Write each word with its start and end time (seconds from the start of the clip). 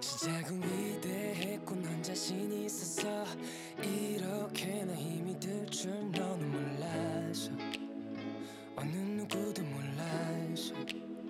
시작은 0.00 0.62
위대했고 0.62 1.74
난 1.76 2.02
자신이 2.02 2.66
있었어 2.66 3.24
이렇게나 3.82 4.94
힘이 4.94 5.38
들 5.40 5.66
줄 5.66 5.90
너는 6.12 6.50
몰라서 6.50 7.50
어느 8.76 8.90
누구도 8.96 9.62
몰라서 9.62 10.74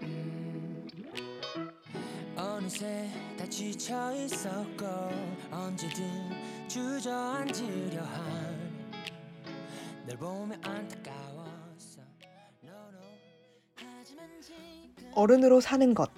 음. 0.03 0.87
어느새 2.37 3.09
다 3.15 3.22
지쳐 3.53 4.15
있었고 4.15 4.87
언제든 5.51 6.03
주저앉으려 6.69 8.03
한널 8.03 10.17
보며 10.19 10.55
안타까웠어 10.63 12.01
어른으로 15.15 15.61
사는 15.61 15.93
것. 15.93 16.11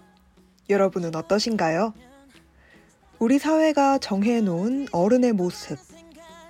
여러분은 0.70 1.16
어떠신가요? 1.16 1.92
우리 3.18 3.40
사회가 3.40 3.98
정해놓은 3.98 4.86
어른의 4.92 5.32
모습. 5.32 5.76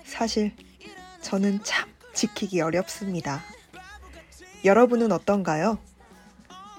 사실 0.05 0.55
저는 1.23 1.65
참 1.65 1.89
지키기 2.13 2.61
어렵습니다. 2.61 3.41
여러분은 4.67 5.13
어떤가요? 5.13 5.79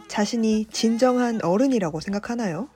자신이 0.07 0.65
진정한 0.65 1.43
어른이라고 1.43 2.01
생각하나요? 2.01 2.69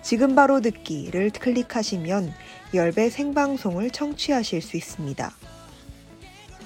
지금 0.00 0.34
바로 0.34 0.62
듣기를 0.62 1.32
클릭하시면 1.32 2.32
열배 2.72 3.10
생방송을 3.10 3.90
청취하실 3.90 4.62
수 4.62 4.78
있습니다. 4.78 5.36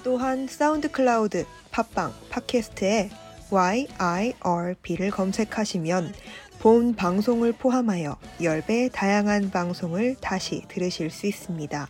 또한 0.05 0.47
SoundCloud, 0.47 1.45
팟빵, 1.73 2.15
팟캐스트에 2.31 3.11
YIRB를 3.51 5.11
검색하시면 5.11 6.13
본 6.61 6.95
방송을 6.95 7.53
포함하여 7.53 8.17
10배의 8.41 8.93
다양한 8.93 9.51
방송을 9.51 10.17
다시 10.21 10.63
들으실 10.69 11.11
수 11.11 11.27
있습니다. 11.27 11.89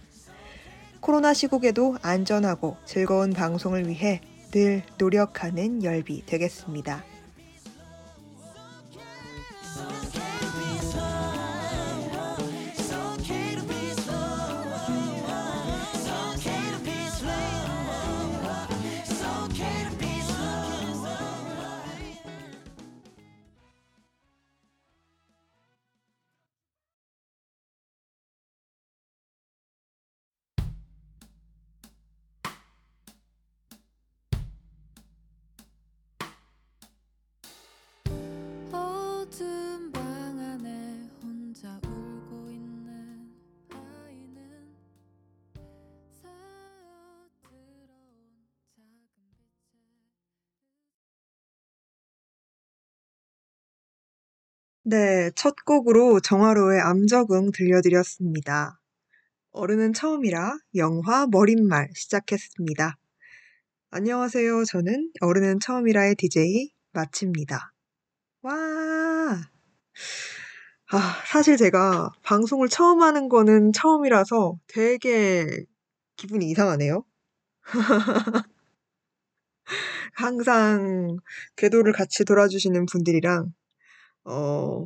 코로나 1.01 1.35
시국에도 1.35 1.97
안전하고 2.03 2.77
즐거운 2.85 3.33
방송을 3.33 3.89
위해 3.89 4.21
늘 4.53 4.83
노력하는 4.99 5.83
열비 5.83 6.25
되겠습니다. 6.27 7.10
네, 54.91 55.31
첫 55.37 55.55
곡으로 55.65 56.19
정화로의 56.19 56.81
암적응 56.81 57.53
들려드렸습니다. 57.53 58.81
어른은 59.53 59.93
처음이라 59.93 60.59
영화 60.75 61.29
머릿말 61.29 61.89
시작했습니다. 61.95 62.99
안녕하세요. 63.91 64.65
저는 64.65 65.13
어른은 65.21 65.61
처음이라의 65.61 66.17
DJ 66.17 66.73
마치입니다. 66.91 67.73
와! 68.43 68.53
아, 70.91 71.23
사실 71.25 71.57
제가 71.57 72.11
방송을 72.25 72.67
처음 72.69 73.03
하는 73.03 73.29
거는 73.29 73.73
처음이라서 73.73 74.59
되게 74.67 75.47
기분이 76.17 76.51
이상하네요. 76.51 77.05
항상 80.15 81.17
궤도를 81.55 81.93
같이 81.93 82.25
돌아주시는 82.25 82.87
분들이랑 82.87 83.53
어, 84.25 84.85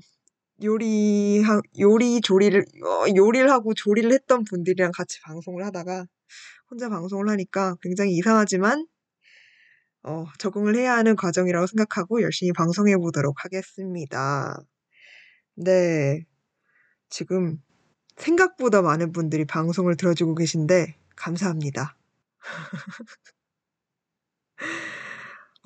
요리, 0.62 1.42
요리 1.78 2.20
조리를, 2.20 2.64
어, 2.84 3.04
요리를 3.16 3.50
하고 3.50 3.74
조리를 3.74 4.12
했던 4.12 4.44
분들이랑 4.44 4.92
같이 4.92 5.20
방송을 5.22 5.64
하다가 5.66 6.06
혼자 6.70 6.88
방송을 6.88 7.28
하니까 7.30 7.76
굉장히 7.82 8.12
이상하지만, 8.16 8.86
어, 10.04 10.26
적응을 10.38 10.76
해야 10.76 10.96
하는 10.96 11.16
과정이라고 11.16 11.66
생각하고 11.66 12.22
열심히 12.22 12.52
방송해 12.52 12.96
보도록 12.96 13.44
하겠습니다. 13.44 14.56
네. 15.56 16.24
지금 17.10 17.58
생각보다 18.16 18.82
많은 18.82 19.12
분들이 19.12 19.44
방송을 19.46 19.96
들어주고 19.96 20.34
계신데, 20.36 20.96
감사합니다. 21.16 21.96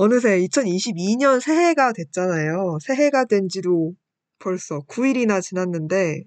어느새 0.01 0.39
2022년 0.43 1.41
새해가 1.41 1.93
됐잖아요. 1.93 2.79
새해가 2.87 3.25
된 3.25 3.49
지도 3.49 3.97
벌써 4.39 4.79
9일이나 4.87 5.43
지났는데 5.43 6.23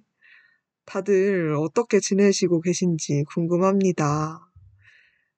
다들 0.84 1.56
어떻게 1.56 2.02
지내시고 2.02 2.60
계신지 2.60 3.24
궁금합니다. 3.34 4.42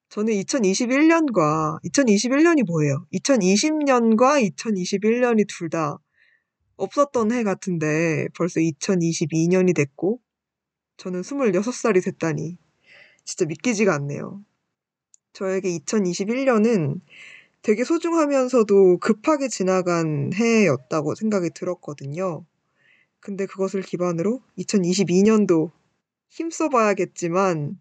저는 0.08 0.32
2021년과 0.34 1.80
2021년이 1.84 2.66
뭐예요? 2.66 3.06
2020년과 3.12 4.42
2021년이 4.50 5.46
둘 5.46 5.68
다 5.70 5.98
없었던 6.76 7.30
해 7.30 7.44
같은데 7.44 8.26
벌써 8.36 8.58
2022년이 8.58 9.76
됐고 9.76 10.20
저는 10.96 11.22
26살이 11.22 12.02
됐다니 12.02 12.58
진짜 13.24 13.44
믿기지가 13.46 13.94
않네요. 13.94 14.44
저에게 15.34 15.68
2021년은 15.78 17.00
되게 17.64 17.82
소중하면서도 17.84 18.98
급하게 18.98 19.48
지나간 19.48 20.32
해였다고 20.34 21.16
생각이 21.16 21.50
들었거든요. 21.50 22.46
근데 23.20 23.46
그것을 23.46 23.82
기반으로 23.82 24.42
2022년도 24.58 25.72
힘써봐야겠지만, 26.30 27.80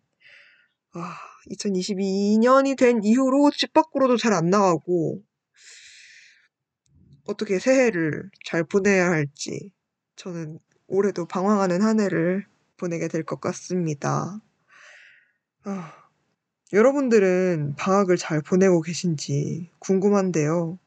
아, 0.93 1.15
2022년이 1.51 2.77
된 2.77 3.03
이후로 3.03 3.51
집 3.51 3.73
밖으로도 3.73 4.17
잘 4.17 4.33
안 4.33 4.49
나가고, 4.49 5.23
어떻게 7.25 7.59
새해를 7.59 8.29
잘 8.45 8.63
보내야 8.63 9.09
할지, 9.09 9.71
저는 10.15 10.59
올해도 10.87 11.25
방황하는 11.27 11.81
한 11.81 11.99
해를 11.99 12.45
보내게 12.77 13.07
될 13.07 13.23
것 13.23 13.39
같습니다. 13.41 14.41
아, 15.65 15.93
여러분들은 16.73 17.75
방학을 17.77 18.17
잘 18.17 18.41
보내고 18.41 18.81
계신지 18.81 19.69
궁금한데요. 19.77 20.79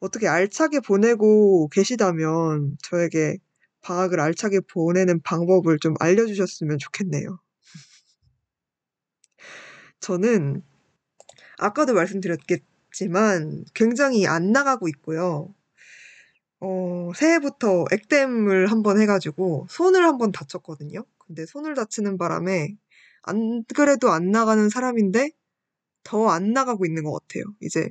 어떻게 0.00 0.26
알차게 0.26 0.80
보내고 0.80 1.68
계시다면 1.68 2.76
저에게 2.82 3.38
방학을 3.80 4.18
알차게 4.18 4.60
보내는 4.68 5.22
방법을 5.22 5.78
좀 5.78 5.94
알려주셨으면 6.00 6.78
좋겠네요. 6.78 7.38
저는 10.00 10.64
아까도 11.58 11.94
말씀드렸겠지만 11.94 13.66
굉장히 13.72 14.26
안 14.26 14.50
나가고 14.50 14.88
있고요. 14.88 15.54
어, 16.58 17.12
새해부터 17.14 17.84
액땜을 17.92 18.66
한번 18.66 19.00
해가지고 19.00 19.68
손을 19.70 20.04
한번 20.04 20.32
다쳤거든요. 20.32 21.04
근데 21.18 21.46
손을 21.46 21.74
다치는 21.74 22.18
바람에 22.18 22.76
안 23.22 23.64
그래도 23.74 24.10
안 24.12 24.30
나가는 24.30 24.68
사람인데 24.68 25.30
더 26.04 26.28
안 26.30 26.52
나가고 26.52 26.86
있는 26.86 27.04
것 27.04 27.12
같아요. 27.12 27.44
이제 27.60 27.90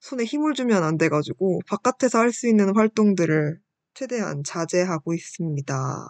손에 0.00 0.24
힘을 0.24 0.54
주면 0.54 0.84
안 0.84 0.98
돼가지고 0.98 1.60
바깥에서 1.68 2.18
할 2.20 2.32
수 2.32 2.48
있는 2.48 2.76
활동들을 2.76 3.60
최대한 3.94 4.44
자제하고 4.44 5.14
있습니다. 5.14 6.08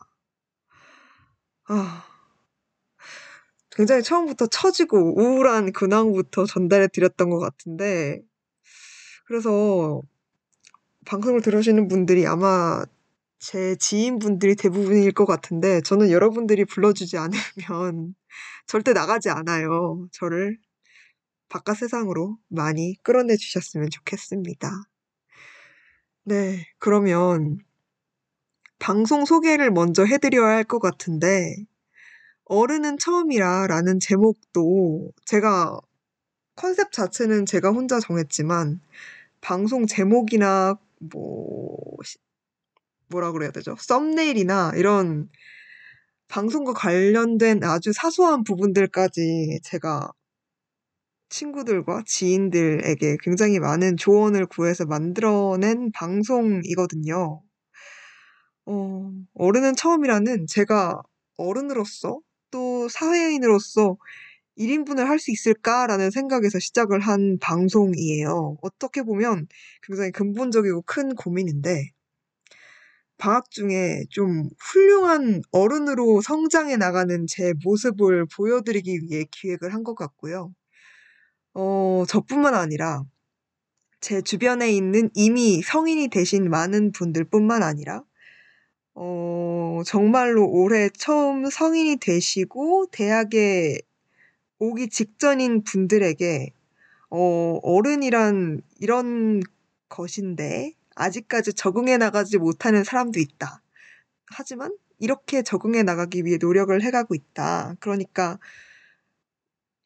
아, 1.69 2.04
굉장히 3.70 4.02
처음부터 4.02 4.46
처지고 4.46 5.14
우울한 5.19 5.72
근황부터 5.72 6.44
전달해 6.46 6.87
드렸던 6.88 7.31
것 7.31 7.38
같은데, 7.38 8.22
그래서 9.26 10.02
방송을 11.06 11.43
들으시는 11.43 11.88
분들이 11.88 12.26
아마 12.26 12.84
제 13.43 13.75
지인분들이 13.77 14.55
대부분일 14.55 15.11
것 15.12 15.27
같은데, 15.27 15.81
저는 15.83 16.12
여러분들이 16.12 16.65
불러주지 16.65 17.17
않으면 17.19 18.15
절대 18.69 18.93
나가지 18.93 19.31
않아요. 19.31 20.09
저를 20.12 20.59
바깥 21.49 21.79
세상으로 21.79 22.39
많이 22.49 22.97
끌어내 23.03 23.37
주셨으면 23.37 23.91
좋겠습니다. 23.91 24.71
네, 26.25 26.67
그러면 26.79 27.59
방송 28.79 29.25
소개를 29.25 29.71
먼저 29.71 30.05
해드려야 30.05 30.56
할 30.56 30.65
것 30.65 30.79
같은데, 30.81 31.56
어른은 32.44 32.99
처음이라 32.99 33.67
라는 33.69 33.99
제목도 34.00 35.12
제가 35.27 35.81
컨셉 36.56 36.93
자체는 36.93 37.47
제가 37.47 37.71
혼자 37.71 38.00
정했지만, 38.00 38.81
방송 39.41 39.87
제목이나 39.87 40.77
뭐, 41.00 41.79
뭐라 43.12 43.32
그래야 43.32 43.50
되죠? 43.53 43.76
썸네일이나 43.79 44.73
이런 44.76 45.29
방송과 46.29 46.73
관련된 46.73 47.62
아주 47.64 47.93
사소한 47.93 48.43
부분들까지 48.44 49.61
제가 49.64 50.11
친구들과 51.31 52.03
지인들에게 52.06 53.17
굉장히 53.23 53.59
많은 53.59 53.97
조언을 53.97 54.47
구해서 54.47 54.85
만들어낸 54.87 55.91
방송이거든요. 55.93 57.43
어, 58.67 59.12
어른은 59.35 59.75
처음이라는 59.76 60.47
제가 60.47 61.03
어른으로서 61.37 62.20
또 62.50 62.88
사회인으로서 62.88 63.97
1인분을 64.56 65.06
할 65.06 65.19
수 65.19 65.31
있을까라는 65.32 66.11
생각에서 66.11 66.58
시작을 66.58 67.00
한 67.00 67.38
방송이에요. 67.41 68.58
어떻게 68.62 69.03
보면 69.03 69.49
굉장히 69.82 70.11
근본적이고 70.12 70.82
큰 70.82 71.15
고민인데, 71.15 71.91
방학 73.22 73.52
중에 73.52 74.02
좀 74.10 74.48
훌륭한 74.58 75.42
어른으로 75.52 76.22
성장해 76.22 76.76
나가는 76.76 77.24
제 77.28 77.52
모습을 77.64 78.26
보여드리기 78.26 79.02
위해 79.04 79.26
기획을 79.30 79.72
한 79.72 79.84
것 79.84 79.94
같고요. 79.94 80.52
어, 81.54 82.04
저뿐만 82.08 82.54
아니라 82.54 83.04
제 84.00 84.22
주변에 84.22 84.72
있는 84.72 85.10
이미 85.14 85.62
성인이 85.62 86.08
되신 86.08 86.50
많은 86.50 86.92
분들뿐만 86.92 87.62
아니라 87.62 88.02
어, 88.94 89.82
정말로 89.86 90.48
올해 90.50 90.90
처음 90.90 91.48
성인이 91.50 91.96
되시고 91.96 92.86
대학에 92.92 93.78
오기 94.58 94.88
직전인 94.90 95.64
분들에게 95.64 96.52
어, 97.10 97.60
어른이란 97.62 98.62
이런 98.80 99.42
것인데 99.88 100.74
아직까지 100.94 101.55
적응해 101.55 101.97
나가지 101.97 102.39
못하는 102.39 102.85
사람도 102.85 103.21
있다. 103.21 103.62
하지만 104.27 104.77
이렇게 104.99 105.43
적응해 105.43 105.83
나가기 105.83 106.25
위해 106.25 106.39
노력을 106.41 106.81
해가고 106.81 107.15
있다. 107.15 107.75
그러니까 107.81 108.39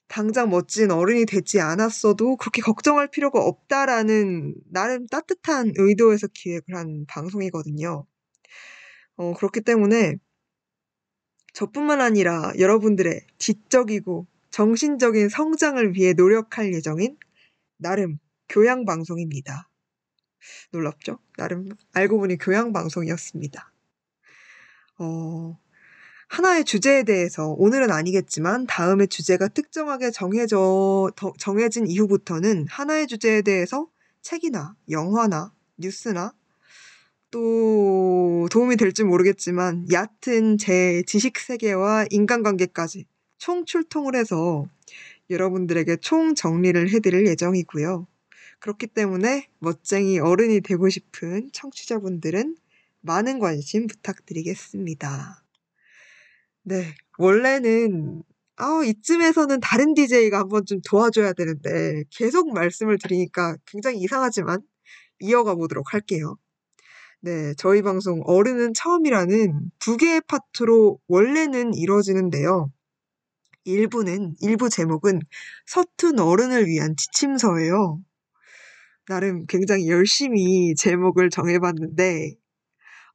당장 0.08 0.50
멋진 0.50 0.90
어른이 0.90 1.26
되지 1.26 1.60
않았어도 1.60 2.36
그렇게 2.36 2.62
걱정할 2.62 3.08
필요가 3.08 3.40
없다라는 3.40 4.54
나름 4.70 5.06
따뜻한 5.06 5.72
의도에서 5.76 6.28
기획을 6.28 6.76
한 6.76 7.06
방송이거든요. 7.08 8.06
어, 9.16 9.32
그렇기 9.34 9.62
때문에 9.62 10.16
저뿐만 11.54 12.00
아니라 12.00 12.52
여러분들의 12.58 13.26
지적이고 13.38 14.26
정신적인 14.50 15.28
성장을 15.28 15.94
위해 15.94 16.12
노력할 16.12 16.72
예정인 16.72 17.16
나름 17.78 18.18
교양 18.48 18.84
방송입니다. 18.84 19.68
놀랍죠? 20.70 21.18
나름 21.36 21.68
알고 21.92 22.18
보니 22.18 22.38
교양 22.38 22.72
방송이었습니다. 22.72 23.72
어, 24.98 25.58
하나의 26.28 26.64
주제에 26.64 27.04
대해서 27.04 27.48
오늘은 27.48 27.90
아니겠지만 27.90 28.66
다음의 28.66 29.08
주제가 29.08 29.48
특정하게 29.48 30.10
정해져 30.10 31.10
정해진 31.38 31.86
이후부터는 31.86 32.66
하나의 32.68 33.06
주제에 33.06 33.42
대해서 33.42 33.88
책이나 34.22 34.74
영화나 34.90 35.52
뉴스나 35.76 36.32
또 37.30 38.48
도움이 38.50 38.76
될지 38.76 39.04
모르겠지만 39.04 39.86
얕은 39.92 40.58
제 40.58 41.02
지식 41.06 41.38
세계와 41.38 42.06
인간관계까지 42.10 43.06
총 43.38 43.64
출동을 43.64 44.16
해서 44.16 44.66
여러분들에게 45.30 45.96
총 45.96 46.34
정리를 46.34 46.88
해드릴 46.90 47.26
예정이고요. 47.26 48.06
그렇기 48.66 48.88
때문에 48.88 49.48
멋쟁이 49.60 50.18
어른이 50.18 50.60
되고 50.62 50.88
싶은 50.88 51.50
청취자분들은 51.52 52.56
많은 53.00 53.38
관심 53.38 53.86
부탁드리겠습니다. 53.86 55.44
네. 56.64 56.94
원래는 57.18 58.24
아, 58.56 58.82
이쯤에서는 58.84 59.60
다른 59.60 59.94
DJ가 59.94 60.40
한번 60.40 60.66
좀 60.66 60.80
도와줘야 60.84 61.32
되는데 61.34 62.02
계속 62.10 62.52
말씀을 62.52 62.98
드리니까 62.98 63.56
굉장히 63.66 63.98
이상하지만 63.98 64.60
이어가 65.20 65.54
보도록 65.54 65.94
할게요. 65.94 66.36
네, 67.20 67.54
저희 67.54 67.82
방송 67.82 68.20
어른은 68.24 68.74
처음이라는 68.74 69.70
두 69.78 69.96
개의 69.96 70.22
파트로 70.26 70.98
원래는 71.06 71.74
이루어지는데요. 71.74 72.72
일부는 73.64 74.34
일부 74.40 74.68
제목은 74.68 75.20
서툰 75.66 76.18
어른을 76.18 76.66
위한 76.66 76.96
지침서예요. 76.96 78.00
나름 79.08 79.46
굉장히 79.46 79.88
열심히 79.88 80.74
제목을 80.74 81.30
정해봤는데 81.30 82.34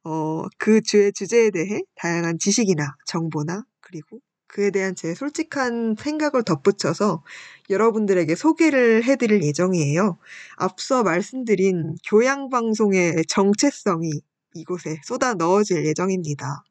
어, 0.04 0.44
그 0.58 0.80
주의 0.80 1.12
주제에 1.12 1.50
대해 1.50 1.82
다양한 1.96 2.38
지식이나 2.38 2.96
정보나 3.06 3.64
그리고 3.80 4.20
그에 4.48 4.70
대한 4.70 4.94
제 4.94 5.14
솔직한 5.14 5.96
생각을 5.98 6.44
덧붙여서 6.44 7.24
여러분들에게 7.70 8.34
소개를 8.34 9.04
해드릴 9.04 9.42
예정이에요. 9.42 10.18
앞서 10.56 11.02
말씀드린 11.02 11.96
교양방송의 12.06 13.24
정체성이 13.28 14.10
이곳에 14.54 14.98
쏟아 15.04 15.34
넣어질 15.34 15.86
예정입니다. 15.86 16.64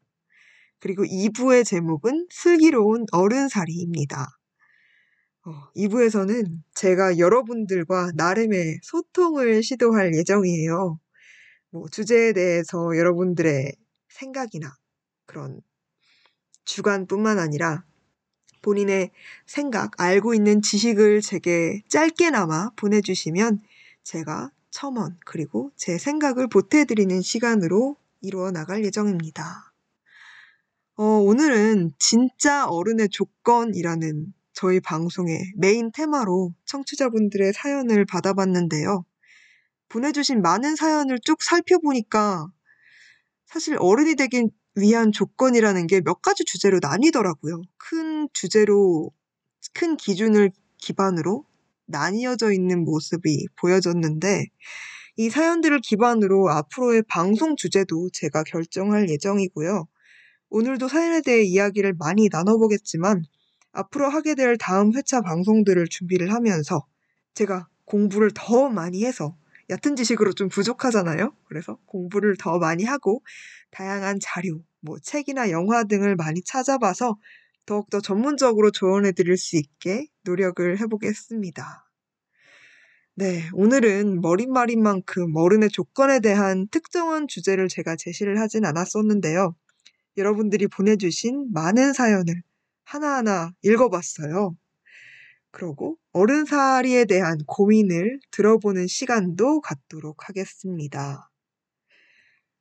그리고 0.80 1.04
2부의 1.04 1.66
제목은 1.66 2.28
슬기로운 2.30 3.06
어른살이입니다. 3.12 4.41
어, 5.44 5.72
2부에서는 5.76 6.62
제가 6.76 7.18
여러분들과 7.18 8.12
나름의 8.16 8.80
소통을 8.84 9.64
시도할 9.64 10.14
예정이에요. 10.14 11.00
뭐 11.72 11.88
주제에 11.90 12.34
대해서 12.34 12.96
여러분들의 12.96 13.72
생각이나 14.10 14.76
그런 15.26 15.62
주관뿐만 16.66 17.40
아니라 17.40 17.84
본인의 18.62 19.10
생각, 19.48 20.00
알고 20.00 20.36
있는 20.36 20.62
지식을 20.62 21.22
제게 21.22 21.82
짧게나마 21.90 22.70
보내주시면 22.76 23.62
제가 24.04 24.52
첨언 24.70 25.18
그리고 25.26 25.72
제 25.76 25.98
생각을 25.98 26.48
보태드리는 26.48 27.22
시간으로 27.22 27.98
이루어 28.22 28.52
나갈 28.52 28.86
예정입니다. 28.86 29.74
어, 30.98 31.04
오늘은 31.04 31.94
진짜 31.98 32.68
어른의 32.68 33.10
조건이라는 33.10 34.34
저희 34.54 34.80
방송의 34.80 35.40
메인 35.58 35.92
테마로 35.92 36.54
청취자분들의 36.66 37.54
사연을 37.54 38.06
받아봤는데요. 38.06 39.06
보내주신 39.90 40.42
많은 40.42 40.76
사연을 40.76 41.20
쭉 41.24 41.42
살펴보니까 41.44 42.48
사실 43.46 43.78
어른이 43.80 44.16
되기 44.16 44.44
위한 44.76 45.12
조건이라는 45.12 45.88
게 45.88 46.02
몇 46.02 46.22
가지 46.22 46.46
주제로 46.46 46.80
나뉘더라고요. 46.82 47.62
큰 47.78 48.30
주제로, 48.34 49.12
큰 49.74 49.98
기준을 49.98 50.52
기반으로 50.78 51.46
나뉘어져 51.88 52.52
있는 52.54 52.86
모습이 52.86 53.48
보여졌는데, 53.60 54.46
이 55.18 55.30
사연들을 55.30 55.80
기반으로 55.82 56.50
앞으로의 56.52 57.04
방송 57.08 57.56
주제도 57.58 58.10
제가 58.14 58.44
결정할 58.44 59.10
예정이고요. 59.10 59.88
오늘도 60.50 60.88
사연에 60.88 61.22
대해 61.22 61.44
이야기를 61.44 61.96
많이 62.00 62.30
나눠보겠지만, 62.32 63.24
앞으로 63.72 64.10
하게 64.10 64.36
될 64.36 64.58
다음 64.58 64.94
회차 64.94 65.22
방송들을 65.22 65.88
준비를 65.88 66.34
하면서 66.34 66.86
제가 67.34 67.68
공부를 67.86 68.32
더 68.34 68.70
많이 68.70 69.06
해서 69.06 69.36
얕은 69.70 69.96
지식으로 69.96 70.34
좀 70.34 70.50
부족하잖아요. 70.50 71.34
그래서 71.46 71.78
공부를 71.86 72.36
더 72.38 72.60
많이 72.60 72.84
하고 72.84 73.24
다양한 73.72 74.20
자료, 74.22 74.62
뭐 74.82 75.00
책이나 75.00 75.50
영화 75.50 75.84
등을 75.84 76.16
많이 76.16 76.42
찾아봐서 76.44 77.18
더욱더 77.66 78.02
전문적으로 78.02 78.72
조언해 78.72 79.14
드릴 79.14 79.38
수 79.38 79.56
있게 79.56 80.08
노력을 80.24 80.80
해보겠습니다. 80.80 81.88
네, 83.16 83.50
오늘은 83.54 84.22
머릿말인 84.22 84.82
만큼 84.82 85.36
어른의 85.36 85.70
조건에 85.70 86.20
대한 86.20 86.68
특정한 86.70 87.28
주제를 87.28 87.68
제가 87.68 87.96
제시를 87.96 88.40
하진 88.40 88.66
않았었는데요. 88.66 89.56
여러분들이 90.18 90.68
보내주신 90.68 91.52
많은 91.54 91.94
사연을 91.94 92.42
하나하나 92.84 93.52
읽어봤어요. 93.64 94.56
그러고 95.52 95.98
어른살이에 96.14 97.06
대한 97.06 97.38
고민을 97.46 98.20
들어보는 98.32 98.88
시간도 98.88 99.62
갖도록 99.62 100.30
하겠습니다. 100.30 101.30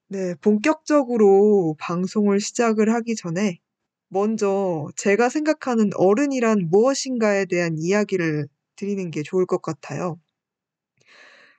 네, 0.08 0.34
본격적으로 0.40 1.76
방송을 1.78 2.40
시작을 2.40 2.92
하기 2.92 3.14
전에 3.14 3.60
먼저 4.08 4.88
제가 4.96 5.28
생각하는 5.28 5.90
어른이란 5.94 6.68
무엇인가에 6.68 7.44
대한 7.44 7.76
이야기를 7.78 8.48
드리는 8.74 9.10
게 9.12 9.22
좋을 9.22 9.46
것 9.46 9.62
같아요. 9.62 10.18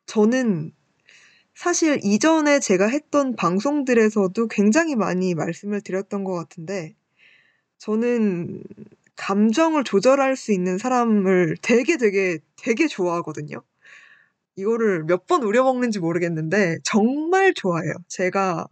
저는 0.06 0.74
사실 1.56 2.00
이전에 2.04 2.60
제가 2.60 2.88
했던 2.88 3.36
방송들에서도 3.38 4.48
굉장히 4.48 4.96
많이 4.96 5.34
말씀을 5.34 5.80
드렸던 5.80 6.26
것 6.26 6.34
같은데, 6.34 6.96
저는 7.82 8.64
감정을 9.16 9.84
조절할 9.84 10.36
수 10.36 10.52
있는 10.52 10.78
사람을 10.78 11.58
되게 11.64 11.98
되게 11.98 12.38
되게 12.58 12.88
좋아하거든요. 12.88 13.64
이거를 14.56 15.04
몇 15.06 15.28
번 15.28 15.44
우려먹는지 15.44 16.00
모르겠는데 16.00 16.80
정말 16.84 17.54
좋아해요. 17.56 17.94
제가 18.08 18.68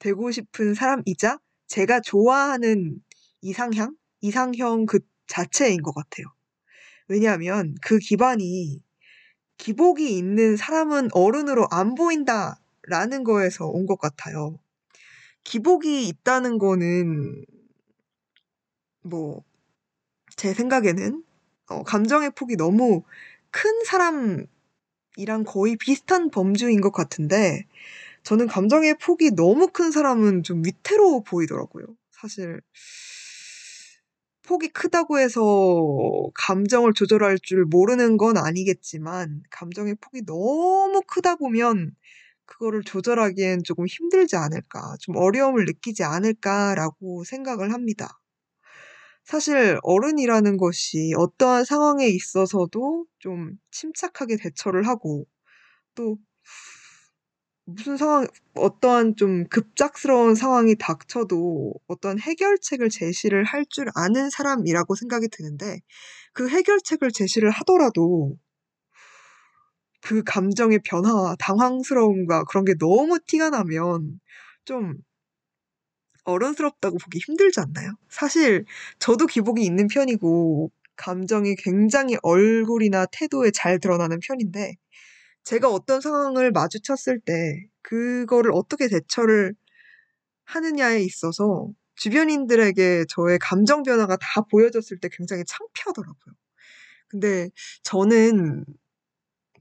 되고 0.00 0.30
싶은 0.32 0.74
사람이자 0.74 1.38
제가 1.68 2.00
좋아하는 2.00 2.96
이상향? 3.42 3.96
이상형 4.22 4.86
그 4.86 5.00
자체인 5.28 5.82
것 5.82 5.94
같아요. 5.94 6.26
왜냐하면 7.08 7.74
그 7.82 7.98
기반이 7.98 8.80
기복이 9.58 10.16
있는 10.18 10.56
사람은 10.56 11.10
어른으로 11.12 11.66
안 11.70 11.94
보인다 11.96 12.60
라는 12.88 13.24
거에서 13.24 13.66
온 13.68 13.86
것 13.86 13.98
같아요. 13.98 14.58
기복이 15.44 16.08
있다는 16.08 16.58
거는 16.58 17.44
뭐 19.04 19.44
제 20.36 20.52
생각에는 20.54 21.22
어, 21.70 21.82
감정의 21.84 22.30
폭이 22.36 22.56
너무 22.56 23.02
큰 23.50 23.84
사람이랑 23.84 24.48
거의 25.46 25.76
비슷한 25.76 26.30
범주인 26.30 26.80
것 26.80 26.92
같은데 26.92 27.66
저는 28.24 28.46
감정의 28.48 28.96
폭이 28.98 29.32
너무 29.32 29.68
큰 29.68 29.90
사람은 29.92 30.42
좀 30.44 30.64
위태로워 30.64 31.22
보이더라고요. 31.22 31.86
사실 32.12 32.60
폭이 34.42 34.68
크다고 34.68 35.18
해서 35.18 35.40
감정을 36.34 36.92
조절할 36.94 37.38
줄 37.42 37.64
모르는 37.64 38.16
건 38.18 38.36
아니겠지만 38.36 39.42
감정의 39.50 39.96
폭이 40.00 40.22
너무 40.26 41.00
크다 41.06 41.36
보면 41.36 41.94
그거를 42.46 42.82
조절하기엔 42.84 43.62
조금 43.64 43.86
힘들지 43.86 44.36
않을까, 44.36 44.96
좀 45.00 45.16
어려움을 45.16 45.64
느끼지 45.64 46.04
않을까라고 46.04 47.24
생각을 47.24 47.72
합니다. 47.72 48.20
사실 49.24 49.78
어른이라는 49.82 50.56
것이 50.56 51.12
어떠한 51.16 51.64
상황에 51.64 52.06
있어서도 52.06 53.06
좀 53.18 53.58
침착하게 53.70 54.36
대처를 54.36 54.86
하고 54.86 55.26
또 55.96 56.18
무슨 57.66 57.96
상황, 57.98 58.26
어떠한 58.54 59.16
좀 59.16 59.46
급작스러운 59.48 60.34
상황이 60.34 60.76
닥쳐도 60.76 61.74
어떤 61.86 62.18
해결책을 62.18 62.88
제시를 62.90 63.44
할 63.44 63.64
줄 63.66 63.88
아는 63.94 64.30
사람이라고 64.30 64.94
생각이 64.94 65.28
드는데 65.28 65.80
그 66.34 66.48
해결책을 66.48 67.10
제시를 67.12 67.50
하더라도 67.50 68.36
그 70.00 70.22
감정의 70.22 70.80
변화와 70.84 71.36
당황스러움과 71.38 72.44
그런 72.44 72.64
게 72.64 72.74
너무 72.78 73.18
티가 73.26 73.50
나면 73.50 74.20
좀 74.64 74.94
어른스럽다고 76.24 76.98
보기 76.98 77.18
힘들지 77.18 77.60
않나요? 77.60 77.92
사실 78.08 78.64
저도 78.98 79.26
기복이 79.26 79.62
있는 79.64 79.86
편이고 79.88 80.70
감정이 80.96 81.56
굉장히 81.56 82.16
얼굴이나 82.22 83.06
태도에 83.06 83.50
잘 83.52 83.78
드러나는 83.80 84.20
편인데 84.20 84.76
제가 85.44 85.68
어떤 85.70 86.00
상황을 86.00 86.52
마주쳤을 86.52 87.20
때 87.20 87.66
그거를 87.82 88.52
어떻게 88.54 88.88
대처를 88.88 89.54
하느냐에 90.44 91.02
있어서 91.02 91.70
주변인들에게 91.96 93.06
저의 93.08 93.38
감정 93.40 93.82
변화가 93.82 94.16
다 94.16 94.42
보여졌을 94.50 94.98
때 94.98 95.08
굉장히 95.12 95.44
창피하더라고요. 95.46 96.34
근데 97.08 97.50
저는 97.82 98.64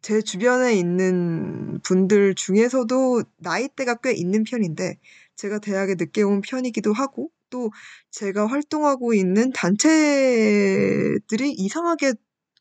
제 0.01 0.22
주변에 0.22 0.75
있는 0.75 1.79
분들 1.82 2.36
중에서도 2.36 3.24
나이대가 3.38 3.96
꽤 3.96 4.12
있는 4.13 4.43
편인데 4.43 4.98
제가 5.36 5.60
대학에 5.60 5.96
늦게 5.96 6.22
온 6.24 6.42
편이기도 6.42 6.94
하고 6.94 7.30
또 7.50 7.72
제가 8.12 8.48
활동하고 8.48 9.13
있는 9.13 9.52
단체들이 9.52 11.20
이상하게 11.52 12.13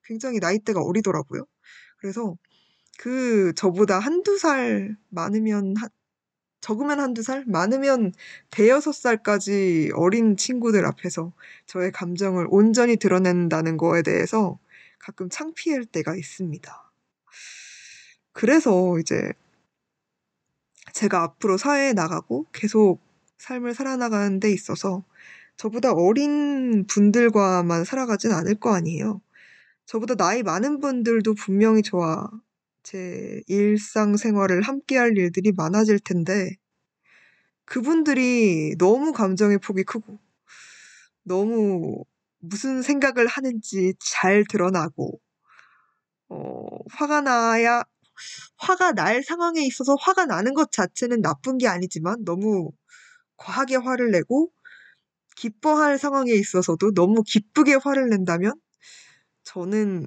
굉장히 0.05 0.38
나이대가 0.38 0.83
어리더라고요. 0.83 1.45
그래서 1.99 2.37
그 2.99 3.52
저보다 3.57 3.99
한두 3.99 4.38
살 4.38 4.97
많으면 5.09 5.75
한 5.76 5.88
적으면 6.61 7.00
한두 7.00 7.23
살? 7.23 7.45
많으면 7.47 8.12
대여섯 8.50 8.95
살까지 8.95 9.91
어린 9.97 10.37
친구들 10.37 10.87
앞에서 10.87 11.33
저의 11.67 11.91
감정을 11.91 12.47
온전히 12.50 12.97
드러낸다는 12.97 13.76
거에 13.76 14.02
대해서 14.02 14.61
가끔 15.00 15.29
창피할 15.29 15.85
때가 15.87 16.14
있습니다. 16.14 16.93
그래서 18.33 18.99
이제 19.00 19.33
제가 20.93 21.23
앞으로 21.23 21.57
사회에 21.57 21.93
나가고 21.93 22.47
계속 22.53 23.01
삶을 23.39 23.75
살아나가는 23.75 24.41
데 24.41 24.53
있어서 24.53 25.05
저보다 25.57 25.93
어린 25.93 26.87
분들과만 26.87 27.85
살아가진 27.85 28.33
않을 28.33 28.57
거 28.57 28.75
아니에요. 28.75 29.21
저보다 29.87 30.15
나이 30.15 30.43
많은 30.43 30.81
분들도 30.81 31.35
분명히 31.35 31.83
저와 31.83 32.31
제 32.83 33.43
일상생활을 33.47 34.63
함께 34.63 34.97
할 34.97 35.17
일들이 35.17 35.53
많아질 35.53 36.01
텐데 36.01 36.57
그분들이 37.65 38.77
너무 38.79 39.13
감정의 39.13 39.59
폭이 39.59 39.85
크고 39.85 40.19
너무 41.23 42.05
무슨 42.39 42.83
생각을 42.83 43.27
하는지 43.27 43.95
잘 44.01 44.45
드러나고 44.49 45.21
어, 46.29 46.67
화가 46.91 47.21
나야 47.21 47.85
화가 48.59 48.92
날 48.92 49.23
상황에 49.23 49.62
있어서 49.66 49.97
화가 50.00 50.26
나는 50.26 50.54
것 50.54 50.73
자체는 50.73 51.23
나쁜 51.23 51.59
게 51.59 51.69
아니지만 51.69 52.25
너무 52.25 52.71
과하게 53.38 53.76
화를 53.76 54.11
내고 54.12 54.52
기뻐할 55.37 55.99
상황에 55.99 56.33
있어서도 56.33 56.92
너무 56.95 57.23
기쁘게 57.25 57.75
화를 57.83 58.09
낸다면 58.11 58.54
저는 59.45 60.07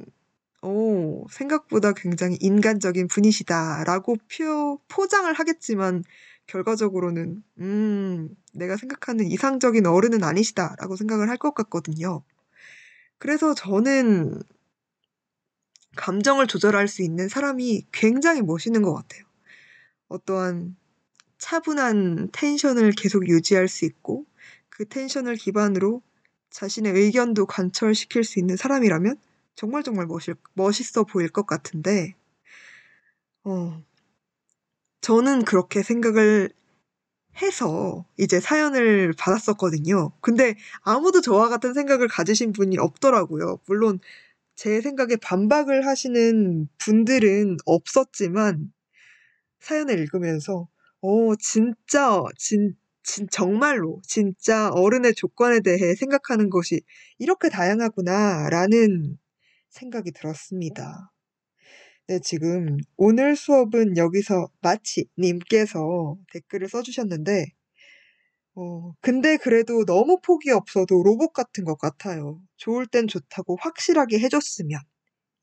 어, 0.63 1.23
생각보다 1.31 1.93
굉장히 1.93 2.37
인간적인 2.41 3.07
분이시다라고 3.07 4.17
표, 4.29 4.79
포장을 4.89 5.31
하겠지만 5.33 6.03
결과적으로는 6.47 7.43
음, 7.59 8.29
내가 8.53 8.77
생각하는 8.77 9.27
이상적인 9.27 9.85
어른은 9.87 10.23
아니시다라고 10.23 10.95
생각을 10.97 11.29
할 11.29 11.37
것 11.37 11.53
같거든요. 11.55 12.23
그래서 13.17 13.53
저는 13.53 14.39
감정을 15.95 16.47
조절할 16.47 16.87
수 16.87 17.01
있는 17.01 17.27
사람이 17.29 17.87
굉장히 17.91 18.41
멋있는 18.41 18.81
것 18.81 18.93
같아요. 18.93 19.23
어떠한 20.07 20.75
차분한 21.37 22.29
텐션을 22.31 22.91
계속 22.91 23.27
유지할 23.27 23.67
수 23.67 23.85
있고 23.85 24.25
그 24.69 24.87
텐션을 24.87 25.35
기반으로 25.35 26.01
자신의 26.49 26.93
의견도 26.93 27.45
관철시킬 27.45 28.23
수 28.23 28.39
있는 28.39 28.55
사람이라면 28.55 29.17
정말 29.55 29.83
정말 29.83 30.05
멋있, 30.05 30.37
멋있어 30.53 31.03
보일 31.03 31.29
것 31.29 31.45
같은데, 31.45 32.15
어, 33.43 33.81
저는 35.01 35.45
그렇게 35.45 35.83
생각을 35.83 36.49
해서 37.41 38.05
이제 38.17 38.39
사연을 38.39 39.13
받았었거든요. 39.17 40.11
근데 40.21 40.55
아무도 40.81 41.21
저와 41.21 41.49
같은 41.49 41.73
생각을 41.73 42.07
가지신 42.07 42.53
분이 42.53 42.77
없더라고요. 42.77 43.59
물론 43.67 43.99
제 44.55 44.81
생각에 44.81 45.17
반박을 45.17 45.85
하시는 45.85 46.67
분들은 46.77 47.57
없었지만 47.65 48.71
사연을 49.59 49.99
읽으면서 49.99 50.67
어 51.01 51.35
진짜 51.37 52.21
진, 52.37 52.75
진 53.03 53.27
정말로 53.31 54.01
진짜 54.07 54.69
어른의 54.69 55.15
조건에 55.15 55.59
대해 55.59 55.95
생각하는 55.95 56.49
것이 56.49 56.81
이렇게 57.19 57.49
다양하구나라는 57.49 59.17
생각이 59.69 60.11
들었습니다. 60.11 61.11
네, 62.07 62.19
지금 62.19 62.77
오늘 62.97 63.35
수업은 63.35 63.97
여기서 63.97 64.49
마치 64.61 65.07
님께서 65.17 66.15
댓글을 66.31 66.69
써주셨는데, 66.69 67.47
어, 68.55 68.93
근데 69.01 69.37
그래도 69.37 69.83
너무 69.85 70.19
폭이 70.21 70.49
없어도 70.51 71.03
로봇 71.03 71.33
같은 71.33 71.65
것 71.65 71.77
같아요. 71.77 72.39
좋을 72.57 72.87
땐 72.87 73.07
좋다고 73.07 73.57
확실하게 73.59 74.19
해줬으면. 74.19 74.79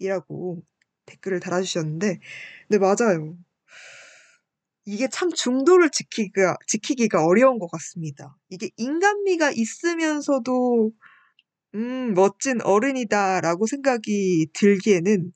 이라고 0.01 0.63
댓글을 1.07 1.41
달아주셨는데, 1.41 2.21
네, 2.71 2.79
맞아요. 2.79 3.37
이게 4.85 5.09
참 5.09 5.31
중도를 5.33 5.91
지키기가, 5.91 6.57
지키기가 6.67 7.25
어려운 7.25 7.59
것 7.59 7.71
같습니다. 7.71 8.37
이게 8.49 8.71
인간미가 8.77 9.53
있으면서도, 9.53 10.91
음, 11.77 12.15
멋진 12.15 12.61
어른이다라고 12.63 13.67
생각이 13.67 14.49
들기에는 14.55 15.33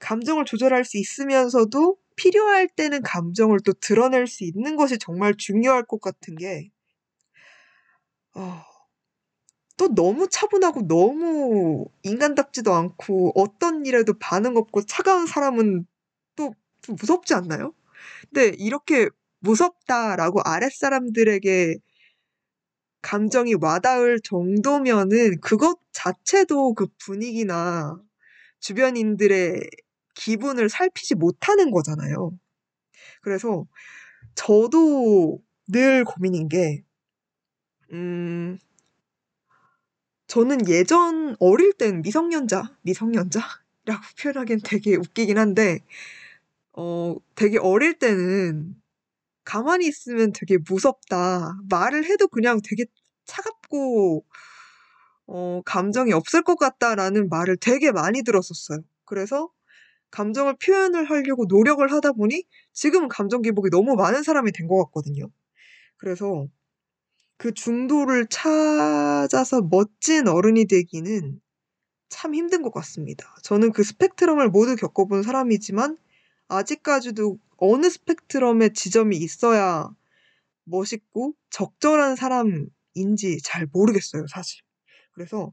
감정을 0.00 0.44
조절할 0.46 0.84
수 0.84 0.98
있으면서도 0.98 1.96
필요할 2.16 2.68
때는 2.68 3.02
감정을 3.02 3.60
또 3.64 3.72
드러낼 3.74 4.26
수 4.26 4.44
있는 4.44 4.76
것이 4.76 4.98
정말 4.98 5.34
중요할 5.36 5.84
것 5.86 6.00
같은 6.00 6.36
게, 6.36 6.70
어, 8.36 8.62
또 9.76 9.88
너무 9.94 10.28
차분하고 10.28 10.86
너무 10.88 11.86
인간답지도 12.02 12.72
않고 12.74 13.32
어떤 13.34 13.84
일에도 13.86 14.14
반응 14.18 14.56
없고 14.56 14.82
차가운 14.86 15.26
사람은 15.26 15.86
또 16.36 16.54
좀 16.82 16.94
무섭지 17.00 17.34
않나요? 17.34 17.74
근데 18.32 18.56
이렇게 18.58 19.08
무섭다라고 19.40 20.40
아랫사람들에게 20.44 21.76
감정이 23.02 23.54
와닿을 23.54 24.20
정도면은 24.22 25.40
그것 25.40 25.78
자체도 25.92 26.74
그 26.74 26.86
분위기나 26.98 28.00
주변인들의 28.60 29.60
기분을 30.14 30.68
살피지 30.68 31.14
못하는 31.16 31.70
거잖아요. 31.70 32.32
그래서 33.22 33.66
저도 34.36 35.40
늘 35.68 36.04
고민인 36.04 36.48
게, 36.50 36.84
음, 37.92 38.58
저는 40.26 40.68
예전 40.68 41.36
어릴 41.38 41.72
땐 41.72 42.02
미성년자, 42.02 42.76
미성년자라고 42.82 43.60
표현하기엔 44.20 44.60
되게 44.64 44.96
웃기긴 44.96 45.38
한데, 45.38 45.80
어, 46.74 47.16
되게 47.36 47.58
어릴 47.58 47.98
때는 47.98 48.76
가만히 49.44 49.88
있으면 49.88 50.32
되게 50.34 50.58
무섭다. 50.58 51.58
말을 51.70 52.04
해도 52.06 52.28
그냥 52.28 52.60
되게 52.64 52.86
차갑고, 53.26 54.24
어, 55.26 55.60
감정이 55.64 56.12
없을 56.12 56.42
것 56.42 56.56
같다라는 56.56 57.28
말을 57.28 57.56
되게 57.60 57.90
많이 57.92 58.22
들었었어요. 58.22 58.80
그래서 59.04 59.50
감정을 60.10 60.56
표현을 60.64 61.10
하려고 61.10 61.46
노력을 61.48 61.86
하다 61.92 62.12
보니 62.14 62.44
지금은 62.74 63.08
감정 63.08 63.42
기복이 63.42 63.70
너무 63.70 63.96
많은 63.96 64.22
사람이 64.24 64.52
된 64.52 64.68
것 64.68 64.84
같거든요. 64.86 65.30
그래서 65.98 66.46
그 67.38 67.52
중도를 67.52 68.26
찾아서 68.28 69.62
멋진 69.62 70.26
어른이 70.28 70.66
되기는 70.66 71.40
참 72.08 72.34
힘든 72.34 72.62
것 72.62 72.72
같습니다. 72.72 73.36
저는 73.42 73.72
그 73.72 73.82
스펙트럼을 73.82 74.48
모두 74.48 74.76
겪어본 74.76 75.22
사람이지만 75.22 75.98
아직까지도 76.48 77.38
어느 77.58 77.90
스펙트럼의 77.90 78.72
지점이 78.72 79.16
있어야 79.16 79.90
멋있고 80.64 81.34
적절한 81.50 82.16
사람인지 82.16 83.42
잘 83.42 83.66
모르겠어요, 83.72 84.26
사실. 84.28 84.62
그래서 85.12 85.52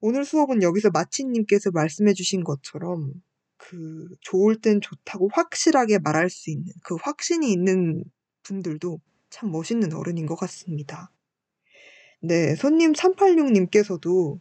오늘 0.00 0.24
수업은 0.24 0.62
여기서 0.62 0.90
마치님께서 0.90 1.70
말씀해 1.72 2.14
주신 2.14 2.44
것처럼 2.44 3.12
그 3.56 4.08
좋을 4.20 4.60
땐 4.60 4.80
좋다고 4.80 5.30
확실하게 5.32 5.98
말할 5.98 6.30
수 6.30 6.50
있는 6.50 6.72
그 6.84 6.94
확신이 6.94 7.52
있는 7.52 8.04
분들도 8.44 9.00
참 9.30 9.50
멋있는 9.50 9.92
어른인 9.94 10.26
것 10.26 10.36
같습니다. 10.36 11.10
네, 12.20 12.54
손님 12.56 12.92
386님께서도 12.92 14.40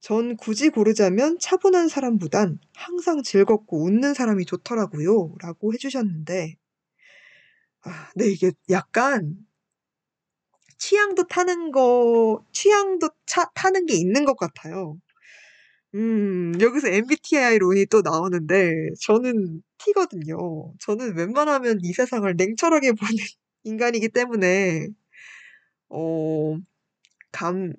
전 0.00 0.36
굳이 0.36 0.68
고르자면 0.70 1.38
차분한 1.38 1.88
사람보단 1.88 2.58
항상 2.74 3.22
즐겁고 3.22 3.84
웃는 3.84 4.14
사람이 4.14 4.44
좋더라고요. 4.46 5.34
라고 5.40 5.72
해주셨는데, 5.74 6.56
아, 7.82 8.10
네, 8.16 8.26
이게 8.28 8.52
약간 8.70 9.36
취향도 10.78 11.26
타는 11.28 11.70
거, 11.72 12.44
취향도 12.52 13.08
차, 13.26 13.50
타는 13.54 13.86
게 13.86 13.94
있는 13.94 14.24
것 14.24 14.36
같아요. 14.36 14.98
음, 15.94 16.52
여기서 16.60 16.88
MBTI 16.88 17.58
론이 17.58 17.86
또 17.86 18.02
나오는데, 18.02 18.88
저는 19.00 19.62
T거든요. 19.78 20.74
저는 20.80 21.16
웬만하면 21.16 21.78
이 21.82 21.92
세상을 21.92 22.34
냉철하게 22.36 22.92
보는 23.00 23.24
인간이기 23.64 24.08
때문에, 24.10 24.88
어, 25.88 26.58
감, 27.32 27.72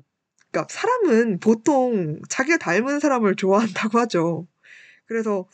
그러니까 0.52 0.68
사람은 0.74 1.40
보통 1.40 2.22
자기가 2.30 2.58
닮은 2.58 3.00
사람을 3.00 3.36
좋아한다고 3.36 4.00
하죠. 4.00 4.48
그래서 5.06 5.48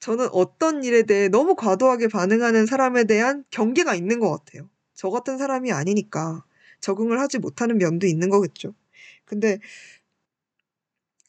저는 0.00 0.28
어떤 0.32 0.84
일에 0.84 1.02
대해 1.04 1.28
너무 1.28 1.56
과도하게 1.56 2.08
반응하는 2.08 2.66
사람에 2.66 3.04
대한 3.04 3.44
경계가 3.50 3.94
있는 3.94 4.20
것 4.20 4.30
같아요. 4.30 4.68
저 4.94 5.10
같은 5.10 5.38
사람이 5.38 5.72
아니니까 5.72 6.44
적응을 6.80 7.20
하지 7.20 7.38
못하는 7.38 7.78
면도 7.78 8.06
있는 8.06 8.30
거겠죠. 8.30 8.74
근데 9.24 9.58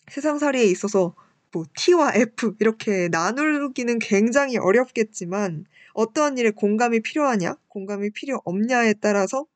세상살이에 0.09 0.63
있어서 0.65 1.15
뭐 1.51 1.65
T와 1.75 2.13
F 2.13 2.55
이렇게 2.59 3.07
나누기는 3.09 3.99
굉장히 3.99 4.57
어렵겠지만 4.57 5.65
어떠한 5.97 6.37
일에 6.37 6.51
공감이 6.51 7.01
필요하냐, 7.01 7.55
공감이 7.69 8.11
필요 8.11 8.39
없냐에 8.45 8.93
따라서 9.01 9.47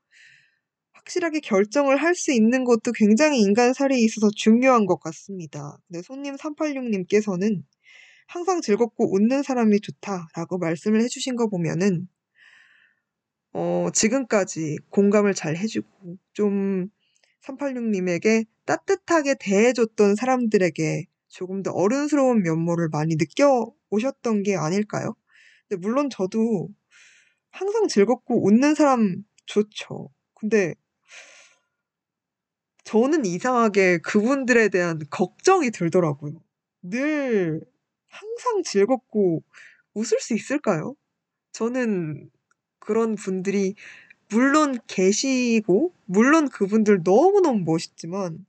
확실하게 0.93 1.39
결정을 1.41 1.97
할 1.97 2.15
수 2.15 2.31
있는 2.31 2.63
것도 2.63 2.93
굉장히 2.93 3.41
인간살이에 3.41 3.99
있어서 3.99 4.29
중요한 4.35 4.87
것 4.87 4.99
같습니다. 4.99 5.77
근데 5.87 6.01
손님 6.01 6.35
386님께서는 6.35 7.63
항상 8.27 8.61
즐겁고 8.61 9.13
웃는 9.13 9.43
사람이 9.43 9.81
좋다라고 9.81 10.57
말씀을 10.57 11.01
해주신 11.03 11.35
거 11.35 11.47
보면은 11.47 12.07
어, 13.53 13.89
지금까지 13.93 14.77
공감을 14.89 15.35
잘 15.35 15.55
해주고 15.57 16.17
좀 16.33 16.87
386님에게 17.43 18.45
따뜻하게 18.65 19.35
대해줬던 19.39 20.15
사람들에게 20.15 21.05
조금 21.27 21.61
더 21.63 21.71
어른스러운 21.71 22.41
면모를 22.41 22.89
많이 22.89 23.15
느껴오셨던 23.15 24.43
게 24.43 24.55
아닐까요? 24.55 25.15
근데 25.71 25.87
물론 25.87 26.09
저도 26.09 26.67
항상 27.51 27.87
즐겁고 27.87 28.45
웃는 28.45 28.75
사람 28.75 29.23
좋죠. 29.45 30.09
근데 30.33 30.75
저는 32.83 33.25
이상하게 33.25 33.99
그분들에 33.99 34.67
대한 34.69 34.99
걱정이 35.09 35.71
들더라고요. 35.71 36.33
늘 36.81 37.61
항상 38.09 38.63
즐겁고 38.63 39.43
웃을 39.93 40.19
수 40.19 40.33
있을까요? 40.35 40.95
저는 41.53 42.29
그런 42.79 43.15
분들이 43.15 43.75
물론 44.29 44.79
계시고, 44.87 45.93
물론 46.05 46.49
그분들 46.49 47.01
너무너무 47.05 47.61
멋있지만, 47.65 48.45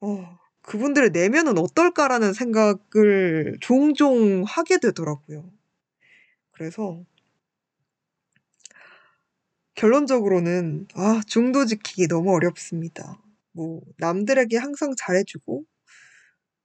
어, 0.00 0.39
그분들의 0.62 1.10
내면은 1.10 1.58
어떨까라는 1.58 2.32
생각을 2.32 3.56
종종 3.60 4.44
하게 4.46 4.78
되더라고요. 4.78 5.50
그래서, 6.52 7.04
결론적으로는, 9.74 10.88
아, 10.94 11.20
중도 11.26 11.66
지키기 11.66 12.08
너무 12.08 12.34
어렵습니다. 12.34 13.22
뭐, 13.52 13.80
남들에게 13.98 14.56
항상 14.58 14.92
잘해주고, 14.96 15.64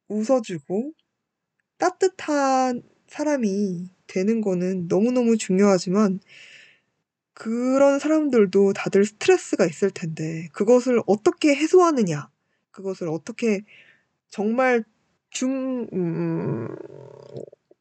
웃어주고, 0.08 0.94
따뜻한 1.78 2.84
사람이 3.08 3.90
되는 4.08 4.42
거는 4.42 4.88
너무너무 4.90 5.38
중요하지만 5.38 6.20
그런 7.36 8.00
사람들도 8.00 8.74
다들 8.74 9.04
스트레스가 9.06 9.66
있을 9.66 9.92
텐데 9.92 10.48
그것을 10.54 11.02
어떻게 11.06 11.54
해소하느냐, 11.54 12.30
그것을 12.72 13.10
어떻게 13.10 13.62
정말 14.30 14.84
중, 15.32 15.88
음, 15.94 16.68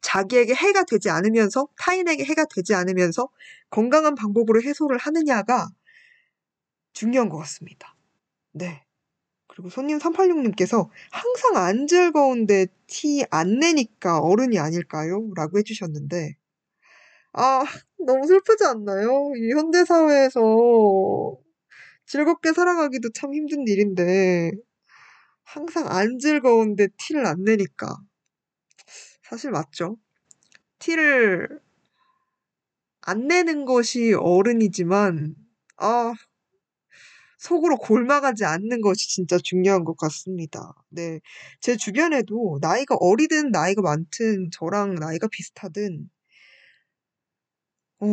자기에게 0.01 0.53
해가 0.53 0.83
되지 0.83 1.09
않으면서 1.09 1.67
타인에게 1.77 2.23
해가 2.25 2.45
되지 2.53 2.73
않으면서 2.75 3.29
건강한 3.69 4.15
방법으로 4.15 4.61
해소를 4.61 4.97
하느냐가 4.97 5.67
중요한 6.93 7.29
것 7.29 7.37
같습니다. 7.39 7.95
네. 8.51 8.83
그리고 9.47 9.69
손님 9.69 9.99
386님께서 9.99 10.89
항상 11.11 11.57
안 11.57 11.87
즐거운데 11.87 12.67
티 12.87 13.23
안 13.31 13.59
내니까 13.59 14.19
어른이 14.19 14.59
아닐까요? 14.59 15.29
라고 15.35 15.57
해주셨는데, 15.59 16.35
아, 17.33 17.63
너무 17.99 18.27
슬프지 18.27 18.63
않나요? 18.65 19.33
이 19.37 19.51
현대사회에서 19.51 21.37
즐겁게 22.05 22.53
살아가기도 22.53 23.09
참 23.13 23.33
힘든 23.33 23.67
일인데, 23.67 24.51
항상 25.45 25.87
안 25.87 26.19
즐거운데 26.19 26.89
티를 26.97 27.25
안 27.25 27.43
내니까. 27.43 27.97
사실 29.23 29.51
맞죠. 29.51 29.97
티를 30.79 31.61
안 33.01 33.27
내는 33.27 33.65
것이 33.65 34.13
어른이지만, 34.13 35.35
아, 35.77 36.13
속으로 37.37 37.77
골마가지 37.77 38.45
않는 38.45 38.81
것이 38.81 39.09
진짜 39.09 39.37
중요한 39.37 39.83
것 39.83 39.97
같습니다. 39.97 40.73
네. 40.89 41.19
제 41.61 41.77
주변에도 41.77 42.57
나이가 42.61 42.95
어리든 42.99 43.51
나이가 43.51 43.81
많든 43.81 44.49
저랑 44.51 44.95
나이가 44.95 45.27
비슷하든, 45.27 46.09
어, 48.01 48.07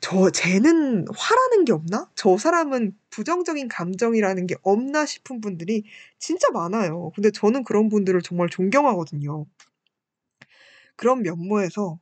저, 0.00 0.30
쟤는 0.30 1.06
화라는 1.16 1.64
게 1.64 1.72
없나? 1.72 2.10
저 2.14 2.36
사람은 2.36 2.96
부정적인 3.10 3.68
감정이라는 3.68 4.46
게 4.46 4.56
없나 4.62 5.06
싶은 5.06 5.40
분들이 5.40 5.84
진짜 6.18 6.50
많아요. 6.52 7.10
근데 7.14 7.30
저는 7.30 7.64
그런 7.64 7.88
분들을 7.88 8.20
정말 8.22 8.48
존경하거든요. 8.50 9.46
그런 10.96 11.22
면모에서 11.22 11.98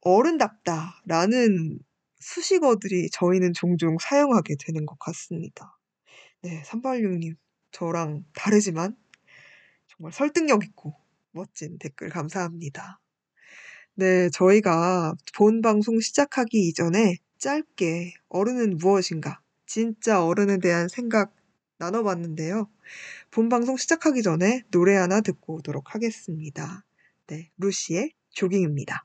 어른답다라는 0.00 1.78
수식어들이 2.20 3.10
저희는 3.10 3.52
종종 3.52 3.96
사용하게 4.00 4.56
되는 4.64 4.86
것 4.86 4.98
같습니다. 4.98 5.78
네, 6.42 6.62
386님, 6.62 7.36
저랑 7.72 8.24
다르지만 8.34 8.96
정말 9.88 10.12
설득력 10.12 10.64
있고 10.64 10.94
멋진 11.32 11.78
댓글 11.78 12.10
감사합니다. 12.10 13.00
네, 13.96 14.28
저희가 14.30 15.14
본 15.36 15.62
방송 15.62 16.00
시작하기 16.00 16.58
이전에 16.68 17.18
짧게 17.38 18.14
어른은 18.28 18.78
무엇인가, 18.78 19.40
진짜 19.66 20.24
어른에 20.24 20.58
대한 20.58 20.88
생각 20.88 21.32
나눠봤는데요. 21.78 22.68
본 23.30 23.48
방송 23.48 23.76
시작하기 23.76 24.22
전에 24.22 24.62
노래 24.72 24.96
하나 24.96 25.20
듣고 25.20 25.54
오도록 25.56 25.94
하겠습니다. 25.94 26.84
네, 27.28 27.50
루시의 27.58 28.10
조깅입니다. 28.30 29.04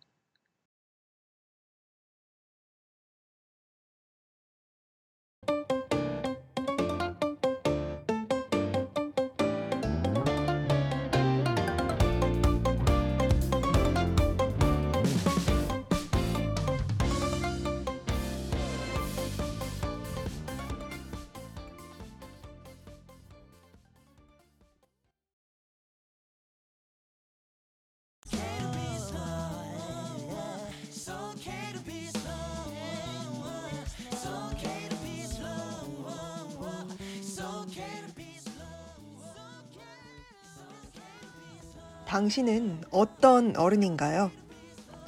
당신은 42.20 42.82
어떤 42.92 43.56
어른인가요? 43.56 44.30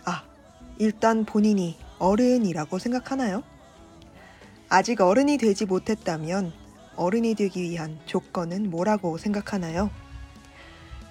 아, 0.06 0.24
일단 0.78 1.26
본인이 1.26 1.78
어른이라고 2.00 2.80
생각하나요? 2.80 3.43
아직 4.69 5.02
어른이 5.02 5.38
되지 5.38 5.65
못했다면 5.65 6.54
어른이 6.95 7.36
되기 7.36 7.63
위한 7.63 8.00
조건은 8.06 8.69
뭐라고 8.69 9.17
생각하나요? 9.17 9.91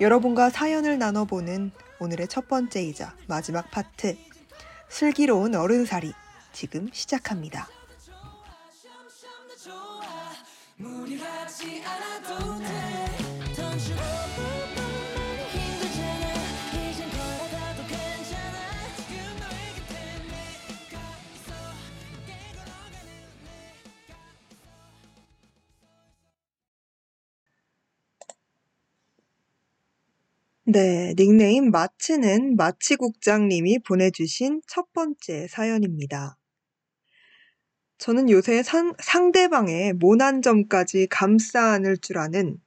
여러분과 0.01 0.49
사연을 0.49 0.99
나눠보는 0.99 1.71
오늘의 1.99 2.29
첫 2.29 2.49
번째이자 2.49 3.15
마지막 3.27 3.71
파트. 3.71 4.17
슬기로운 4.89 5.55
어른살이 5.55 6.15
지금 6.55 6.89
시작합니다. 6.95 7.69
네, 30.73 31.15
닉네임 31.17 31.73
마치는 31.73 32.55
마치국장님이 32.55 33.81
보내주신 33.81 34.61
첫 34.69 34.93
번째 34.93 35.49
사연입니다. 35.49 36.37
저는 37.99 38.31
요새 38.31 38.63
상, 38.63 38.95
상대방의 39.01 39.95
모난 39.95 40.43
점까지 40.43 41.09
감싸 41.11 41.73
안을 41.73 41.99
줄 41.99 42.19
아는, 42.19 42.59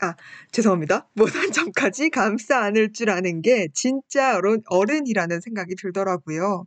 아, 0.00 0.16
죄송합니다. 0.50 1.10
모난 1.14 1.52
점까지 1.52 2.08
감싸 2.08 2.60
안을 2.62 2.94
줄 2.94 3.10
아는 3.10 3.42
게 3.42 3.68
진짜 3.74 4.38
어른, 4.38 4.62
어른이라는 4.66 5.42
생각이 5.42 5.74
들더라고요. 5.74 6.66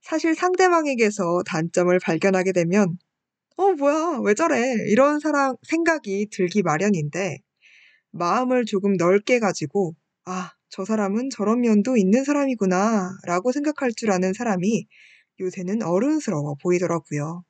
사실 0.00 0.34
상대방에게서 0.34 1.44
단점을 1.46 1.96
발견하게 2.00 2.50
되면, 2.50 2.98
어, 3.56 3.70
뭐야, 3.74 4.18
왜 4.24 4.34
저래? 4.34 4.74
이런 4.88 5.20
사람, 5.20 5.54
생각이 5.62 6.26
들기 6.32 6.62
마련인데, 6.62 7.38
마음을 8.12 8.64
조금 8.66 8.94
넓게 8.96 9.38
가지고, 9.40 9.94
아, 10.24 10.50
저 10.70 10.84
사람은 10.84 11.30
저런 11.30 11.60
면도 11.62 11.96
있는 11.96 12.24
사람이구나, 12.24 13.10
라고 13.26 13.52
생각할 13.52 13.92
줄 13.96 14.12
아는 14.12 14.32
사람이 14.32 14.86
요새는 15.40 15.82
어른스러워 15.82 16.56
보이더라고요. 16.62 17.44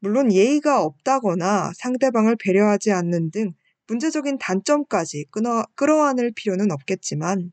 물론 0.00 0.32
예의가 0.32 0.82
없다거나 0.82 1.72
상대방을 1.76 2.36
배려하지 2.36 2.92
않는 2.92 3.30
등 3.30 3.52
문제적인 3.88 4.38
단점까지 4.38 5.26
끊어, 5.30 5.64
끌어안을 5.74 6.32
필요는 6.34 6.70
없겠지만, 6.70 7.52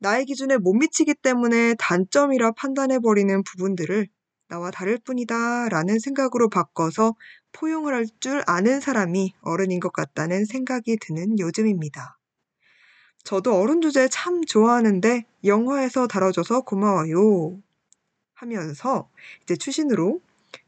나의 0.00 0.26
기준에 0.26 0.58
못 0.58 0.74
미치기 0.74 1.14
때문에 1.14 1.74
단점이라 1.78 2.52
판단해버리는 2.52 3.42
부분들을 3.44 4.08
나와 4.48 4.70
다를 4.70 4.98
뿐이다 5.04 5.68
라는 5.70 5.98
생각으로 5.98 6.48
바꿔서 6.50 7.14
포용을 7.52 7.94
할 7.94 8.06
줄 8.20 8.42
아는 8.46 8.80
사람이 8.80 9.34
어른인 9.42 9.80
것 9.80 9.92
같다는 9.92 10.44
생각이 10.44 10.98
드는 11.00 11.38
요즘입니다. 11.38 12.18
저도 13.24 13.54
어른 13.60 13.80
주제 13.80 14.08
참 14.08 14.44
좋아하는데 14.44 15.24
영화에서 15.44 16.06
다뤄줘서 16.06 16.62
고마워요. 16.62 17.60
하면서 18.34 19.08
이제 19.42 19.56
추신으로 19.56 20.20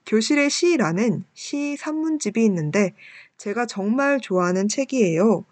교실의 0.06 0.50
시라는 0.50 1.24
시 1.34 1.76
산문집이 1.76 2.44
있는데 2.46 2.94
제가 3.38 3.66
정말 3.66 4.20
좋아하는 4.20 4.68
책이에요. 4.68 5.44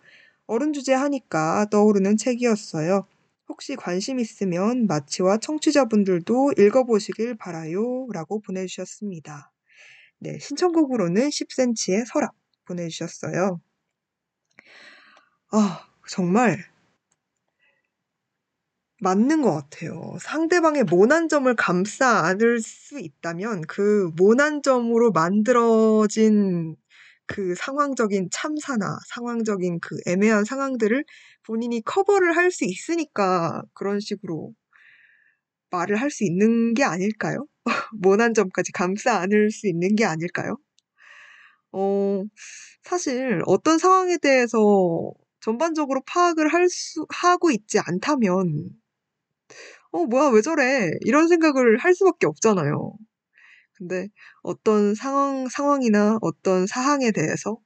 어른 0.47 0.73
주제 0.73 0.95
하니까 0.95 1.67
떠오르는 1.71 2.17
책이었어요. 2.17 3.07
혹시 3.49 3.77
관심 3.77 4.19
있으면 4.21 4.87
마치와 4.87 5.39
청취자분들도 5.39 6.55
읽어보시길 6.59 7.37
바라요. 7.37 8.09
라고 8.13 8.41
보내주셨습니다. 8.41 9.52
네, 10.23 10.39
신청곡으로는 10.39 11.31
10cm의 11.31 12.07
서랍 12.07 12.33
보내주셨어요. 12.67 13.61
아, 15.53 15.87
정말 16.09 16.65
맞는 19.01 19.43
것 19.43 19.53
같아요. 19.53 20.17
상대방의 20.21 20.85
모난 20.85 21.29
점을 21.29 21.53
감싸 21.57 22.25
안을 22.25 22.61
수 22.61 22.99
있다면 23.01 23.63
그 23.63 24.11
모난 24.17 24.63
점으로 24.63 25.11
만들어진 25.11 26.77
그 27.27 27.55
상황적인 27.57 28.29
참사나 28.31 28.99
상황적인 29.09 29.81
그 29.81 29.97
애매한 30.07 30.45
상황들을 30.45 31.05
본인이 31.47 31.81
커버를 31.85 32.37
할 32.37 32.51
수 32.53 32.65
있으니까 32.65 33.63
그런 33.75 33.99
식으로 34.01 34.53
말을 35.71 35.97
할 36.01 36.09
수 36.11 36.23
있는 36.23 36.73
게 36.75 36.85
아닐까요? 36.85 37.47
모난 37.93 38.35
점까지 38.35 38.73
감싸 38.73 39.17
안을 39.19 39.51
수 39.51 39.69
있는 39.69 39.97
게 39.97 40.05
아닐까요? 40.05 40.57
어, 41.73 42.25
사실 42.83 43.43
어떤 43.47 43.79
상황에 43.79 44.19
대해서 44.19 45.13
전반적으로 45.41 46.03
파악을 46.07 46.49
할 46.53 46.69
수, 46.69 47.07
하고 47.11 47.51
있지 47.51 47.79
않다면, 47.81 48.71
어, 49.91 50.05
뭐야, 50.07 50.31
왜 50.31 50.41
저래? 50.43 50.91
이런 51.03 51.29
생각을 51.29 51.79
할 51.79 51.95
수밖에 51.95 52.27
없잖아요. 52.27 52.95
근데 53.77 54.09
어떤 54.43 54.95
상황, 54.95 55.49
상황이나 55.49 56.19
어떤 56.23 56.67
사항에 56.67 57.13
대해서 57.13 57.59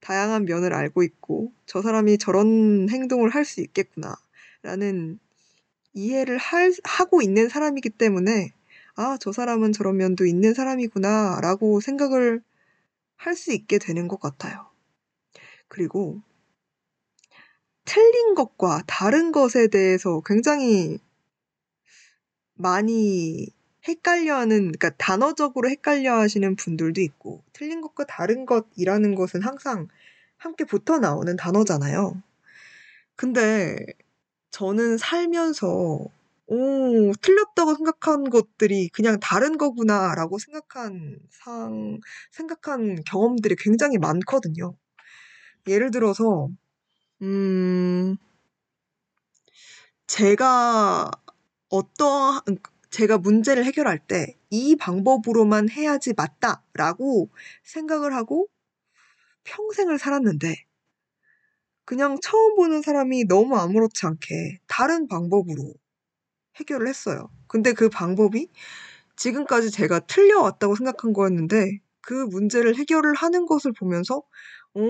다양한 0.00 0.44
면을 0.46 0.74
알고 0.74 1.02
있고, 1.04 1.52
저 1.66 1.82
사람이 1.82 2.18
저런 2.18 2.88
행동을 2.90 3.30
할 3.30 3.44
수 3.44 3.60
있겠구나. 3.62 4.14
라는 4.62 5.18
이해를 5.94 6.38
할, 6.38 6.72
하고 6.84 7.22
있는 7.22 7.48
사람이기 7.48 7.90
때문에, 7.90 8.52
아, 9.00 9.16
저 9.18 9.32
사람은 9.32 9.72
저런 9.72 9.96
면도 9.96 10.26
있는 10.26 10.52
사람이구나. 10.52 11.40
라고 11.40 11.80
생각을 11.80 12.42
할 13.16 13.34
수 13.36 13.52
있게 13.52 13.78
되는 13.78 14.08
것 14.08 14.20
같아요. 14.20 14.70
그리고 15.68 16.20
틀린 17.84 18.34
것과 18.34 18.82
다른 18.86 19.32
것에 19.32 19.68
대해서 19.68 20.22
굉장히 20.24 20.98
많이 22.54 23.48
헷갈려하는, 23.88 24.58
그러니까 24.72 24.90
단어적으로 24.98 25.68
헷갈려 25.70 26.14
하시는 26.18 26.54
분들도 26.56 27.00
있고, 27.00 27.42
틀린 27.52 27.80
것과 27.80 28.04
다른 28.04 28.46
것이라는 28.46 29.14
것은 29.14 29.42
항상 29.42 29.88
함께 30.36 30.64
붙어 30.64 30.98
나오는 30.98 31.34
단어잖아요. 31.36 32.22
근데 33.16 33.86
저는 34.50 34.98
살면서, 34.98 36.06
오, 36.50 37.12
틀렸다고 37.22 37.76
생각한 37.76 38.28
것들이 38.30 38.88
그냥 38.90 39.18
다른 39.20 39.56
거구나라고 39.56 40.38
생각한 40.38 41.18
상, 41.30 42.00
생각한 42.32 43.04
경험들이 43.06 43.54
굉장히 43.56 43.98
많거든요. 43.98 44.76
예를 45.68 45.90
들어서, 45.92 46.50
음, 47.22 48.16
제가 50.06 51.10
어떠한, 51.68 52.42
제가 52.90 53.18
문제를 53.18 53.64
해결할 53.64 53.98
때 54.06 54.36
이 54.52 54.74
방법으로만 54.76 55.70
해야지 55.70 56.12
맞다라고 56.16 57.30
생각을 57.62 58.14
하고 58.16 58.48
평생을 59.44 59.98
살았는데, 59.98 60.56
그냥 61.84 62.16
처음 62.22 62.56
보는 62.56 62.80
사람이 62.82 63.24
너무 63.24 63.56
아무렇지 63.58 64.06
않게 64.06 64.60
다른 64.66 65.06
방법으로 65.08 65.74
해결을 66.60 66.88
했어요. 66.88 67.30
근데 67.48 67.72
그 67.72 67.88
방법이 67.88 68.48
지금까지 69.16 69.70
제가 69.70 70.00
틀려왔다고 70.00 70.76
생각한 70.76 71.12
거였는데, 71.12 71.78
그 72.02 72.14
문제를 72.14 72.76
해결을 72.76 73.14
하는 73.14 73.46
것을 73.46 73.72
보면서, 73.78 74.22
어, 74.74 74.80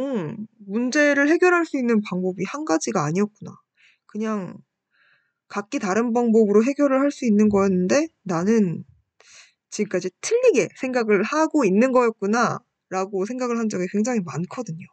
문제를 0.66 1.28
해결할 1.30 1.66
수 1.66 1.78
있는 1.78 2.00
방법이 2.02 2.44
한 2.46 2.64
가지가 2.64 3.04
아니었구나. 3.04 3.52
그냥 4.06 4.56
각기 5.48 5.78
다른 5.78 6.12
방법으로 6.14 6.64
해결을 6.64 7.00
할 7.00 7.10
수 7.10 7.26
있는 7.26 7.48
거였는데 7.50 8.08
나는 8.22 8.84
지금까지 9.70 10.10
틀리게 10.22 10.68
생각을 10.76 11.22
하고 11.24 11.64
있는 11.64 11.92
거였구나 11.92 12.60
라고 12.90 13.26
생각을 13.26 13.58
한 13.58 13.68
적이 13.68 13.86
굉장히 13.92 14.20
많거든요. 14.20 14.86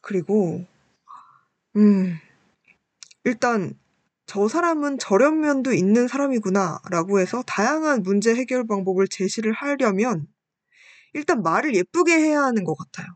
그리고 0.00 0.66
음 1.76 2.18
일단 3.24 3.74
저 4.32 4.48
사람은 4.48 4.96
저런 4.98 5.40
면도 5.40 5.74
있는 5.74 6.08
사람이구나 6.08 6.80
라고 6.90 7.20
해서 7.20 7.42
다양한 7.42 8.02
문제 8.02 8.34
해결 8.34 8.66
방법을 8.66 9.06
제시를 9.08 9.52
하려면 9.52 10.26
일단 11.12 11.42
말을 11.42 11.74
예쁘게 11.74 12.12
해야 12.14 12.42
하는 12.42 12.64
것 12.64 12.74
같아요. 12.74 13.08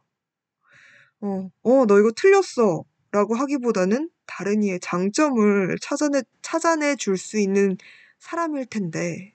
어, 1.20 1.50
어, 1.62 1.86
너 1.86 1.98
이거 1.98 2.10
틀렸어. 2.14 2.84
라고 3.12 3.34
하기보다는 3.34 4.10
다른 4.26 4.62
이의 4.62 4.78
장점을 4.80 5.76
찾아내, 5.80 6.22
찾아내 6.42 6.96
줄 6.96 7.16
수 7.16 7.38
있는 7.38 7.78
사람일 8.18 8.66
텐데, 8.66 9.34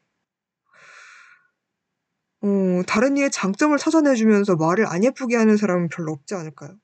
어, 2.41 2.83
다른 2.87 3.17
이의 3.17 3.31
장점을 3.31 3.75
찾아내주면서 3.79 4.55
말을 4.55 4.85
안 4.85 5.03
예쁘게 5.03 5.35
하는 5.35 5.57
사람은 5.57 5.89
별로 5.89 6.11
없지 6.11 6.35
않을까요? 6.35 6.77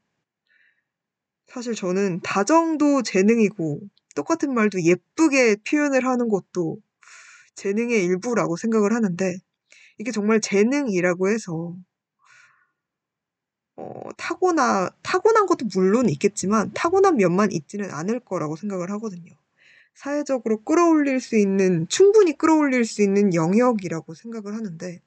사실 1.48 1.74
저는 1.76 2.22
다정도 2.22 3.02
재능이고, 3.04 3.82
똑같은 4.18 4.54
말도 4.54 4.82
예쁘게 4.84 5.58
표현을 5.70 6.06
하는 6.06 6.28
것도 6.30 6.80
재능의 7.56 8.04
일부라고 8.06 8.58
생각을 8.58 8.94
하는데, 8.94 9.38
이게 10.00 10.12
정말 10.12 10.42
재능이라고 10.42 11.30
해서, 11.30 11.76
어, 13.76 14.10
타고나, 14.18 14.90
타고난 15.04 15.46
것도 15.46 15.68
물론 15.74 16.10
있겠지만, 16.10 16.72
타고난 16.74 17.18
면만 17.18 17.52
있지는 17.52 17.92
않을 17.92 18.20
거라고 18.22 18.56
생각을 18.56 18.90
하거든요. 18.92 19.34
사회적으로 19.96 20.64
끌어올릴 20.64 21.20
수 21.22 21.38
있는, 21.38 21.88
충분히 21.90 22.38
끌어올릴 22.38 22.86
수 22.86 23.04
있는 23.04 23.34
영역이라고 23.36 24.16
생각을 24.16 24.56
하는데, 24.56 25.02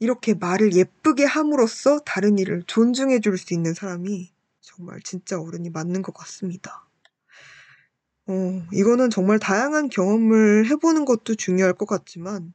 이렇게 0.00 0.34
말을 0.34 0.74
예쁘게 0.74 1.24
함으로써 1.24 2.00
다른 2.00 2.38
이를 2.38 2.62
존중해 2.66 3.20
줄 3.20 3.38
수 3.38 3.54
있는 3.54 3.74
사람이 3.74 4.32
정말 4.60 5.00
진짜 5.02 5.40
어른이 5.40 5.70
맞는 5.70 6.02
것 6.02 6.14
같습니다. 6.14 6.89
어, 8.30 8.62
이거는 8.72 9.10
정말 9.10 9.40
다양한 9.40 9.88
경험을 9.88 10.66
해보는 10.70 11.04
것도 11.04 11.34
중요할 11.34 11.72
것 11.72 11.86
같지만, 11.86 12.52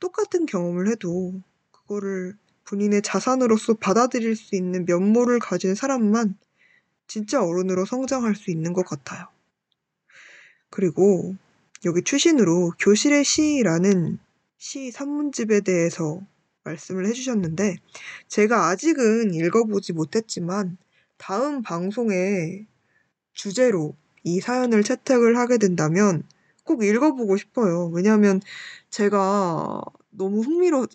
똑같은 0.00 0.46
경험을 0.46 0.88
해도 0.88 1.34
그거를 1.70 2.34
본인의 2.64 3.02
자산으로서 3.02 3.74
받아들일 3.74 4.34
수 4.36 4.56
있는 4.56 4.86
면모를 4.86 5.38
가진 5.38 5.74
사람만 5.74 6.38
진짜 7.06 7.44
어른으로 7.44 7.84
성장할 7.84 8.34
수 8.34 8.50
있는 8.50 8.72
것 8.72 8.86
같아요. 8.86 9.26
그리고 10.70 11.36
여기 11.84 12.00
추신으로 12.02 12.72
교실의 12.78 13.24
시라는 13.24 14.18
시 14.56 14.90
산문집에 14.90 15.60
대해서 15.60 16.22
말씀을 16.64 17.04
해주셨는데 17.06 17.76
제가 18.28 18.68
아직은 18.68 19.34
읽어보지 19.34 19.92
못했지만 19.92 20.78
다음 21.18 21.60
방송에 21.60 22.66
주제로 23.34 23.94
이 24.24 24.40
사연을 24.40 24.82
채택을 24.82 25.36
하게 25.36 25.58
된다면 25.58 26.22
꼭 26.64 26.84
읽어보고 26.84 27.36
싶어요. 27.36 27.88
왜냐하면 27.88 28.40
제가 28.90 29.82
너무 30.10 30.40
흥미로, 30.40 30.86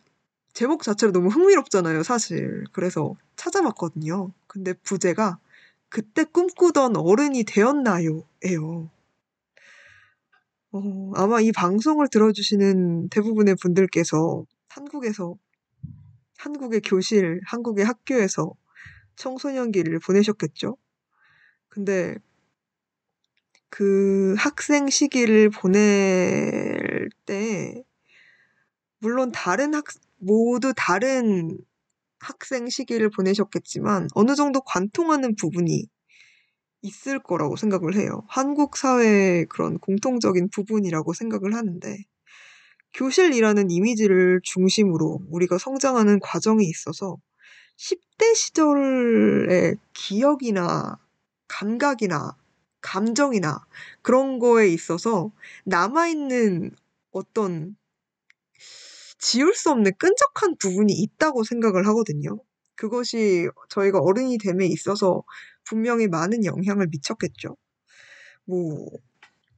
제목 0.54 0.84
자체로 0.84 1.12
너무 1.12 1.30
흥미롭잖아요, 1.30 2.04
사실. 2.04 2.64
그래서 2.72 3.16
찾아봤거든요. 3.36 4.32
근데 4.48 4.74
부제가 4.74 5.40
그때 5.90 6.24
꿈꾸던 6.24 6.98
어른이 6.98 7.44
되었나요? 7.44 8.24
예요. 8.46 8.90
어, 10.72 11.12
아마 11.16 11.42
이 11.42 11.52
방송을 11.52 12.08
들어주시는 12.10 13.10
대부분의 13.10 13.56
분들께서 13.56 14.46
한국에서, 14.70 15.36
한국의 16.38 16.82
교실, 16.82 17.42
한국의 17.46 17.86
학교에서 17.86 18.54
청소년기를 19.16 20.00
보내셨겠죠? 20.00 20.78
근데 21.70 22.18
그 23.70 24.36
학생 24.38 24.90
시기를 24.90 25.50
보낼 25.50 27.10
때, 27.26 27.84
물론 29.00 29.32
다른 29.32 29.74
학, 29.76 29.86
모두 30.18 30.74
다른 30.76 31.58
학생 32.20 32.70
시기를 32.70 33.10
보내셨겠지만, 33.10 34.08
어느 34.14 34.36
정도 34.36 34.62
관통하는 34.62 35.36
부분이 35.36 35.86
있을 36.82 37.20
거라고 37.20 37.56
생각을 37.58 37.96
해요. 37.96 38.24
한국 38.30 38.78
사회의 38.78 39.46
그런 39.48 39.78
공통적인 39.80 40.50
부분이라고 40.50 41.14
생각을 41.14 41.54
하는데, 41.56 41.98
교실이라는 42.94 43.70
이미지를 43.70 44.40
중심으로 44.44 45.22
우리가 45.30 45.58
성장하는 45.58 46.20
과정에 46.20 46.64
있어서 46.66 47.18
10대 47.78 48.34
시절의 48.34 49.78
기억이나 49.94 50.98
감각이나 51.48 52.36
감정이나 52.82 53.66
그런 54.02 54.40
거에 54.40 54.68
있어서 54.70 55.32
남아있는 55.66 56.72
어떤 57.12 57.76
지울 59.20 59.54
수 59.56 59.72
없는 59.72 59.92
끈적한 59.98 60.56
부분이 60.60 60.94
있다고 60.94 61.44
생각을 61.44 61.88
하거든요. 61.88 62.40
그것이 62.76 63.48
저희가 63.70 64.00
어른이 64.00 64.38
됨에 64.38 64.66
있어서 64.68 65.24
분명히 65.64 66.08
많은 66.08 66.46
영향을 66.46 66.88
미쳤겠죠. 66.92 67.58
뭐, 68.46 68.88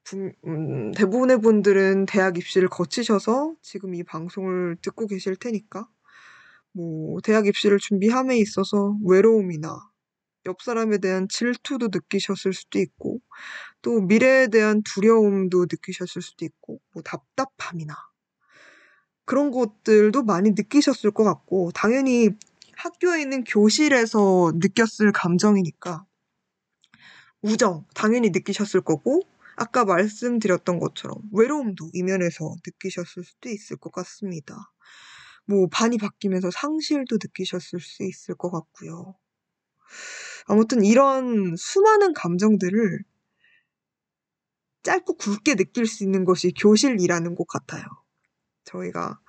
분- 0.05 0.33
음, 0.47 0.91
대부분의 0.93 1.41
분들은 1.41 2.07
대학 2.07 2.37
입시를 2.37 2.69
거치셔서 2.69 3.55
지금 3.61 3.95
이 3.95 4.03
방송을 4.03 4.77
듣고 4.81 5.07
계실 5.07 5.35
테니까, 5.37 5.87
뭐 6.73 7.19
대학 7.23 7.47
입시를 7.47 7.79
준비함에 7.79 8.37
있어서 8.39 8.97
외로움이나 9.05 9.79
옆 10.45 10.61
사람에 10.61 10.97
대한 10.99 11.27
질투도 11.29 11.89
느끼셨을 11.91 12.53
수도 12.53 12.79
있고 12.79 13.21
또 13.81 14.01
미래에 14.01 14.47
대한 14.47 14.83
두려움도 14.83 15.67
느끼셨을 15.71 16.21
수도 16.21 16.45
있고 16.45 16.81
뭐 16.93 17.03
답답함이나 17.03 17.95
그런 19.25 19.51
것들도 19.51 20.23
많이 20.23 20.51
느끼셨을 20.51 21.11
것 21.11 21.23
같고 21.23 21.71
당연히 21.73 22.29
학교에 22.75 23.21
있는 23.21 23.43
교실에서 23.43 24.53
느꼈을 24.55 25.11
감정이니까 25.11 26.05
우정 27.41 27.85
당연히 27.95 28.29
느끼셨을 28.31 28.81
거고 28.81 29.21
아까 29.55 29.83
말씀드렸던 29.85 30.79
것처럼 30.79 31.17
외로움도 31.33 31.89
이면에서 31.93 32.55
느끼셨을 32.65 33.23
수도 33.23 33.49
있을 33.49 33.77
것 33.77 33.91
같습니다. 33.91 34.55
뭐 35.45 35.67
반이 35.67 35.97
바뀌면서 35.97 36.51
상실도 36.51 37.17
느끼셨을 37.21 37.79
수 37.79 38.03
있을 38.03 38.35
것 38.35 38.51
같고요. 38.51 39.15
아무튼 40.49 40.83
이런 40.83 41.55
수많은 41.55 42.13
감정들을 42.13 43.03
짧고 44.81 45.17
굵게 45.17 45.55
느낄 45.55 45.85
수 45.85 46.03
있는 46.03 46.25
것이 46.25 46.51
교실이라는 46.53 47.35
것 47.35 47.47
같아요. 47.47 47.83
저희가 48.63 49.19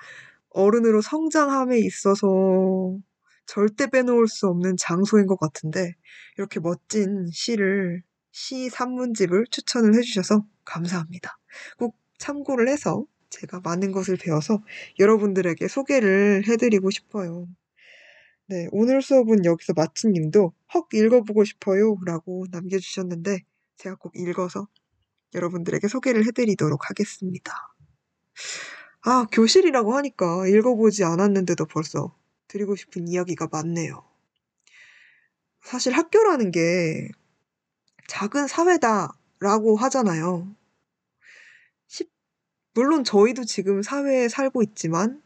어른으로 0.49 1.03
성장함에 1.03 1.79
있어서 1.81 2.97
절대 3.45 3.91
빼놓을 3.91 4.29
수 4.29 4.47
없는 4.47 4.77
장소인 4.79 5.27
것 5.27 5.39
같은데 5.39 5.93
이렇게 6.39 6.59
멋진 6.59 7.27
시를 7.31 8.03
시 8.33 8.71
산문집을 8.71 9.45
추천을 9.51 9.95
해주셔서 9.97 10.47
감사합니다. 10.65 11.39
꼭 11.77 11.99
참고를 12.17 12.69
해서 12.69 13.05
제가 13.29 13.61
많은 13.61 13.93
것을 13.93 14.17
배워서 14.17 14.63
여러분들에게 14.99 15.69
소개를 15.69 16.45
해드리고 16.49 16.91
싶어요. 16.91 17.47
네, 18.51 18.67
오늘 18.73 19.01
수업은 19.01 19.45
여기서 19.45 19.75
마친 19.75 20.11
님도 20.11 20.53
헉 20.75 20.89
읽어보고 20.93 21.45
싶어요 21.45 21.97
라고 22.05 22.47
남겨주셨는데 22.51 23.45
제가 23.77 23.95
꼭 23.95 24.17
읽어서 24.17 24.67
여러분들에게 25.35 25.87
소개를 25.87 26.27
해드리도록 26.27 26.91
하겠습니다. 26.91 27.53
아, 29.03 29.25
교실이라고 29.31 29.97
하니까 29.97 30.49
읽어보지 30.49 31.05
않았는데도 31.05 31.65
벌써 31.67 32.13
드리고 32.49 32.75
싶은 32.75 33.07
이야기가 33.07 33.47
많네요. 33.53 34.03
사실 35.63 35.93
학교라는 35.93 36.51
게 36.51 37.09
작은 38.09 38.49
사회다라고 38.49 39.77
하잖아요. 39.77 40.53
십- 41.87 42.11
물론 42.75 43.05
저희도 43.05 43.45
지금 43.45 43.81
사회에 43.83 44.29
살고 44.29 44.65
있지만, 44.65 45.23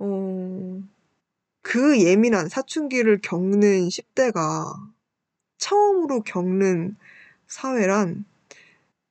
어, 0.00 0.82
그 1.62 2.00
예민한 2.00 2.48
사춘기를 2.48 3.20
겪는 3.22 3.90
10대가 3.90 4.64
처음으로 5.58 6.22
겪는 6.22 6.96
사회란 7.48 8.24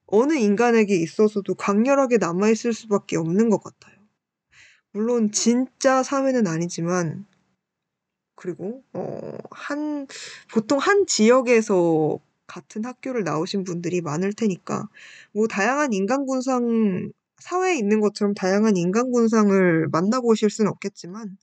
어느 0.07 0.33
인간에게 0.33 0.95
있어서도 0.95 1.55
강렬하게 1.55 2.17
남아있을 2.17 2.73
수밖에 2.73 3.17
없는 3.17 3.49
것 3.49 3.63
같아요. 3.63 3.95
물론 4.91 5.31
진짜 5.31 6.03
사회는 6.03 6.47
아니지만, 6.47 7.25
그리고, 8.35 8.83
어, 8.93 9.37
한, 9.51 10.07
보통 10.51 10.79
한 10.79 11.05
지역에서 11.05 12.19
같은 12.47 12.85
학교를 12.85 13.23
나오신 13.23 13.63
분들이 13.63 14.01
많을 14.01 14.33
테니까, 14.33 14.87
뭐, 15.33 15.47
다양한 15.47 15.93
인간군상, 15.93 17.11
사회에 17.39 17.77
있는 17.77 17.99
것처럼 18.01 18.33
다양한 18.33 18.77
인간군상을 18.77 19.87
만나보실 19.91 20.49
수는 20.49 20.71
없겠지만, 20.71 21.37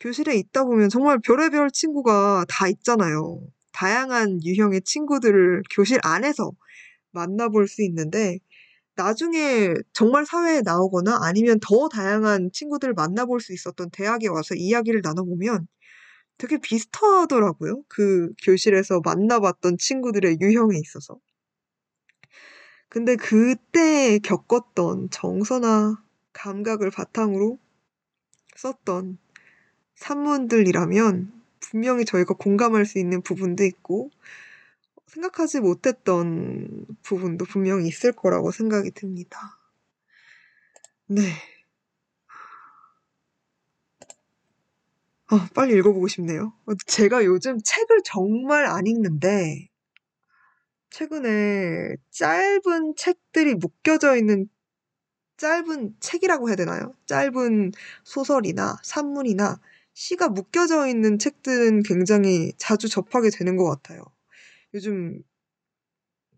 교실에 0.00 0.34
있다 0.36 0.64
보면 0.64 0.88
정말 0.88 1.18
별의별 1.20 1.70
친구가 1.70 2.46
다 2.48 2.68
있잖아요. 2.68 3.40
다양한 3.72 4.42
유형의 4.42 4.82
친구들을 4.82 5.62
교실 5.70 5.98
안에서 6.02 6.52
만나볼 7.12 7.68
수 7.68 7.82
있는데, 7.82 8.38
나중에 8.96 9.74
정말 9.92 10.26
사회에 10.26 10.62
나오거나 10.62 11.20
아니면 11.22 11.58
더 11.62 11.88
다양한 11.88 12.50
친구들을 12.52 12.94
만나볼 12.94 13.40
수 13.40 13.52
있었던 13.52 13.90
대학에 13.90 14.28
와서 14.28 14.54
이야기를 14.54 15.02
나눠보면 15.02 15.66
되게 16.38 16.58
비슷하더라고요. 16.58 17.82
그 17.88 18.32
교실에서 18.42 19.00
만나봤던 19.04 19.78
친구들의 19.78 20.38
유형에 20.40 20.78
있어서. 20.78 21.18
근데 22.88 23.16
그때 23.16 24.18
겪었던 24.18 25.10
정서나 25.10 26.02
감각을 26.32 26.90
바탕으로 26.90 27.58
썼던 28.56 29.18
산문들이라면 30.00 31.30
분명히 31.60 32.04
저희가 32.04 32.34
공감할 32.34 32.86
수 32.86 32.98
있는 32.98 33.20
부분도 33.20 33.64
있고 33.64 34.10
생각하지 35.06 35.60
못했던 35.60 36.86
부분도 37.02 37.44
분명히 37.44 37.86
있을 37.86 38.12
거라고 38.12 38.50
생각이 38.50 38.92
듭니다. 38.92 39.58
네. 41.06 41.20
아, 45.26 45.48
빨리 45.54 45.76
읽어보고 45.76 46.08
싶네요. 46.08 46.54
어, 46.66 46.72
제가 46.86 47.24
요즘 47.24 47.58
책을 47.62 48.00
정말 48.04 48.66
안 48.66 48.86
읽는데, 48.86 49.68
최근에 50.90 51.96
짧은 52.10 52.94
책들이 52.96 53.54
묶여져 53.54 54.16
있는 54.16 54.48
짧은 55.36 55.96
책이라고 56.00 56.48
해야 56.48 56.56
되나요? 56.56 56.94
짧은 57.06 57.72
소설이나 58.04 58.76
산문이나 58.82 59.60
시가 59.94 60.28
묶여져 60.28 60.86
있는 60.86 61.18
책들은 61.18 61.82
굉장히 61.82 62.52
자주 62.56 62.88
접하게 62.88 63.30
되는 63.30 63.56
것 63.56 63.64
같아요. 63.64 64.02
요즘 64.74 65.22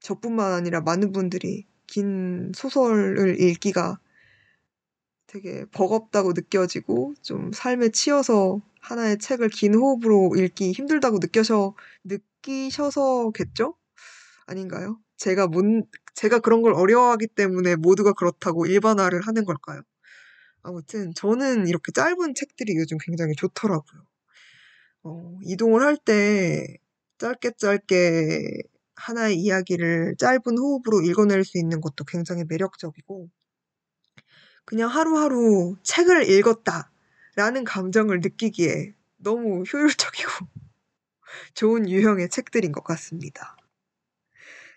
저뿐만 0.00 0.52
아니라 0.52 0.80
많은 0.80 1.12
분들이 1.12 1.66
긴 1.86 2.52
소설을 2.54 3.40
읽기가 3.40 3.98
되게 5.26 5.64
버겁다고 5.72 6.32
느껴지고 6.34 7.14
좀 7.22 7.52
삶에 7.52 7.90
치여서 7.90 8.60
하나의 8.80 9.18
책을 9.18 9.48
긴 9.48 9.74
호흡으로 9.74 10.34
읽기 10.36 10.72
힘들다고 10.72 11.18
느껴서 11.18 11.74
느끼셔서겠죠? 12.04 13.74
아닌가요? 14.46 14.98
제가 15.16 15.46
문 15.46 15.84
제가 16.14 16.40
그런 16.40 16.62
걸 16.62 16.74
어려워하기 16.74 17.28
때문에 17.28 17.76
모두가 17.76 18.12
그렇다고 18.12 18.66
일반화를 18.66 19.22
하는 19.22 19.44
걸까요? 19.44 19.82
아무튼 20.62 21.12
저는 21.14 21.66
이렇게 21.68 21.92
짧은 21.92 22.34
책들이 22.34 22.76
요즘 22.76 22.98
굉장히 22.98 23.34
좋더라고요. 23.34 24.02
어, 25.04 25.38
이동을 25.44 25.82
할 25.82 25.96
때 25.96 26.78
짧게 27.18 27.52
짧게 27.58 28.62
하나의 28.96 29.36
이야기를 29.36 30.16
짧은 30.18 30.58
호흡으로 30.58 31.02
읽어낼 31.02 31.44
수 31.44 31.58
있는 31.58 31.80
것도 31.80 32.04
굉장히 32.04 32.44
매력적이고 32.48 33.30
그냥 34.64 34.90
하루하루 34.90 35.76
책을 35.82 36.28
읽었다라는 36.28 37.64
감정을 37.64 38.20
느끼기에 38.20 38.94
너무 39.18 39.62
효율적이고 39.62 40.30
좋은 41.54 41.88
유형의 41.88 42.28
책들인 42.30 42.72
것 42.72 42.84
같습니다. 42.84 43.56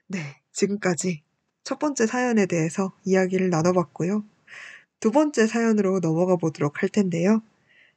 네, 0.08 0.42
지금까지 0.52 1.24
첫 1.64 1.80
번째 1.80 2.06
사연에 2.08 2.46
대해서 2.46 2.96
이야기를 3.06 3.50
나눠봤고요. 3.50 4.24
두 5.00 5.12
번째 5.12 5.48
사연으로 5.48 6.00
넘어가 6.00 6.36
보도록 6.36 6.82
할 6.82 6.90
텐데요. 6.90 7.42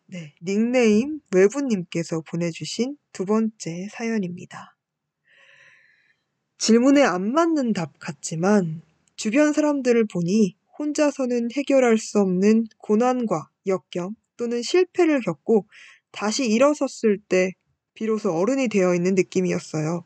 네, 0.06 0.34
닉네임 0.42 1.20
외부님께서 1.34 2.22
보내주신 2.22 2.96
두 3.12 3.24
번째 3.24 3.88
사연입니다. 3.90 4.76
질문에 6.58 7.02
안 7.02 7.32
맞는 7.32 7.72
답 7.72 7.98
같지만 7.98 8.82
주변 9.16 9.52
사람들을 9.52 10.06
보니 10.06 10.56
혼자서는 10.78 11.50
해결할 11.52 11.98
수 11.98 12.20
없는 12.20 12.64
고난과 12.78 13.48
역경 13.66 14.14
또는 14.36 14.62
실패를 14.62 15.20
겪고 15.20 15.66
다시 16.10 16.46
일어섰을 16.46 17.18
때 17.28 17.52
비로소 17.94 18.32
어른이 18.32 18.68
되어 18.68 18.94
있는 18.94 19.14
느낌이었어요. 19.14 20.04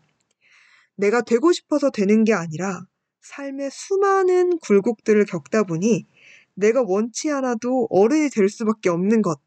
내가 0.97 1.23
되고 1.23 1.53
싶어서 1.53 1.91
되는 1.91 2.25
게 2.25 2.33
아니라 2.33 2.87
삶의 3.21 3.71
수많은 3.71 4.59
굴곡들을 4.59 5.25
겪다 5.27 5.63
보니 5.65 6.07
내가 6.55 6.83
원치 6.83 7.31
않아도 7.31 7.87
어른이 7.91 8.31
될 8.31 8.49
수밖에 8.49 8.89
없는 8.89 9.23
것. 9.23 9.41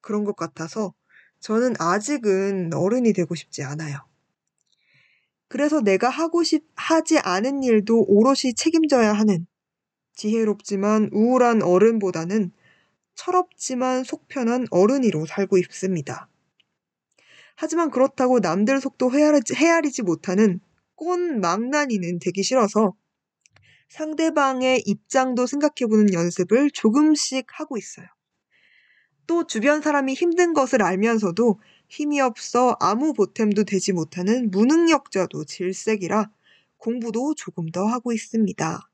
그런 0.00 0.24
것 0.24 0.36
같아서 0.36 0.92
저는 1.40 1.74
아직은 1.78 2.72
어른이 2.74 3.12
되고 3.12 3.34
싶지 3.34 3.62
않아요. 3.62 3.98
그래서 5.48 5.80
내가 5.80 6.08
하고 6.08 6.42
싶, 6.42 6.64
하지 6.76 7.18
않은 7.18 7.62
일도 7.62 8.04
오롯이 8.08 8.54
책임져야 8.56 9.12
하는 9.12 9.46
지혜롭지만 10.14 11.10
우울한 11.12 11.62
어른보다는 11.62 12.52
철없지만 13.14 14.04
속편한 14.04 14.66
어른이로 14.70 15.26
살고 15.26 15.58
있습니다. 15.58 16.28
하지만 17.56 17.90
그렇다고 17.90 18.40
남들 18.40 18.80
속도 18.80 19.12
헤아리지, 19.12 19.54
헤아리지 19.54 20.02
못하는 20.02 20.60
꼰 20.94 21.40
망나니는 21.40 22.18
되기 22.18 22.42
싫어서 22.42 22.94
상대방의 23.92 24.84
입장도 24.86 25.46
생각해보는 25.46 26.14
연습을 26.14 26.70
조금씩 26.70 27.46
하고 27.50 27.76
있어요. 27.76 28.06
또 29.26 29.46
주변 29.46 29.82
사람이 29.82 30.14
힘든 30.14 30.54
것을 30.54 30.82
알면서도 30.82 31.60
힘이 31.88 32.20
없어 32.22 32.74
아무 32.80 33.12
보탬도 33.12 33.64
되지 33.64 33.92
못하는 33.92 34.50
무능력자도 34.50 35.44
질색이라 35.44 36.30
공부도 36.78 37.34
조금 37.34 37.68
더 37.68 37.84
하고 37.84 38.14
있습니다. 38.14 38.88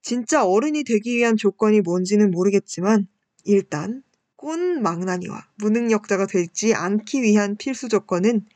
진짜 0.00 0.42
어른이 0.42 0.84
되기 0.84 1.14
위한 1.14 1.36
조건이 1.36 1.82
뭔지는 1.82 2.30
모르겠지만 2.30 3.06
일단 3.44 4.02
꼰 4.36 4.80
망나니와 4.80 5.48
무능력자가 5.58 6.26
되지 6.26 6.72
않기 6.74 7.20
위한 7.20 7.58
필수 7.58 7.90
조건은 7.90 8.46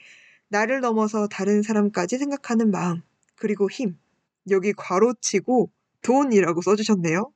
나를 0.48 0.80
넘어서 0.80 1.28
다른 1.28 1.60
사람까지 1.60 2.16
생각하는 2.16 2.70
마음, 2.70 3.02
그리고 3.36 3.70
힘. 3.70 3.98
여기 4.50 4.72
괄호치고 4.72 5.70
돈이라고 6.02 6.62
써주셨네요. 6.62 7.32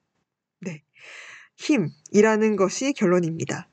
네. 0.61 0.83
힘이라는 1.57 2.57
것이 2.57 2.93
결론입니다. 2.93 3.69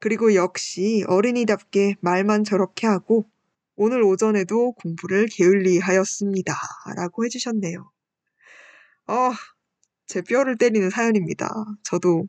그리고 0.00 0.34
역시 0.34 1.04
어른이답게 1.06 1.96
말만 2.00 2.44
저렇게 2.44 2.86
하고 2.86 3.28
오늘 3.76 4.02
오전에도 4.02 4.72
공부를 4.72 5.26
게을리 5.30 5.78
하였습니다. 5.78 6.54
라고 6.96 7.24
해주셨네요. 7.24 7.90
아, 9.06 9.32
제 10.06 10.22
뼈를 10.22 10.56
때리는 10.56 10.90
사연입니다. 10.90 11.48
저도 11.82 12.28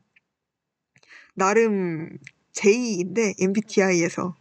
나름 1.34 2.18
J인데 2.52 3.34
MBTI에서 3.38 4.34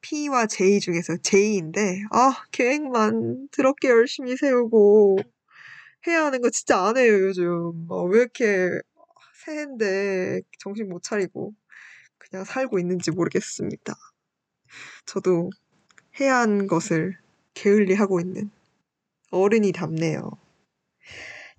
P와 0.00 0.46
J 0.46 0.80
중에서 0.80 1.16
J인데 1.18 2.02
아 2.10 2.44
계획만 2.52 3.48
더럽게 3.50 3.88
열심히 3.88 4.36
세우고 4.36 5.18
해야 6.06 6.26
하는 6.26 6.40
거 6.40 6.50
진짜 6.50 6.80
안 6.86 6.96
해요 6.96 7.12
요즘 7.12 7.86
어, 7.90 8.04
왜 8.04 8.20
이렇게 8.20 8.70
새해인데 9.44 10.42
정신 10.58 10.88
못 10.88 11.02
차리고 11.02 11.54
그냥 12.18 12.44
살고 12.44 12.78
있는지 12.78 13.10
모르겠습니다. 13.10 13.94
저도 15.06 15.50
해야 16.20 16.38
하는 16.38 16.66
것을 16.66 17.16
게을리 17.54 17.94
하고 17.94 18.20
있는 18.20 18.50
어른이 19.30 19.72
답네요. 19.72 20.30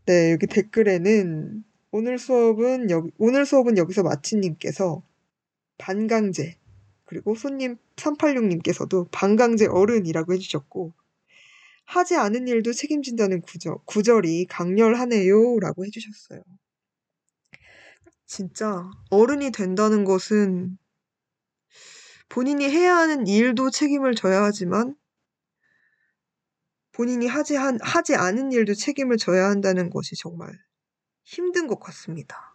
네, 0.05 0.31
여기 0.31 0.47
댓글에는 0.47 1.63
오늘 1.91 2.19
수업은 2.19 2.91
여, 2.91 3.07
오늘 3.17 3.45
수업은 3.45 3.77
여기서 3.77 4.03
마치님께서 4.03 5.01
반강제 5.77 6.58
그리고 7.09 7.33
손님 7.33 7.75
386님께서도 7.95 9.09
반강제 9.09 9.65
어른이라고 9.65 10.31
해주셨고 10.33 10.93
하지 11.83 12.15
않은 12.15 12.47
일도 12.47 12.71
책임진다는 12.71 13.41
구절, 13.41 13.77
구절이 13.85 14.45
강렬하네요 14.45 15.59
라고 15.59 15.87
해주셨어요. 15.87 16.43
진짜 18.27 18.91
어른이 19.09 19.49
된다는 19.49 20.03
것은 20.03 20.77
본인이 22.29 22.69
해야 22.69 22.97
하는 22.97 23.25
일도 23.25 23.71
책임을 23.71 24.13
져야 24.13 24.43
하지만 24.43 24.95
본인이 26.91 27.25
하지, 27.25 27.55
한, 27.55 27.79
하지 27.81 28.13
않은 28.13 28.51
일도 28.51 28.75
책임을 28.75 29.17
져야 29.17 29.49
한다는 29.49 29.89
것이 29.89 30.15
정말 30.15 30.55
힘든 31.23 31.65
것 31.65 31.79
같습니다. 31.79 32.53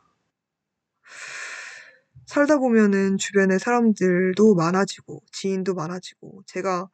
살다 2.27 2.59
보면은 2.59 3.19
주변에 3.19 3.59
사람들도 3.59 4.55
많아지고, 4.55 5.23
지인도 5.33 5.75
많아지고, 5.75 6.43
제가 6.47 6.89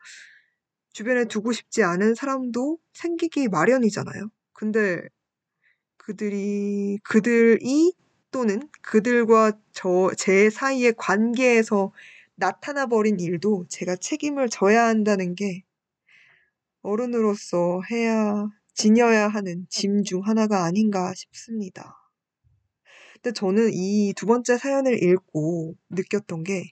주변에 0.93 1.24
두고 1.26 1.53
싶지 1.53 1.83
않은 1.85 2.14
사람도 2.14 2.78
생기기 2.95 3.49
마련이잖아요. 3.49 4.31
근데 4.53 5.01
그들이, 5.99 6.99
그들이 7.05 7.93
또는 8.31 8.68
그들과 8.83 9.53
저, 9.72 10.11
제 10.16 10.51
사이의 10.51 10.95
관계에서 10.97 11.93
나타나 12.37 12.87
버린 12.87 13.20
일도 13.20 13.66
제가 13.68 13.97
책임을 13.97 14.49
져야 14.49 14.87
한다는 14.87 15.35
게 15.35 15.62
어른으로서 16.83 17.81
해야, 17.91 18.47
지녀야 18.74 19.28
하는 19.28 19.66
짐 19.70 20.05
중 20.05 20.20
하나가 20.26 20.64
아닌가 20.64 21.14
싶습니다. 21.14 21.99
근데 23.22 23.32
저는 23.34 23.70
이 23.72 24.12
두 24.14 24.26
번째 24.26 24.58
사연을 24.58 25.02
읽고 25.02 25.74
느꼈던 25.90 26.44
게 26.44 26.70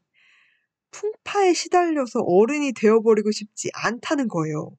풍파에 0.90 1.55
시달려서 1.55 2.20
어른이 2.20 2.72
되어버리고 2.74 3.30
싶지 3.32 3.70
않다는 3.74 4.28
거예요. 4.28 4.76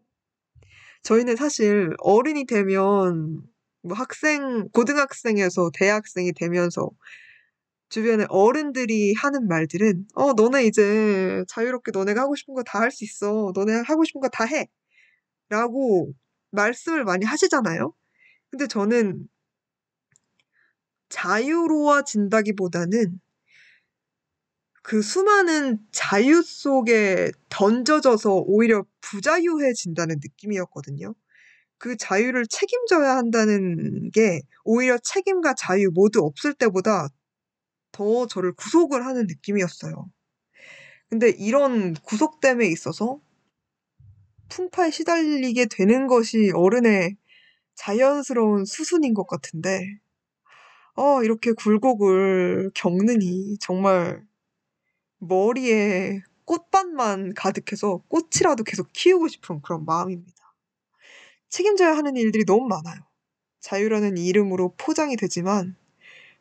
저희는 1.04 1.36
사실 1.36 1.96
어른이 2.00 2.46
되면 2.46 3.42
뭐 3.82 3.96
학생, 3.96 4.68
고등학생에서 4.70 5.72
대학생이 5.74 6.34
되면서 6.34 6.90
주변에 7.90 8.26
어른들이 8.30 9.14
하는 9.16 9.48
말들은 9.48 10.08
어, 10.16 10.34
너네 10.34 10.66
이제 10.66 11.44
자유롭게 11.48 11.92
너네가 11.94 12.22
하고 12.22 12.36
싶은 12.36 12.54
거 12.54 12.64
다 12.64 12.80
할 12.82 12.92
수 12.92 13.04
있어. 13.04 13.52
너네 13.56 13.82
하고 13.88 14.04
싶은 14.06 14.22
거 14.22 14.30
다 14.30 14.46
해. 14.46 14.68
라고 15.50 16.14
말씀을 16.52 17.06
많이 17.06 17.26
하시잖아요. 17.26 17.94
근데 18.52 18.68
저는 18.68 19.28
자유로워진다기보다는 21.10 23.20
그 24.82 25.02
수많은 25.02 25.80
자유 25.92 26.42
속에 26.42 27.32
던져져서 27.50 28.44
오히려 28.48 28.86
부자유해진다는 29.02 30.20
느낌이었거든요. 30.22 31.14
그 31.78 31.96
자유를 31.96 32.48
책임져야 32.48 33.16
한다는 33.16 34.10
게 34.12 34.42
오히려 34.64 34.98
책임과 34.98 35.54
자유 35.56 35.92
모두 35.94 36.26
없을 36.26 36.54
때보다 36.54 37.10
더 37.92 38.28
저를 38.28 38.54
구속을 38.54 39.06
하는 39.06 39.28
느낌이었어요. 39.28 40.10
근데 41.10 41.30
이런 41.30 41.94
구속됨에 41.94 42.68
있어서 42.68 43.20
풍파에 44.50 44.92
시달리게 44.92 45.68
되는 45.68 46.08
것이 46.08 46.52
어른의 46.54 47.16
자연스러운 47.76 48.66
수순인 48.66 49.14
것 49.14 49.28
같은데, 49.28 50.00
어, 51.00 51.24
이렇게 51.24 51.54
굴곡을 51.54 52.72
겪느니 52.76 53.58
정말 53.62 54.22
머리에 55.20 56.22
꽃밭만 56.44 57.36
가득해서 57.36 58.04
꽃이라도 58.10 58.66
계속 58.66 58.90
키우고 58.92 59.30
싶은 59.30 59.62
그런 59.62 59.86
마음입니다. 59.86 60.54
책임져야 61.48 61.96
하는 61.96 62.18
일들이 62.18 62.44
너무 62.44 62.68
많아요. 62.68 63.00
자유라는 63.62 64.18
이름으로 64.18 64.74
포장이 64.78 65.16
되지만 65.16 65.78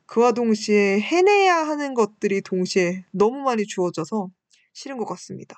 그와 0.07 0.33
동시에 0.33 0.99
해내야 1.03 1.55
하는 1.55 1.95
것들이 1.95 2.41
동시에 2.41 3.05
너무 3.13 3.39
많이 3.43 3.65
주어져서 3.65 4.29
싫은 4.73 4.97
것 4.97 5.05
같습니다. 5.05 5.55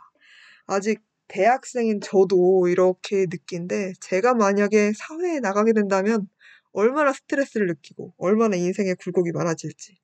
아직 0.67 1.01
대학생인 1.27 2.03
저도 2.03 2.69
이렇게 2.69 3.25
느낀데 3.31 3.95
제가 3.99 4.35
만약에 4.35 4.93
사회에 4.95 5.41
나가게 5.41 5.73
된다면 5.73 6.29
얼마나 6.73 7.13
스트레스를 7.13 7.67
느끼고 7.69 8.15
얼마나 8.19 8.57
인생의 8.57 8.97
굴곡이 8.97 9.33
많아질지 9.33 9.99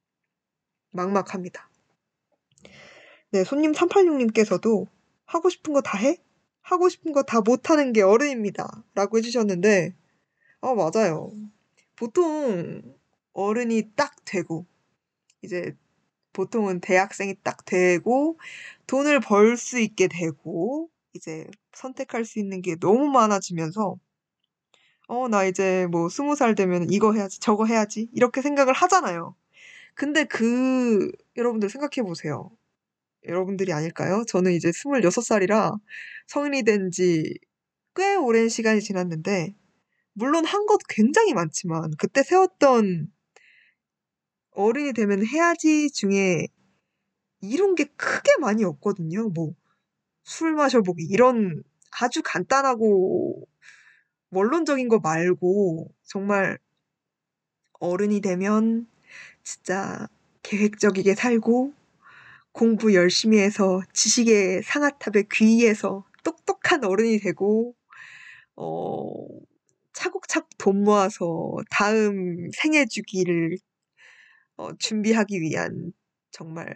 막막합니다. 0.91 1.71
네, 3.33 3.45
손님 3.45 3.73
386님께서도 3.73 4.87
하고 5.27 5.51
싶은 5.51 5.73
거 5.75 5.81
다 5.83 5.99
해? 5.99 6.19
하고 6.63 6.89
싶은 6.89 7.13
거 7.13 7.23
다 7.23 7.41
못하는 7.41 7.93
게 7.93 8.03
어른입니다. 8.03 8.85
라고 8.95 9.19
해주셨는데, 9.19 9.95
아, 10.63 10.75
맞아요. 10.75 11.33
보통 11.97 12.83
어른이 13.35 13.93
딱 13.97 14.17
되고, 14.25 14.67
이제 15.43 15.77
보통은 16.35 16.81
대학생이 16.81 17.37
딱 17.45 17.65
되고, 17.67 18.39
돈을 18.87 19.21
벌 19.21 19.57
수 19.59 19.81
있게 19.81 20.09
되고, 20.09 20.91
이제 21.15 21.47
선택할 21.75 22.25
수 22.27 22.39
있는 22.41 22.63
게 22.63 22.77
너무 22.77 23.09
많아지면서, 23.11 23.99
어, 25.09 25.29
나 25.29 25.45
이제 25.45 25.87
뭐 25.91 26.09
스무 26.09 26.35
살 26.37 26.55
되면 26.55 26.91
이거 26.91 27.13
해야지, 27.13 27.39
저거 27.41 27.65
해야지, 27.67 28.09
이렇게 28.13 28.43
생각을 28.43 28.73
하잖아요. 28.75 29.37
근데 29.95 30.25
그, 30.25 31.13
여러분들 31.37 31.71
생각해 31.71 32.07
보세요. 32.07 32.51
여러분들이 33.27 33.73
아닐까요? 33.73 34.25
저는 34.29 34.53
이제 34.55 34.73
26살이라 34.73 35.73
성인이 36.29 36.65
된 36.65 36.91
지 36.93 37.39
꽤 37.97 38.17
오랜 38.17 38.49
시간이 38.51 38.81
지났는데, 38.83 39.55
물론 40.15 40.45
한 40.47 40.67
것 40.67 40.79
굉장히 40.89 41.35
많지만, 41.35 41.93
그때 41.99 42.23
세웠던 42.25 43.09
어른이 44.53 44.93
되면 44.93 45.25
해야지 45.27 45.91
중에 45.93 46.47
이룬 47.41 47.75
게 47.75 47.85
크게 47.97 48.33
많이 48.41 48.65
없거든요. 48.65 49.29
뭐, 49.31 49.55
술 50.25 50.55
마셔보기, 50.55 51.05
이런 51.05 51.63
아주 52.01 52.23
간단하고 52.25 53.47
원론적인 54.31 54.89
거 54.89 54.99
말고, 54.99 55.93
정말 56.05 56.59
어른이 57.81 58.21
되면 58.21 58.87
진짜 59.43 60.09
계획적이게 60.43 61.15
살고, 61.15 61.73
공부 62.53 62.95
열심히 62.95 63.39
해서 63.39 63.83
지식의 63.93 64.63
상아탑에 64.63 65.25
귀의해서 65.33 66.05
똑똑한 66.25 66.85
어른이 66.85 67.19
되고, 67.21 67.75
어, 68.57 69.27
차곡차곡 69.93 70.51
돈 70.59 70.85
모아서 70.85 71.57
다음 71.71 72.51
생애 72.55 72.87
주기를 72.87 73.59
어, 74.57 74.75
준비하기 74.79 75.41
위한 75.41 75.93
정말 76.31 76.75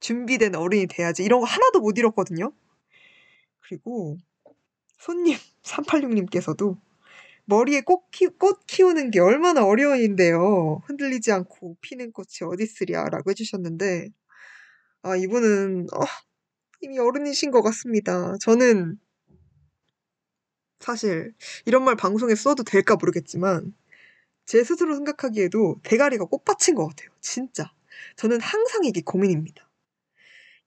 준비된 0.00 0.54
어른이 0.54 0.86
돼야지. 0.88 1.24
이런 1.24 1.40
거 1.40 1.46
하나도 1.46 1.80
못 1.80 1.96
잃었거든요. 1.98 2.52
그리고 3.60 4.18
손님 5.02 5.36
386님께서도 5.64 6.78
머리에 7.44 7.80
꽃, 7.80 8.08
키, 8.12 8.28
꽃 8.28 8.60
키우는 8.68 9.10
게 9.10 9.18
얼마나 9.18 9.64
어려운 9.64 9.98
일인데요. 9.98 10.80
흔들리지 10.86 11.32
않고 11.32 11.76
피는 11.80 12.12
꽃이 12.12 12.48
어딨으랴 12.48 13.06
라고 13.10 13.30
해주셨는데 13.30 14.10
아 15.02 15.16
이분은 15.16 15.88
어, 15.92 16.04
이미 16.82 17.00
어른이신 17.00 17.50
것 17.50 17.62
같습니다. 17.62 18.36
저는 18.40 18.96
사실 20.78 21.34
이런 21.66 21.82
말 21.82 21.96
방송에 21.96 22.36
써도 22.36 22.62
될까 22.62 22.94
모르겠지만 22.94 23.74
제 24.46 24.62
스스로 24.62 24.94
생각하기에도 24.94 25.80
대가리가 25.82 26.26
꽃밭인 26.26 26.76
것 26.76 26.86
같아요. 26.86 27.10
진짜. 27.20 27.72
저는 28.14 28.40
항상 28.40 28.84
이게 28.84 29.00
고민입니다. 29.04 29.68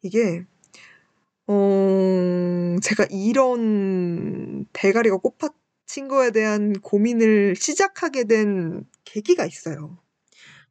이게 0.01 0.45
어, 1.47 2.75
제가 2.81 3.05
이런 3.11 4.65
대가리가 4.73 5.17
꽃밭인 5.17 6.07
거에 6.07 6.31
대한 6.31 6.73
고민을 6.73 7.55
시작하게 7.55 8.23
된 8.25 8.85
계기가 9.03 9.45
있어요. 9.45 9.99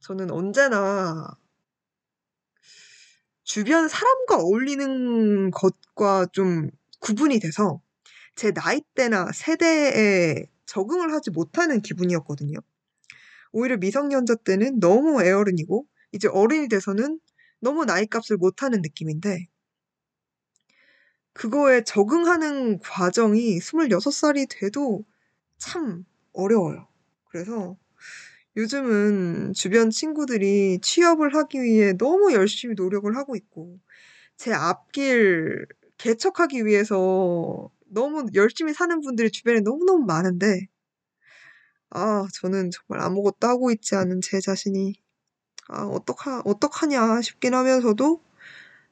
저는 0.01 0.31
언제나 0.31 1.29
주변 3.45 3.89
사람과 3.89 4.39
어울리는 4.39 5.51
것과 5.51 6.27
좀 6.33 6.71
구분이 7.01 7.39
돼서 7.41 7.81
제 8.35 8.51
나이대나 8.53 9.31
세대에 9.33 10.47
적응을 10.67 11.13
하지 11.13 11.31
못하는 11.31 11.81
기분이었거든요. 11.83 12.59
오히려 13.53 13.77
미성년자 13.79 14.37
때는 14.45 14.81
너무 14.81 15.23
애어른이고 15.23 15.87
이제 16.13 16.29
어른이 16.29 16.69
돼서는 16.69 17.21
너무 17.61 17.85
나이값을 17.85 18.37
못하는 18.39 18.83
느낌인데 18.83 19.49
그거에 21.35 21.85
적응하는 21.85 22.79
과정이 22.79 23.59
26살이 23.59 24.49
돼도 24.49 25.05
참 25.59 26.05
어려워요. 26.33 26.89
그래서 27.29 27.77
요즘은 28.57 29.53
주변 29.53 29.91
친구들이 29.91 30.79
취업을 30.81 31.35
하기 31.35 31.63
위해 31.63 31.93
너무 31.95 32.33
열심히 32.33 32.75
노력을 32.77 33.15
하고 33.17 33.37
있고 33.37 33.79
제 34.37 34.53
앞길 34.53 35.67
개척하기 35.99 36.65
위해서 36.67 37.71
너무 37.87 38.27
열심히 38.35 38.73
사는 38.73 39.01
분들이 39.01 39.31
주변에 39.31 39.61
너무너무 39.61 40.05
많은데 40.05 40.69
아 41.91 42.27
저는 42.35 42.71
정말 42.71 43.05
아무것도 43.07 43.47
하고 43.47 43.71
있지 43.71 43.95
않은 43.97 44.21
제 44.21 44.41
자신이 44.41 44.95
아 45.69 45.85
어떡하 45.85 46.43
어떡하냐 46.45 47.23
싶긴 47.23 47.55
하면서도 47.55 48.21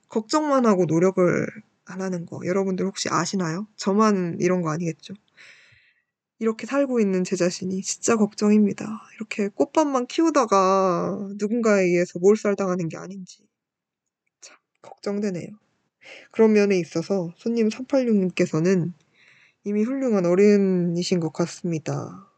걱정만 0.09 0.67
하고 0.67 0.85
노력을 0.87 1.47
안 1.85 2.01
하는 2.01 2.27
거 2.27 2.41
여러분들 2.45 2.87
혹시 2.87 3.09
아시나요? 3.11 3.67
저만 3.77 4.39
이런 4.41 4.63
거 4.63 4.71
아니겠죠? 4.71 5.15
이렇게 6.39 6.67
살고 6.67 7.01
있는 7.01 7.23
제 7.25 7.37
자신이 7.37 7.83
진짜 7.83 8.17
걱정입니다. 8.17 8.85
이렇게 9.17 9.49
꽃밭만 9.49 10.07
키우다가 10.09 11.29
누군가에 11.39 11.85
의해서 11.85 12.19
몰살당하는 12.19 12.89
게 12.89 12.97
아닌지 12.97 13.47
참 14.41 14.57
걱정되네요. 14.83 15.49
그런 16.33 16.53
면에 16.53 16.79
있어서 16.79 17.33
손님 17.37 17.69
386님께서는 17.69 18.93
이미 19.65 19.85
훌륭한 19.85 20.27
어른이신 20.27 21.21
것 21.21 21.33
같습니다. 21.33 22.29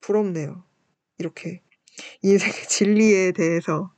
부럽네요. 0.00 0.64
이렇게 1.18 1.62
인생의 2.22 2.68
진리에 2.68 3.32
대해서 3.32 3.92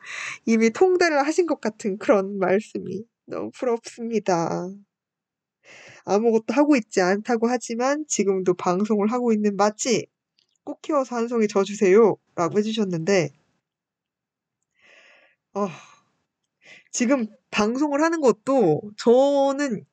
이미 0.44 0.70
통달을 0.70 1.24
하신 1.26 1.46
것 1.46 1.60
같은 1.60 1.98
그런 1.98 2.38
말씀이 2.38 3.04
너무 3.32 3.50
부럽습니다. 3.52 4.68
아무것도 6.04 6.54
하고 6.54 6.76
있지 6.76 7.00
않다고 7.00 7.48
하지만 7.48 8.04
지금도 8.08 8.54
방송을 8.54 9.10
하고 9.12 9.32
있는 9.32 9.56
맞지? 9.56 10.06
꽃 10.64 10.82
키워서 10.82 11.16
한 11.16 11.28
송이 11.28 11.48
져주세요. 11.48 12.16
라고 12.36 12.58
해주셨는데, 12.58 13.30
어, 15.54 15.68
지금 16.92 17.26
방송을 17.50 18.02
하는 18.02 18.20
것도 18.20 18.82
저는 18.96 19.84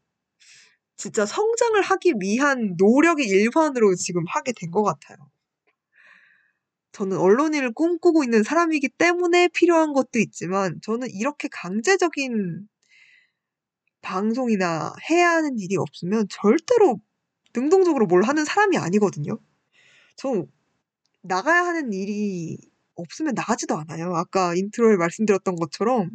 진짜 0.97 1.25
성장을 1.25 1.81
하기 1.81 2.13
위한 2.21 2.75
노력의 2.77 3.27
일환으로 3.27 3.95
지금 3.95 4.23
하게 4.27 4.51
된 4.53 4.71
것 4.71 4.83
같아요. 4.83 5.17
저는 6.91 7.17
언론인을 7.17 7.73
꿈꾸고 7.73 8.23
있는 8.23 8.43
사람이기 8.43 8.89
때문에 8.89 9.47
필요한 9.49 9.93
것도 9.93 10.19
있지만 10.19 10.79
저는 10.83 11.09
이렇게 11.11 11.47
강제적인 11.51 12.67
방송이나 14.01 14.93
해야 15.09 15.31
하는 15.31 15.57
일이 15.59 15.77
없으면 15.77 16.27
절대로 16.29 16.99
능동적으로 17.55 18.05
뭘 18.07 18.23
하는 18.23 18.45
사람이 18.45 18.77
아니거든요. 18.77 19.39
저 20.15 20.45
나가야 21.21 21.65
하는 21.65 21.93
일이 21.93 22.57
없으면 22.95 23.33
나가지도 23.35 23.75
않아요. 23.77 24.13
아까 24.15 24.55
intro에 24.55 24.97
말씀드렸던 24.97 25.55
것처럼 25.55 26.11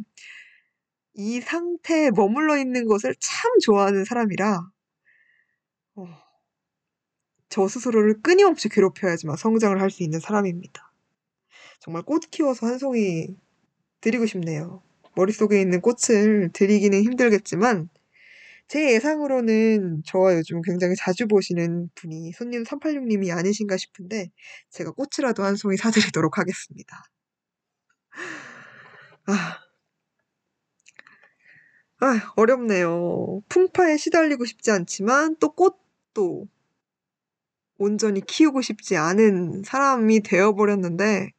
이 1.15 1.41
상태에 1.41 2.11
머물러 2.11 2.57
있는 2.57 2.85
것을 2.87 3.15
참 3.19 3.51
좋아하는 3.61 4.05
사람이라 4.05 4.69
어, 5.95 6.05
저 7.49 7.67
스스로를 7.67 8.21
끊임없이 8.21 8.69
괴롭혀야지만 8.69 9.37
성장을 9.37 9.79
할 9.81 9.89
수 9.89 10.03
있는 10.03 10.19
사람입니다. 10.19 10.91
정말 11.79 12.03
꽃 12.03 12.29
키워서 12.31 12.67
한 12.67 12.77
송이 12.79 13.27
드리고 14.01 14.25
싶네요. 14.25 14.83
머릿속에 15.15 15.61
있는 15.61 15.81
꽃을 15.81 16.51
드리기는 16.53 17.01
힘들겠지만 17.03 17.89
제 18.67 18.93
예상으로는 18.93 20.01
저와 20.05 20.35
요즘 20.35 20.61
굉장히 20.61 20.95
자주 20.97 21.27
보시는 21.27 21.89
분이 21.95 22.31
손님 22.33 22.63
386님이 22.63 23.35
아니신가 23.35 23.77
싶은데 23.77 24.31
제가 24.71 24.91
꽃이라도 24.91 25.43
한 25.43 25.55
송이 25.55 25.77
사드리도록 25.77 26.37
하겠습니다. 26.39 27.03
아, 29.27 29.59
아 31.99 32.33
어렵네요. 32.35 33.41
풍파에 33.49 33.97
시달리고 33.97 34.45
싶지 34.45 34.71
않지만 34.71 35.37
또 35.39 35.51
꽃도 35.51 36.47
온전히 37.77 38.21
키우고 38.21 38.61
싶지 38.61 38.97
않은 38.97 39.63
사람이 39.63 40.21
되어버렸는데 40.21 41.31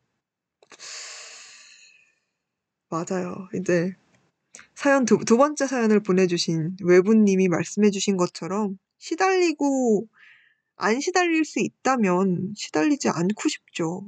맞아요. 2.89 3.49
이제 3.55 3.95
사연 4.75 5.05
두, 5.05 5.19
두 5.25 5.37
번째 5.37 5.67
사연을 5.67 6.01
보내주신 6.01 6.77
외부님이 6.83 7.49
말씀해주신 7.49 8.17
것처럼 8.17 8.79
시달리고 8.99 10.07
안 10.77 11.01
시달릴 11.01 11.45
수 11.45 11.61
있다면 11.61 12.53
시달리지 12.57 13.09
않고 13.09 13.49
싶죠. 13.49 14.07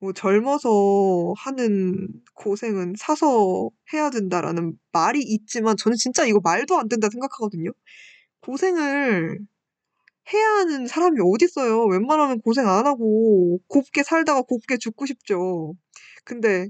뭐 0.00 0.12
젊어서 0.12 1.34
하는 1.36 2.08
고생은 2.34 2.94
사서 2.98 3.70
해야 3.92 4.10
된다라는 4.10 4.78
말이 4.92 5.20
있지만 5.22 5.76
저는 5.76 5.96
진짜 5.96 6.24
이거 6.26 6.40
말도 6.42 6.78
안 6.78 6.88
된다 6.88 7.08
생각하거든요. 7.10 7.70
고생을 8.40 9.38
해야 10.32 10.46
하는 10.58 10.86
사람이 10.86 11.18
어딨어요. 11.22 11.84
웬만하면 11.86 12.40
고생 12.40 12.68
안 12.68 12.86
하고 12.86 13.58
곱게 13.68 14.02
살다가 14.02 14.42
곱게 14.42 14.78
죽고 14.78 15.06
싶죠. 15.06 15.74
근데 16.24 16.68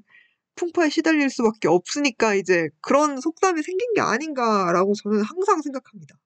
풍파에 0.60 0.90
시달릴 0.90 1.30
수밖에 1.30 1.68
없으니까 1.68 2.34
이제 2.34 2.68
그런 2.82 3.20
속담이 3.20 3.62
생긴 3.62 3.94
게 3.94 4.02
아닌가라고 4.02 4.94
저는 4.94 5.22
항상 5.22 5.62
생각합니다. 5.62 6.16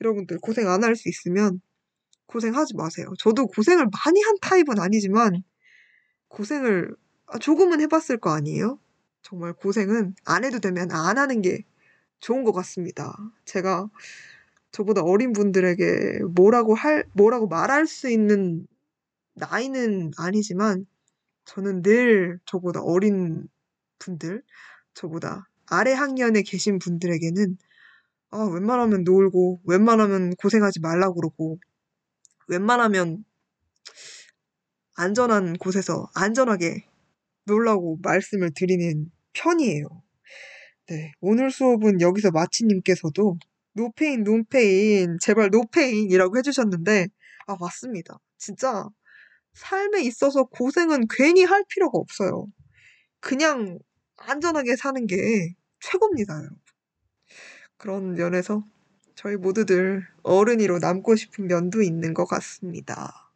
여러분들 0.00 0.38
고생 0.40 0.68
안 0.68 0.82
할 0.84 0.96
수 0.96 1.08
있으면 1.10 1.60
고생하지 2.26 2.74
마세요. 2.76 3.12
저도 3.18 3.46
고생을 3.48 3.86
많이 4.04 4.22
한 4.22 4.36
타입은 4.40 4.80
아니지만 4.80 5.42
고생을 6.28 6.96
아, 7.26 7.38
조금은 7.38 7.80
해봤을 7.82 8.18
거 8.20 8.30
아니에요? 8.30 8.78
정말 9.22 9.52
고생은 9.52 10.14
안 10.24 10.44
해도 10.44 10.60
되면 10.60 10.90
안 10.92 11.18
하는 11.18 11.42
게 11.42 11.64
좋은 12.20 12.44
것 12.44 12.52
같습니다. 12.52 13.16
제가 13.44 13.90
저보다 14.72 15.02
어린 15.02 15.32
분들에게 15.32 16.20
뭐라고 16.34 16.74
할, 16.74 17.04
뭐라고 17.14 17.48
말할 17.48 17.86
수 17.86 18.10
있는 18.10 18.66
나이는 19.34 20.12
아니지만 20.18 20.86
저는 21.46 21.82
늘 21.82 22.40
저보다 22.46 22.82
어린 22.82 23.48
분들, 23.98 24.42
저보다 24.94 25.48
아래 25.66 25.92
학년에 25.92 26.42
계신 26.42 26.78
분들에게는 26.78 27.56
아, 28.30 28.42
웬만하면 28.44 29.04
놀고, 29.04 29.60
웬만하면 29.64 30.34
고생하지 30.36 30.80
말라고 30.80 31.14
그러고, 31.14 31.58
웬만하면 32.48 33.24
안전한 34.94 35.54
곳에서 35.54 36.08
안전하게 36.14 36.86
놀라고 37.44 37.98
말씀을 38.02 38.50
드리는 38.54 39.10
편이에요. 39.32 39.86
네, 40.88 41.12
오늘 41.20 41.50
수업은 41.50 42.00
여기서 42.00 42.30
마치님께서도 42.30 43.38
노페인, 43.72 44.24
노페인, 44.24 45.18
제발 45.20 45.50
노페인이라고 45.50 46.38
해주셨는데, 46.38 47.08
아, 47.46 47.56
맞습니다. 47.60 48.18
진짜 48.38 48.88
삶에 49.54 50.02
있어서 50.02 50.44
고생은 50.44 51.06
괜히 51.10 51.44
할 51.44 51.64
필요가 51.68 51.98
없어요. 51.98 52.46
그냥 53.20 53.78
안전하게 54.16 54.76
사는 54.76 55.06
게 55.06 55.54
최고입니다, 55.80 56.34
여러분. 56.38 56.58
그런 57.76 58.14
면에서 58.14 58.64
저희 59.14 59.36
모두들 59.36 60.06
어른이로 60.22 60.78
남고 60.78 61.16
싶은 61.16 61.46
면도 61.46 61.82
있는 61.82 62.14
것 62.14 62.26
같습니다. 62.26 63.32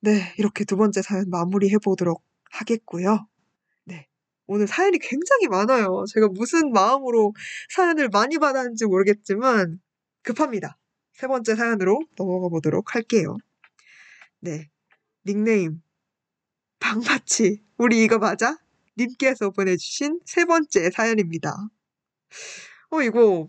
네, 0.00 0.34
이렇게 0.38 0.64
두 0.64 0.76
번째 0.76 1.02
사연 1.02 1.28
마무리해 1.30 1.76
보도록 1.78 2.24
하겠고요. 2.50 3.26
네, 3.84 4.08
오늘 4.46 4.66
사연이 4.66 4.98
굉장히 4.98 5.46
많아요. 5.48 6.04
제가 6.12 6.28
무슨 6.28 6.72
마음으로 6.72 7.34
사연을 7.70 8.08
많이 8.08 8.38
받았는지 8.38 8.86
모르겠지만 8.86 9.80
급합니다. 10.22 10.78
세 11.12 11.26
번째 11.26 11.54
사연으로 11.54 12.00
넘어가 12.16 12.48
보도록 12.48 12.94
할게요. 12.94 13.36
네, 14.40 14.70
닉네임 15.26 15.82
방마치 16.78 17.62
우리 17.76 18.02
이거 18.02 18.18
맞아? 18.18 18.56
님께서 19.00 19.50
보내주신 19.50 20.20
세 20.26 20.44
번째 20.44 20.90
사연입니다. 20.90 21.54
어 22.90 23.02
이거 23.02 23.48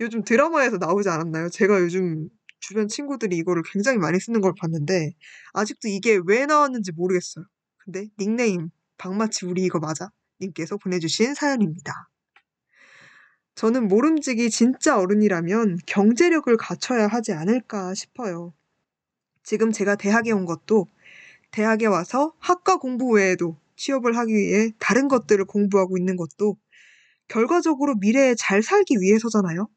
요즘 0.00 0.22
드라마에서 0.22 0.76
나오지 0.76 1.08
않았나요? 1.08 1.48
제가 1.48 1.80
요즘 1.80 2.28
주변 2.60 2.88
친구들이 2.88 3.36
이거를 3.38 3.62
굉장히 3.72 3.98
많이 3.98 4.20
쓰는 4.20 4.40
걸 4.40 4.52
봤는데 4.58 5.12
아직도 5.54 5.88
이게 5.88 6.20
왜 6.26 6.44
나왔는지 6.46 6.92
모르겠어요. 6.92 7.46
근데 7.78 8.08
닉네임 8.18 8.70
방마치 8.98 9.46
우리 9.46 9.64
이거 9.64 9.78
맞아? 9.78 10.10
님께서 10.40 10.76
보내주신 10.76 11.34
사연입니다. 11.34 12.10
저는 13.54 13.88
모름지기 13.88 14.50
진짜 14.50 14.98
어른이라면 14.98 15.78
경제력을 15.86 16.54
갖춰야 16.56 17.06
하지 17.06 17.32
않을까 17.32 17.94
싶어요. 17.94 18.54
지금 19.42 19.72
제가 19.72 19.96
대학에 19.96 20.30
온 20.32 20.44
것도 20.44 20.86
대학에 21.50 21.86
와서 21.86 22.34
학과 22.38 22.78
공부 22.78 23.10
외에도 23.10 23.56
취업을 23.80 24.16
하기 24.16 24.32
위해 24.34 24.72
다른 24.78 25.08
것들을 25.08 25.46
공부하고 25.46 25.96
있는 25.96 26.16
것도 26.16 26.56
결과적으로 27.28 27.94
미래에 27.94 28.34
잘 28.36 28.62
살기 28.62 28.96
위해서잖아요. 29.00 29.68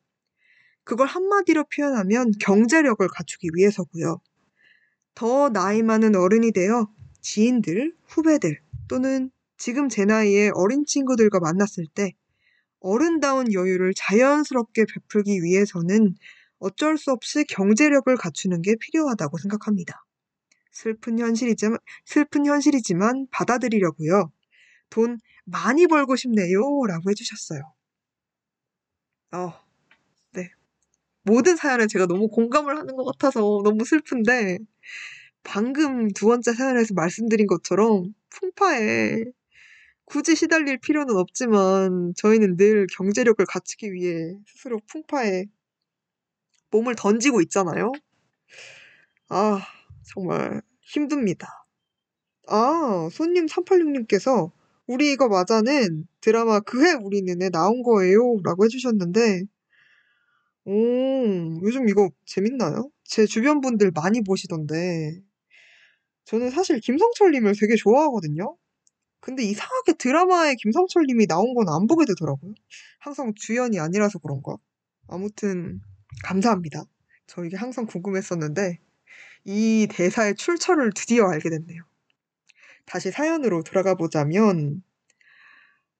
그걸 0.83 1.07
한마디로 1.07 1.65
표현하면 1.73 2.31
경제력을 2.41 3.07
갖추기 3.07 3.49
위해서고요. 3.53 4.19
더 5.15 5.49
나이 5.49 5.81
많은 5.81 6.15
어른이 6.15 6.51
되어 6.51 6.89
지인들, 7.21 7.95
후배들 8.07 8.59
또는 8.89 9.31
지금 9.57 9.87
제 9.87 10.03
나이의 10.03 10.51
어린 10.55 10.85
친구들과 10.85 11.39
만났을 11.39 11.85
때 11.93 12.13
어른다운 12.79 13.53
여유를 13.53 13.93
자연스럽게 13.95 14.85
베풀기 14.93 15.41
위해서는 15.41 16.15
어쩔 16.59 16.97
수 16.97 17.11
없이 17.11 17.45
경제력을 17.45 18.13
갖추는 18.17 18.61
게 18.61 18.75
필요하다고 18.75 19.37
생각합니다. 19.37 20.02
슬픈 20.73 21.19
현실이지만, 21.19 21.77
슬픈 22.05 22.45
현실이지만 22.45 23.27
받아들이려고요. 23.31 24.31
돈 24.89 25.19
많이 25.45 25.87
벌고 25.87 26.15
싶네요. 26.15 26.59
라고 26.87 27.09
해주셨어요. 27.09 27.61
어, 29.33 29.53
네. 30.33 30.49
모든 31.23 31.55
사연에 31.55 31.87
제가 31.87 32.07
너무 32.07 32.27
공감을 32.27 32.77
하는 32.77 32.95
것 32.95 33.05
같아서 33.05 33.61
너무 33.63 33.85
슬픈데, 33.85 34.59
방금 35.43 36.09
두 36.09 36.27
번째 36.27 36.53
사연에서 36.53 36.93
말씀드린 36.93 37.47
것처럼 37.47 38.13
풍파에 38.29 39.25
굳이 40.05 40.35
시달릴 40.35 40.77
필요는 40.79 41.15
없지만 41.15 42.13
저희는 42.17 42.57
늘 42.57 42.87
경제력을 42.87 43.43
갖추기 43.45 43.93
위해 43.93 44.35
스스로 44.47 44.79
풍파에 44.87 45.45
몸을 46.71 46.95
던지고 46.95 47.41
있잖아요. 47.41 47.91
아, 49.29 49.61
정말 50.05 50.61
힘듭니다. 50.81 51.47
아, 52.47 53.09
손님 53.11 53.45
386님께서 53.47 54.51
우리 54.87 55.13
이거 55.13 55.29
맞아는 55.29 56.07
드라마 56.21 56.59
그해 56.59 56.93
우리 56.93 57.21
눈에 57.21 57.49
나온 57.49 57.83
거예요. 57.83 58.39
라고 58.43 58.65
해주셨는데, 58.65 59.43
오, 60.65 60.71
요즘 61.63 61.89
이거 61.89 62.09
재밌나요? 62.25 62.89
제 63.03 63.25
주변 63.25 63.61
분들 63.61 63.91
많이 63.91 64.21
보시던데, 64.23 65.21
저는 66.25 66.49
사실 66.51 66.79
김성철님을 66.79 67.53
되게 67.59 67.75
좋아하거든요? 67.75 68.57
근데 69.19 69.43
이상하게 69.43 69.93
드라마에 69.93 70.55
김성철님이 70.55 71.27
나온 71.27 71.53
건 71.53 71.69
안 71.69 71.87
보게 71.87 72.05
되더라고요. 72.05 72.53
항상 72.99 73.33
주연이 73.35 73.79
아니라서 73.79 74.19
그런가? 74.19 74.57
아무튼, 75.07 75.81
감사합니다. 76.23 76.83
저 77.27 77.43
이게 77.45 77.57
항상 77.57 77.85
궁금했었는데, 77.85 78.79
이 79.45 79.87
대사의 79.89 80.35
출처를 80.35 80.91
드디어 80.95 81.27
알게 81.27 81.49
됐네요. 81.49 81.83
다시 82.85 83.11
사연으로 83.11 83.63
돌아가 83.63 83.95
보자면, 83.95 84.83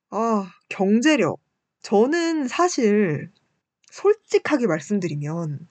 아, 0.09 0.51
경제력. 0.69 1.39
저는 1.81 2.47
사실, 2.47 3.31
솔직하게 3.91 4.67
말씀드리면, 4.67 5.67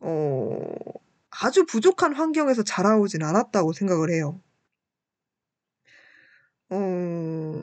어, 0.00 0.74
아주 1.30 1.64
부족한 1.66 2.14
환경에서 2.14 2.62
자라오진 2.62 3.22
않았다고 3.22 3.72
생각을 3.72 4.10
해요. 4.10 4.40
어, 6.70 7.54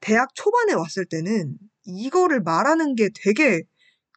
대학 0.00 0.34
초반에 0.34 0.72
왔을 0.74 1.04
때는 1.04 1.58
이거를 1.84 2.40
말하는 2.40 2.94
게 2.94 3.10
되게 3.14 3.62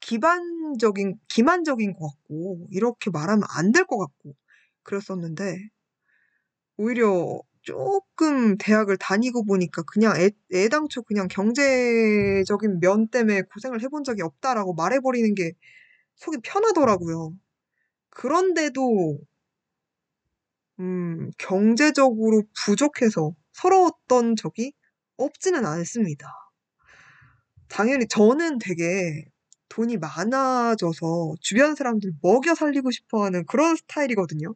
기반적인, 0.04 1.20
기만적인 1.30 1.94
것 1.96 2.08
같고, 2.10 2.68
이렇게 2.72 3.10
말하면 3.12 3.44
안 3.50 3.72
될 3.74 3.86
것 3.86 3.98
같고, 4.00 4.36
그랬었는데, 4.84 5.58
오히려 6.78 7.42
조금 7.62 8.58
대학을 8.58 8.98
다니고 8.98 9.46
보니까 9.46 9.84
그냥 9.84 10.18
애, 10.20 10.32
애당초 10.54 11.02
그냥 11.04 11.28
경제적인 11.30 12.80
면 12.82 13.08
때문에 13.08 13.44
고생을 13.44 13.82
해본 13.82 14.04
적이 14.04 14.24
없다라고 14.24 14.74
말해버리는 14.74 15.34
게 15.36 15.54
속이 16.18 16.40
편하더라고요. 16.44 17.34
그런데도, 18.12 19.20
음, 20.80 21.32
경제적으로 21.38 22.44
부족해서 22.66 23.34
서러웠던 23.54 24.36
적이 24.36 24.74
없지는 25.18 25.66
않습니다. 25.66 26.28
당연히 27.68 28.08
저는 28.08 28.58
되게 28.60 29.26
돈이 29.74 29.98
많아져서 29.98 31.36
주변 31.42 31.76
사람들 31.76 32.14
먹여 32.22 32.56
살리고 32.56 32.92
싶어 32.92 33.24
하는 33.26 33.46
그런 33.46 33.76
스타일이거든요. 33.76 34.56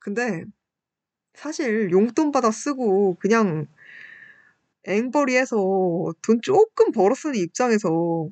근데 0.00 0.44
사실 1.34 1.90
용돈 1.92 2.32
받아 2.32 2.50
쓰고 2.50 3.16
그냥 3.20 3.66
앵벌이해서 4.84 6.12
돈 6.22 6.40
조금 6.42 6.90
벌어 6.92 7.14
쓰는 7.14 7.36
입장에서 7.36 8.28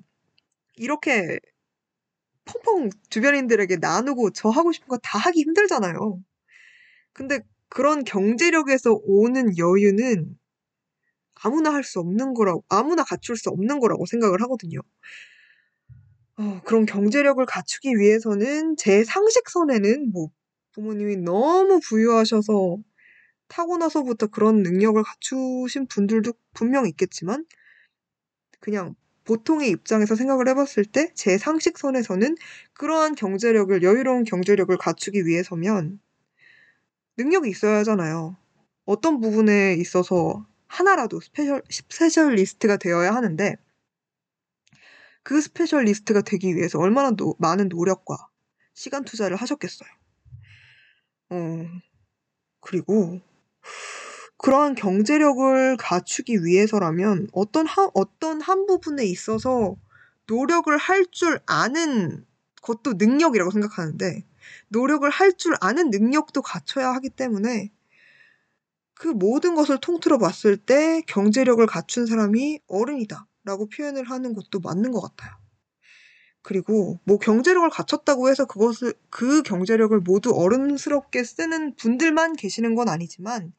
이렇게 0.77 1.39
펑펑 2.45 2.91
주변인들에게 3.11 3.77
나누고 3.77 4.31
저 4.31 4.49
하고 4.49 4.73
싶은 4.73 4.89
거 4.89 4.99
다 5.03 5.19
하기 5.19 5.41
힘들잖아요. 5.43 6.21
근데 7.15 7.41
그런 7.71 8.05
경제력에서 8.05 8.93
오는 9.05 9.57
여유는 9.59 10.39
아무나 11.35 11.73
할 11.73 11.83
수 11.85 12.01
없는 12.01 12.35
거라고, 12.35 12.65
아무나 12.69 13.03
갖출 13.05 13.37
수 13.37 13.49
없는 13.51 13.79
거라고 13.81 14.05
생각을 14.07 14.43
하거든요. 14.43 14.81
어, 16.39 16.61
그런 16.65 16.87
경제력을 16.87 17.45
갖추기 17.47 17.97
위해서는 17.99 18.77
제 18.77 19.05
상식선에는 19.05 20.13
뭐 20.13 20.29
부모님이 20.73 21.17
너무 21.19 21.81
부유하셔서 21.81 22.79
타고나서부터 23.49 24.29
그런 24.29 24.63
능력을 24.63 25.03
갖추신 25.03 25.89
분들도 25.89 26.33
분명 26.55 26.87
있겠지만 26.89 27.47
그냥 28.61 28.95
보통의 29.25 29.71
입장에서 29.71 30.15
생각을 30.15 30.47
해봤을 30.49 30.85
때 30.93 31.11
제 31.15 31.39
상식선에서는 31.39 32.37
그러한 32.75 33.15
경제력을 33.15 33.83
여유로운 33.83 34.25
경제력을 34.25 34.77
갖추기 34.77 35.25
위해서면 35.27 36.01
능력이 37.19 37.49
있어야 37.51 37.79
하잖아요. 37.79 38.37
어떤 38.85 39.21
부분에 39.21 39.75
있어서 39.75 40.47
하나라도 40.67 41.21
special, 41.21 41.63
specialist가 41.71 42.77
되어야 42.79 43.15
하는데 43.15 43.57
그 45.27 45.41
specialist가 45.41 46.21
되기 46.21 46.55
위해서 46.55 46.79
얼마나 46.79 47.11
노, 47.11 47.35
많은 47.41 47.69
노력과 47.69 48.29
시간 48.75 49.03
투자를 49.03 49.37
하셨겠어요. 49.37 49.89
어, 51.31 51.67
그리고 52.61 53.21
그러한 54.37 54.77
경제력을 54.77 55.79
갖추기 55.79 56.45
위해서라면 56.45 57.27
어떤 57.33 57.67
한, 57.67 57.91
어떤 57.95 58.41
한 58.41 58.67
부분에 58.67 59.05
있어서 59.05 59.75
노력을 60.29 60.77
할 60.77 61.07
줄 61.11 61.41
아는 61.47 62.25
것도 62.63 62.93
능력이라고 62.93 63.51
생각하는데 63.51 64.25
노력을 64.69 65.11
할 65.11 65.37
줄 65.37 65.57
아는 65.61 65.91
능력도 65.91 66.41
갖춰야 66.41 66.95
하기 66.95 67.11
때문에 67.11 67.73
그 68.95 69.09
모든 69.09 69.57
것을 69.57 69.79
통틀어 69.81 70.19
봤을 70.19 70.57
때 70.57 71.03
경제력을 71.09 71.67
갖춘 71.67 72.07
사람이 72.07 72.61
어른이다 72.69 73.26
라고 73.47 73.69
표현을 73.69 74.11
하는 74.11 74.35
것도 74.35 74.61
맞는 74.61 74.91
것 74.91 75.01
같아요. 75.01 75.33
그리고 76.43 77.01
뭐 77.05 77.19
경제력을 77.19 77.69
갖췄다고 77.71 78.29
해서 78.29 78.45
그것을 78.45 78.93
그 79.09 79.43
경제력을 79.43 79.99
모두 80.01 80.33
어른스럽게 80.35 81.25
쓰는 81.25 81.75
분들만 81.77 82.35
계시는 82.35 82.75
건 82.75 82.89
아니지만 82.89 83.53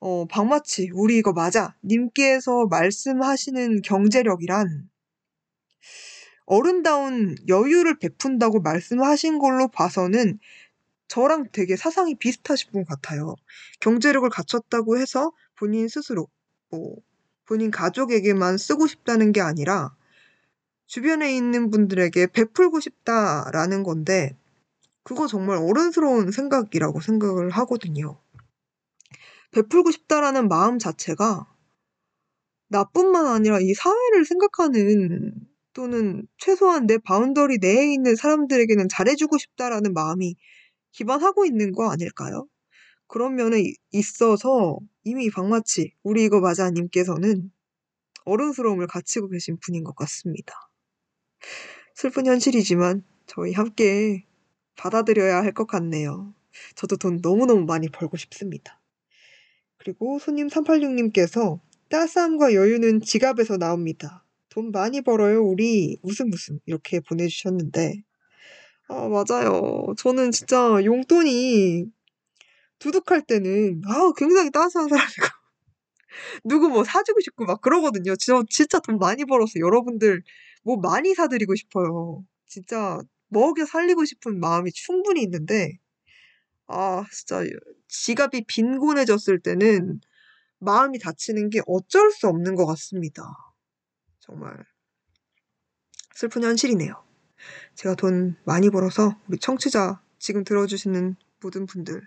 어, 0.00 0.24
박마치, 0.26 0.90
우리 0.94 1.18
이거 1.18 1.32
맞아. 1.32 1.76
님께서 1.84 2.66
말씀하시는 2.66 3.82
경제력이란 3.82 4.88
어른다운 6.46 7.36
여유를 7.48 7.98
베푼다고 7.98 8.60
말씀하신 8.60 9.38
걸로 9.38 9.68
봐서는 9.68 10.38
저랑 11.08 11.48
되게 11.52 11.76
사상이 11.76 12.14
비슷하신 12.16 12.72
분 12.72 12.84
같아요. 12.86 13.34
경제력을 13.80 14.28
갖췄다고 14.30 14.98
해서 14.98 15.32
본인 15.56 15.88
스스로, 15.88 16.28
뭐, 16.70 16.96
본인 17.50 17.72
가족에게만 17.72 18.58
쓰고 18.58 18.86
싶다는 18.86 19.32
게 19.32 19.40
아니라 19.40 19.92
주변에 20.86 21.34
있는 21.36 21.68
분들에게 21.68 22.28
베풀고 22.28 22.78
싶다라는 22.78 23.82
건데, 23.82 24.36
그거 25.02 25.26
정말 25.26 25.56
어른스러운 25.56 26.30
생각이라고 26.30 27.00
생각을 27.00 27.50
하거든요. 27.50 28.20
베풀고 29.50 29.90
싶다라는 29.90 30.46
마음 30.46 30.78
자체가 30.78 31.52
나뿐만 32.68 33.26
아니라 33.26 33.58
이 33.58 33.74
사회를 33.74 34.24
생각하는 34.24 35.32
또는 35.72 36.28
최소한 36.38 36.86
내 36.86 36.98
boundary 36.98 37.58
내에 37.60 37.92
있는 37.92 38.14
사람들에게는 38.14 38.88
잘해주고 38.88 39.38
싶다라는 39.38 39.92
마음이 39.92 40.36
기반하고 40.92 41.46
있는 41.46 41.72
거 41.72 41.90
아닐까요? 41.90 42.46
그런 43.08 43.34
면에 43.34 43.60
이- 43.60 43.74
있어서 43.90 44.78
이미 45.04 45.30
박마치 45.30 45.92
우리 46.02 46.24
이거 46.24 46.40
맞아 46.40 46.70
님께서는 46.70 47.50
어른스러움을 48.24 48.86
갖추고 48.86 49.28
계신 49.28 49.58
분인 49.60 49.84
것 49.84 49.94
같습니다. 49.96 50.54
슬픈 51.94 52.26
현실이지만 52.26 53.04
저희 53.26 53.52
함께 53.52 54.26
받아들여야 54.76 55.38
할 55.42 55.52
것 55.52 55.66
같네요. 55.66 56.34
저도 56.74 56.96
돈 56.96 57.20
너무너무 57.22 57.64
많이 57.64 57.88
벌고 57.88 58.16
싶습니다. 58.16 58.80
그리고 59.78 60.18
손님 60.18 60.48
386님께서 60.48 61.60
따스함과 61.88 62.54
여유는 62.54 63.00
지갑에서 63.00 63.56
나옵니다. 63.58 64.24
돈 64.48 64.70
많이 64.72 65.00
벌어요, 65.02 65.42
우리. 65.44 65.98
웃음 66.02 66.32
웃음. 66.32 66.58
이렇게 66.66 67.00
보내주셨는데. 67.00 68.02
아, 68.88 69.08
맞아요. 69.08 69.94
저는 69.98 70.32
진짜 70.32 70.80
용돈이 70.84 71.86
두둑할 72.80 73.22
때는, 73.22 73.82
아, 73.86 74.12
굉장히 74.16 74.50
따스한 74.50 74.88
사람이고. 74.88 75.26
누구 76.44 76.68
뭐 76.68 76.82
사주고 76.82 77.20
싶고 77.20 77.44
막 77.44 77.60
그러거든요. 77.60 78.16
저 78.16 78.42
진짜 78.50 78.80
돈 78.80 78.98
많이 78.98 79.24
벌어서 79.24 79.60
여러분들 79.60 80.22
뭐 80.64 80.76
많이 80.76 81.14
사드리고 81.14 81.54
싶어요. 81.54 82.24
진짜 82.46 83.00
먹여 83.28 83.64
살리고 83.64 84.04
싶은 84.04 84.40
마음이 84.40 84.72
충분히 84.72 85.22
있는데, 85.22 85.78
아, 86.66 87.04
진짜 87.12 87.44
지갑이 87.88 88.44
빈곤해졌을 88.46 89.40
때는 89.40 90.00
마음이 90.58 90.98
다치는 90.98 91.50
게 91.50 91.60
어쩔 91.66 92.10
수 92.10 92.28
없는 92.28 92.54
것 92.54 92.66
같습니다. 92.66 93.22
정말 94.20 94.64
슬픈 96.14 96.44
현실이네요. 96.44 96.94
제가 97.74 97.94
돈 97.94 98.36
많이 98.44 98.68
벌어서 98.70 99.16
우리 99.28 99.38
청취자 99.38 100.02
지금 100.18 100.44
들어주시는 100.44 101.16
모든 101.40 101.66
분들 101.66 102.06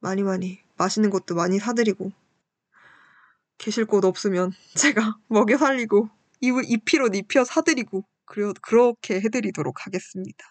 많이 0.00 0.22
많이 0.22 0.60
맛있는 0.76 1.10
것도 1.10 1.34
많이 1.34 1.58
사드리고 1.58 2.12
계실 3.58 3.86
곳 3.86 4.04
없으면 4.04 4.52
제가 4.76 5.18
먹여 5.28 5.56
살리고 5.56 6.08
입을 6.40 6.64
입히로 6.66 7.08
입혀 7.12 7.44
사드리고 7.44 8.04
그려, 8.24 8.52
그렇게 8.60 9.20
해드리도록 9.20 9.86
하겠습니다. 9.86 10.44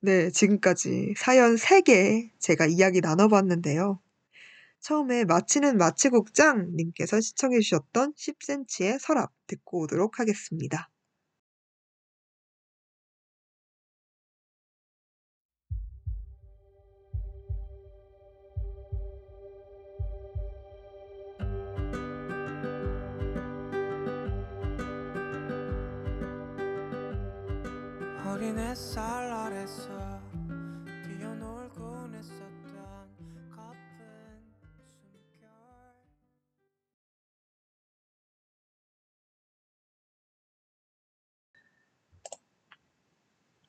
네, 0.00 0.30
지금까지 0.30 1.14
사연 1.16 1.54
3개 1.54 2.30
제가 2.38 2.66
이야기 2.66 3.00
나눠봤는데요. 3.00 4.00
처음에 4.80 5.24
마치는 5.24 5.78
마치국장 5.78 6.72
님께서 6.74 7.20
시청해 7.20 7.60
주셨던 7.60 8.14
10cm의 8.14 8.98
서랍 8.98 9.32
듣고 9.46 9.82
오도록 9.82 10.18
하겠습니다. 10.18 10.90
햇살 28.58 29.30
아래서 29.30 30.20
뛰어놀곤 31.06 32.14
했었던 32.14 33.08
커픈 33.50 33.78
숨결 35.10 35.48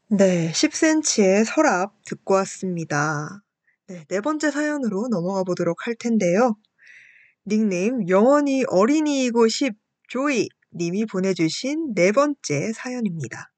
네, 0.09 0.51
10cm의 0.51 1.45
서랍 1.45 1.93
듣고 2.05 2.34
왔습니다. 2.36 3.43
네, 3.88 4.05
네 4.07 4.21
번째 4.21 4.51
사연으로 4.51 5.07
넘어가 5.09 5.43
보도록 5.43 5.88
할 5.88 5.95
텐데요. 5.95 6.55
닉네임 7.45 8.07
영원히 8.09 8.63
어린이이고 8.67 9.47
싶 9.47 9.75
조이 10.07 10.49
님이 10.73 11.05
보내주신 11.05 11.93
네 11.93 12.11
번째 12.11 12.73
사연입니다. 12.73 13.53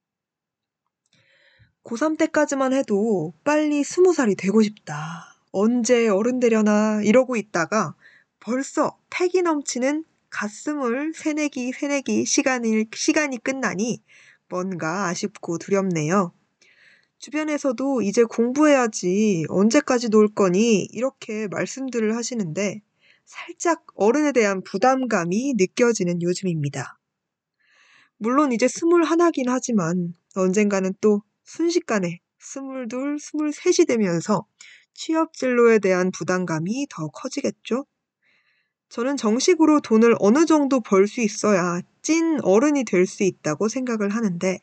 고3 1.85 2.17
때까지만 2.17 2.73
해도 2.73 3.33
빨리 3.43 3.83
스무 3.83 4.11
살이 4.11 4.35
되고 4.35 4.61
싶다. 4.61 5.35
언제 5.51 6.07
어른 6.07 6.39
되려나 6.39 7.01
이러고 7.03 7.35
있다가 7.35 7.95
벌써 8.39 8.97
패기 9.09 9.43
넘치는 9.43 10.03
가슴을 10.31 11.13
새내기 11.13 11.71
새내기 11.71 12.25
시간이, 12.25 12.87
시간이 12.93 13.37
끝나니 13.37 14.01
뭔가 14.49 15.05
아쉽고 15.07 15.59
두렵네요. 15.59 16.33
주변에서도 17.19 18.01
이제 18.01 18.23
공부해야지 18.23 19.45
언제까지 19.47 20.09
놀 20.09 20.33
거니 20.33 20.87
이렇게 20.91 21.47
말씀들을 21.47 22.15
하시는데 22.15 22.81
살짝 23.25 23.85
어른에 23.95 24.31
대한 24.31 24.61
부담감이 24.63 25.53
느껴지는 25.57 26.21
요즘입니다. 26.21 26.99
물론 28.17 28.51
이제 28.51 28.67
스물 28.67 29.03
하나긴 29.03 29.49
하지만 29.49 30.13
언젠가는 30.35 30.93
또 30.99 31.21
순식간에 31.45 32.19
스물둘, 32.39 33.19
스물셋이 33.19 33.85
되면서 33.87 34.45
취업 34.93 35.33
진로에 35.33 35.79
대한 35.79 36.11
부담감이 36.11 36.87
더 36.89 37.07
커지겠죠? 37.07 37.85
저는 38.89 39.15
정식으로 39.17 39.79
돈을 39.81 40.15
어느 40.19 40.45
정도 40.45 40.79
벌 40.81 41.07
수 41.07 41.21
있어야 41.21 41.81
찐 42.01 42.39
어른이 42.41 42.83
될 42.85 43.05
수 43.05 43.23
있다고 43.23 43.67
생각을 43.67 44.09
하는데 44.09 44.59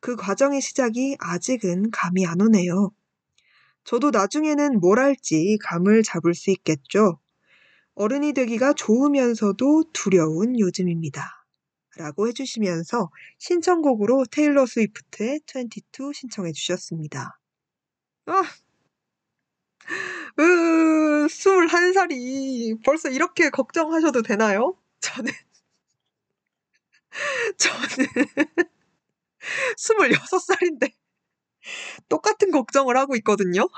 그 0.00 0.16
과정의 0.16 0.60
시작이 0.62 1.16
아직은 1.20 1.90
감이 1.92 2.26
안 2.26 2.40
오네요. 2.40 2.92
저도 3.84 4.10
나중에는 4.10 4.80
뭘 4.80 5.00
할지 5.00 5.58
감을 5.62 6.02
잡을 6.04 6.34
수 6.34 6.50
있겠죠. 6.50 7.18
어른이 7.94 8.34
되기가 8.34 8.74
좋으면서도 8.74 9.84
두려운 9.92 10.58
요즘입니다. 10.58 11.37
라고 11.98 12.28
해주시면서 12.28 13.10
신청곡으로 13.38 14.24
테일러 14.30 14.66
스위프트의 14.66 15.40
22 15.46 16.12
신청해 16.14 16.52
주셨습니다. 16.52 17.40
아! 18.26 18.42
으, 20.38 21.26
21살이 21.26 22.84
벌써 22.84 23.08
이렇게 23.08 23.50
걱정하셔도 23.50 24.22
되나요? 24.22 24.76
저는, 25.00 25.32
저는 27.56 28.06
26살인데 30.10 30.92
똑같은 32.08 32.52
걱정을 32.52 32.96
하고 32.96 33.16
있거든요. 33.16 33.68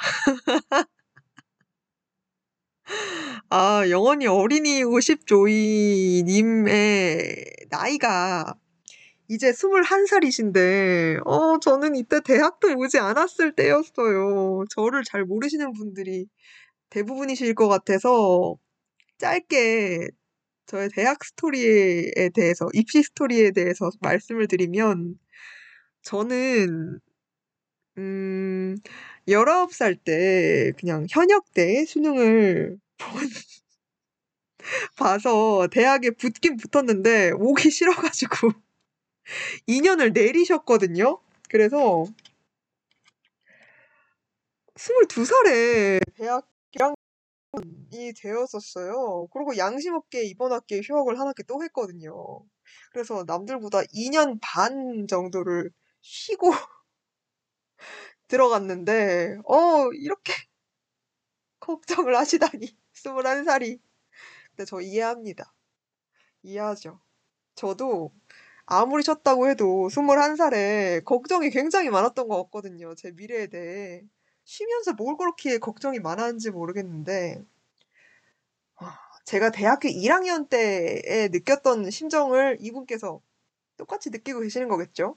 아, 3.51 3.85
영원히 3.91 4.27
어린이 4.27 4.83
50조이 4.85 6.25
님의 6.25 7.45
나이가 7.71 8.55
이제 9.29 9.53
21살이신데, 9.53 11.27
어, 11.27 11.59
저는 11.61 11.97
이때 11.97 12.21
대학도 12.21 12.77
오지 12.77 12.99
않았을 12.99 13.55
때였어요. 13.55 14.65
저를 14.71 15.05
잘 15.05 15.25
모르시는 15.25 15.73
분들이 15.73 16.27
대부분이실 16.91 17.55
것 17.55 17.69
같아서 17.69 18.57
짧게 19.19 20.09
저의 20.67 20.91
대학 20.95 21.25
스토리에 21.25 22.31
대해서, 22.35 22.69
입시 22.75 23.03
스토리에 23.03 23.53
대해서 23.53 23.91
말씀을 24.01 24.49
드리면, 24.49 25.17
저는, 26.03 27.01
음, 27.99 28.77
19살 29.29 29.99
때 30.03 30.73
그냥 30.79 31.07
현역대 31.09 31.85
수능을 31.87 32.79
본, 32.99 33.23
봐서 34.97 35.69
대학에 35.71 36.11
붙긴 36.11 36.57
붙었는데 36.57 37.33
오기 37.33 37.71
싫어가지고 37.71 38.53
2년을 39.69 40.13
내리셨거든요. 40.13 41.21
그래서 41.49 42.05
22살에 44.75 46.01
대학 46.17 46.49
이 47.93 48.13
되었었어요. 48.13 49.27
그리고 49.33 49.57
양심 49.57 49.95
없게 49.95 50.25
이번 50.25 50.53
학기에 50.53 50.81
휴학을 50.85 51.19
한 51.19 51.27
학기 51.27 51.43
또 51.45 51.63
했거든요. 51.65 52.13
그래서 52.93 53.25
남들보다 53.27 53.83
2년 53.93 54.39
반 54.41 55.07
정도를 55.09 55.71
쉬고 56.01 56.51
들어갔는데, 58.31 59.39
어, 59.47 59.91
이렇게 59.93 60.33
걱정을 61.61 62.17
하시다니. 62.17 62.77
21살이. 62.95 63.81
근데 64.51 64.65
저 64.67 64.81
이해합니다. 64.81 65.53
이해하죠. 66.43 67.01
저도 67.57 68.13
아무리 68.67 69.03
쉬었다고 69.03 69.49
해도 69.51 69.89
21살에 69.91 71.05
걱정이 71.05 71.51
굉장히 71.51 71.91
많았던 71.91 72.29
것 72.29 72.43
같거든요. 72.45 72.95
제 72.97 73.13
미래에 73.13 73.49
대해. 73.49 74.03
쉬면서 74.45 74.95
뭘 74.95 75.17
그렇게 75.17 75.59
걱정이 75.59 76.01
많았는지 76.01 76.51
모르겠는데, 76.51 77.45
아, 78.77 78.99
제가 79.25 79.51
대학교 79.51 79.89
1학년 79.89 80.49
때에 80.49 81.29
느꼈던 81.29 81.91
심정을 81.91 82.57
이분께서 82.61 83.21
똑같이 83.77 84.11
느끼고 84.11 84.41
계시는 84.41 84.69
거겠죠? 84.69 85.17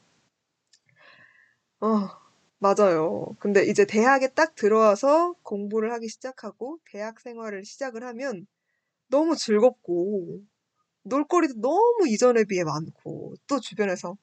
어, 1.81 2.22
맞아요. 2.63 3.35
근데 3.39 3.65
이제 3.65 3.83
대학에 3.85 4.29
딱 4.29 4.55
들어와서 4.55 5.33
공부를 5.43 5.91
하기 5.93 6.07
시작하고 6.07 6.79
대학 6.91 7.19
생활을 7.19 7.65
시작을 7.65 8.03
하면 8.05 8.47
너무 9.09 9.35
즐겁고 9.37 10.41
놀거리도 11.03 11.55
너무 11.61 12.07
이전에 12.07 12.45
비해 12.45 12.63
많고 12.65 13.35
또 13.47 13.59
주변에서 13.59 14.17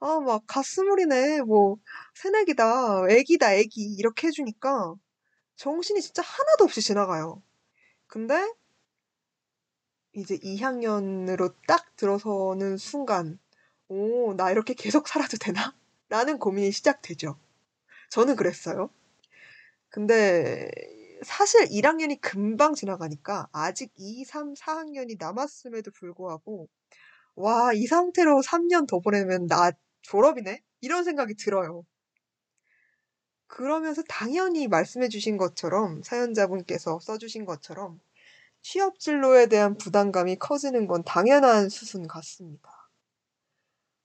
아, 0.00 0.20
막 0.20 0.44
갓스물이네. 0.48 1.42
뭐 1.42 1.78
새내기다. 2.14 3.08
애기다, 3.10 3.54
애기. 3.54 3.82
이렇게 3.98 4.28
해 4.28 4.32
주니까 4.32 4.94
정신이 5.56 6.02
진짜 6.02 6.22
하나도 6.22 6.64
없이 6.64 6.82
지나가요. 6.82 7.42
근데 8.08 8.34
이제 10.14 10.38
2 10.42 10.58
학년으로 10.58 11.54
딱 11.66 11.96
들어서는 11.96 12.76
순간, 12.76 13.38
오, 13.88 14.34
나 14.34 14.50
이렇게 14.50 14.74
계속 14.74 15.08
살아도 15.08 15.36
되나? 15.38 15.74
라는 16.10 16.38
고민이 16.38 16.72
시작되죠. 16.72 17.38
저는 18.10 18.36
그랬어요. 18.36 18.90
근데 19.90 20.70
사실 21.24 21.66
1학년이 21.70 22.20
금방 22.20 22.74
지나가니까 22.74 23.48
아직 23.52 23.92
2, 23.96 24.24
3, 24.24 24.54
4학년이 24.54 25.16
남았음에도 25.18 25.90
불구하고 25.92 26.68
와, 27.36 27.72
이 27.74 27.86
상태로 27.86 28.42
3년 28.42 28.86
더 28.86 29.00
보내면 29.00 29.46
나 29.46 29.72
졸업이네? 30.02 30.62
이런 30.82 31.04
생각이 31.04 31.34
들어요. 31.36 31.84
그러면서 33.48 34.02
당연히 34.08 34.68
말씀해 34.68 35.08
주신 35.08 35.36
것처럼 35.36 36.02
사연자분께서 36.02 37.00
써주신 37.00 37.44
것처럼 37.46 38.00
취업 38.62 38.98
진로에 39.00 39.46
대한 39.46 39.76
부담감이 39.78 40.36
커지는 40.36 40.86
건 40.86 41.04
당연한 41.04 41.68
수순 41.68 42.06
같습니다. 42.08 42.77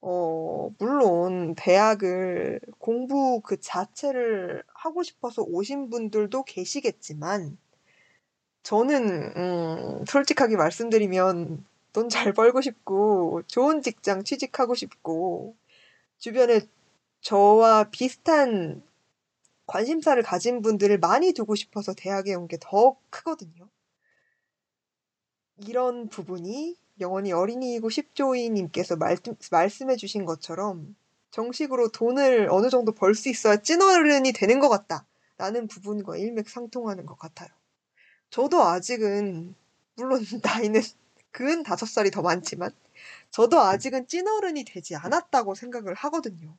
어, 0.06 0.70
물론 0.80 1.56
대학을 1.56 2.60
공부 2.80 3.42
그 3.42 3.60
자체를 3.60 4.64
하고 4.74 5.02
싶어서 5.04 5.44
오신 5.44 5.90
분들도 5.90 6.44
계시겠지만 6.44 7.58
저는 8.64 9.34
음, 9.38 10.06
솔직하게 10.08 10.56
말씀드리면 10.58 11.66
돈 11.94 12.10
잘 12.10 12.34
벌고 12.34 12.62
싶고 12.62 13.44
좋은 13.48 13.82
직장 13.84 14.24
취직하고 14.24 14.74
싶고 14.76 15.56
주변에 16.20 16.62
저와 17.22 17.86
비슷한 17.92 18.84
관심사를 19.68 20.22
가진 20.24 20.62
분들을 20.62 21.00
많이 21.00 21.34
두고 21.34 21.56
싶어서 21.56 21.94
대학에 21.96 22.34
온 22.36 22.48
게 22.48 22.58
더 22.62 22.98
크거든요. 23.12 23.70
이런 25.58 26.10
부분이 26.10 26.78
영원히 27.00 27.32
어린이이고 27.32 27.90
십조이님께서 27.90 28.98
말씀해 29.52 29.96
주신 29.96 30.26
것처럼 30.26 30.96
정식으로 31.32 31.90
돈을 31.90 32.50
어느 32.52 32.70
정도 32.70 32.92
벌 32.94 33.16
수 33.16 33.30
있어야 33.30 33.58
찐어른이 33.58 34.34
되는 34.34 34.60
것 34.60 34.70
같다. 34.70 35.06
라는 35.38 35.68
부분과 35.68 36.18
일맥상통하는 36.18 37.06
것 37.06 37.18
같아요. 37.18 37.50
저도 38.30 38.64
아직은, 38.64 39.56
물론 39.96 40.22
나이는 40.44 40.82
근 41.32 41.64
다섯 41.64 41.88
살이 41.88 42.12
더 42.12 42.22
많지만, 42.22 42.72
저도 43.32 43.60
아직은 43.60 44.08
찐어른이 44.08 44.64
되지 44.66 44.96
않았다고 44.96 45.56
생각을 45.56 45.96
하거든요. 45.96 46.56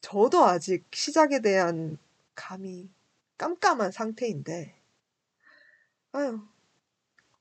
저도 0.00 0.44
아직 0.44 0.84
시작에 0.92 1.40
대한 1.40 1.98
감이 2.34 2.88
깜깜한 3.38 3.92
상태인데, 3.92 4.74
아유, 6.12 6.40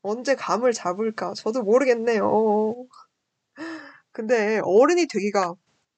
언제 0.07 0.35
감을 0.35 0.73
잡을까? 0.73 1.33
저도 1.35 1.63
모르겠네요. 1.63 2.87
근데 4.11 4.59
어른이 4.63 5.07
되기가 5.07 5.55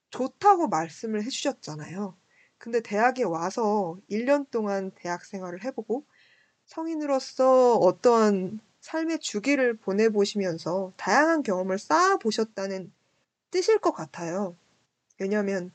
좋다고 0.09 0.67
말씀을 0.67 1.23
해주셨잖아요. 1.23 2.17
근데 2.57 2.81
대학에 2.81 3.23
와서 3.23 3.97
1년 4.09 4.49
동안 4.51 4.91
대학 4.95 5.23
생활을 5.23 5.63
해보고 5.63 6.05
성인으로서 6.65 7.75
어떠한 7.75 8.59
삶의 8.81 9.19
주기를 9.19 9.75
보내보시면서 9.77 10.93
다양한 10.97 11.43
경험을 11.43 11.77
쌓아보셨다는 11.79 12.91
뜻일 13.51 13.79
것 13.79 13.91
같아요. 13.93 14.55
왜냐하면 15.19 15.71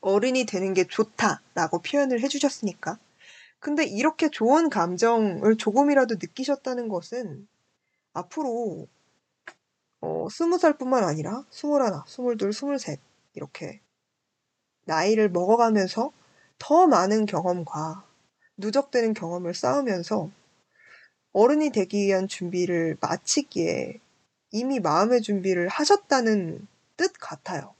어른이 0.00 0.44
되는 0.46 0.74
게 0.74 0.84
좋다라고 0.84 1.80
표현을 1.82 2.20
해주셨으니까. 2.20 2.98
근데 3.64 3.82
이렇게 3.82 4.28
좋은 4.28 4.68
감정을 4.68 5.56
조금이라도 5.56 6.16
느끼셨다는 6.16 6.88
것은 6.88 7.48
앞으로 8.12 8.86
어, 10.02 10.28
스무 10.30 10.58
살뿐만 10.58 11.02
아니라 11.02 11.46
스물하나, 11.48 12.04
스물둘, 12.06 12.52
스물셋 12.52 13.00
이렇게 13.32 13.80
나이를 14.84 15.30
먹어가면서 15.30 16.12
더 16.58 16.86
많은 16.86 17.24
경험과 17.24 18.06
누적되는 18.58 19.14
경험을 19.14 19.54
쌓으면서 19.54 20.30
어른이 21.32 21.70
되기 21.70 22.04
위한 22.04 22.28
준비를 22.28 22.98
마치기에 23.00 23.98
이미 24.50 24.78
마음의 24.78 25.22
준비를 25.22 25.68
하셨다는 25.68 26.68
뜻 26.98 27.14
같아요. 27.18 27.74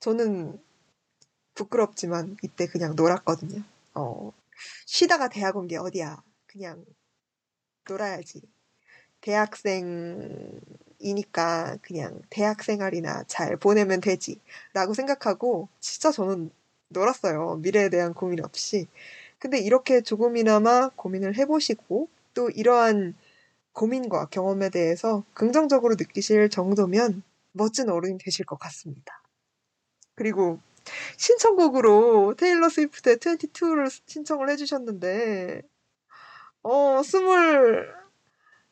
저는 0.00 0.58
부끄럽지만 1.52 2.38
이때 2.42 2.66
그냥 2.66 2.96
놀았거든요. 2.96 3.62
어, 3.92 4.32
쉬다가 4.86 5.28
대학 5.28 5.56
온 5.56 5.66
게 5.68 5.76
어디야. 5.78 6.22
그냥 6.46 6.84
놀아야지. 7.88 8.42
대학생이니까 9.20 10.60
그냥 11.82 12.22
대학 12.30 12.62
생활이나 12.62 13.24
잘 13.26 13.56
보내면 13.56 14.00
되지. 14.00 14.40
라고 14.72 14.94
생각하고 14.94 15.68
진짜 15.80 16.10
저는 16.12 16.50
놀았어요. 16.88 17.56
미래에 17.56 17.88
대한 17.90 18.14
고민 18.14 18.44
없이. 18.44 18.88
근데 19.38 19.58
이렇게 19.58 20.02
조금이나마 20.02 20.90
고민을 20.90 21.36
해보시고 21.38 22.08
또 22.34 22.50
이러한 22.50 23.14
고민과 23.72 24.26
경험에 24.28 24.70
대해서 24.70 25.24
긍정적으로 25.34 25.96
느끼실 25.98 26.50
정도면 26.50 27.22
멋진 27.52 27.90
어른이 27.90 28.18
되실 28.18 28.46
것 28.46 28.58
같습니다. 28.58 29.22
그리고 30.14 30.60
신청곡으로 31.16 32.34
테일러 32.36 32.68
스위프트의 32.68 33.18
22를 33.18 33.90
신청을 34.06 34.50
해주셨는데, 34.50 35.62
어, 36.62 37.02
스물 37.02 37.94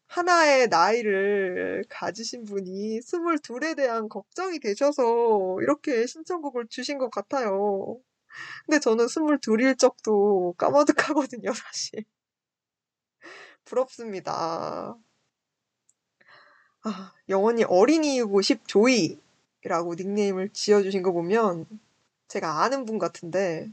하나의 0.07 0.69
나이를 0.69 1.85
가지신 1.89 2.45
분이 2.45 3.03
스물 3.03 3.39
둘에 3.39 3.75
대한 3.75 4.09
걱정이 4.09 4.59
되셔서 4.59 5.59
이렇게 5.61 6.07
신청곡을 6.07 6.69
주신 6.69 6.99
것 6.99 7.11
같아요. 7.11 8.01
근데 8.67 8.81
저는 8.81 9.09
스물 9.09 9.39
둘일 9.39 9.77
적도 9.77 10.55
까마득하거든요, 10.59 11.53
사실. 11.55 12.05
부럽습니다. 13.65 14.97
아, 16.85 17.13
영원히 17.29 17.65
어린이이고 17.65 18.41
싶조이라고 18.41 19.95
닉네임을 19.97 20.51
지어주신 20.51 21.03
거 21.03 21.13
보면 21.13 21.67
제가 22.29 22.62
아는 22.62 22.85
분 22.85 22.99
같은데 22.99 23.70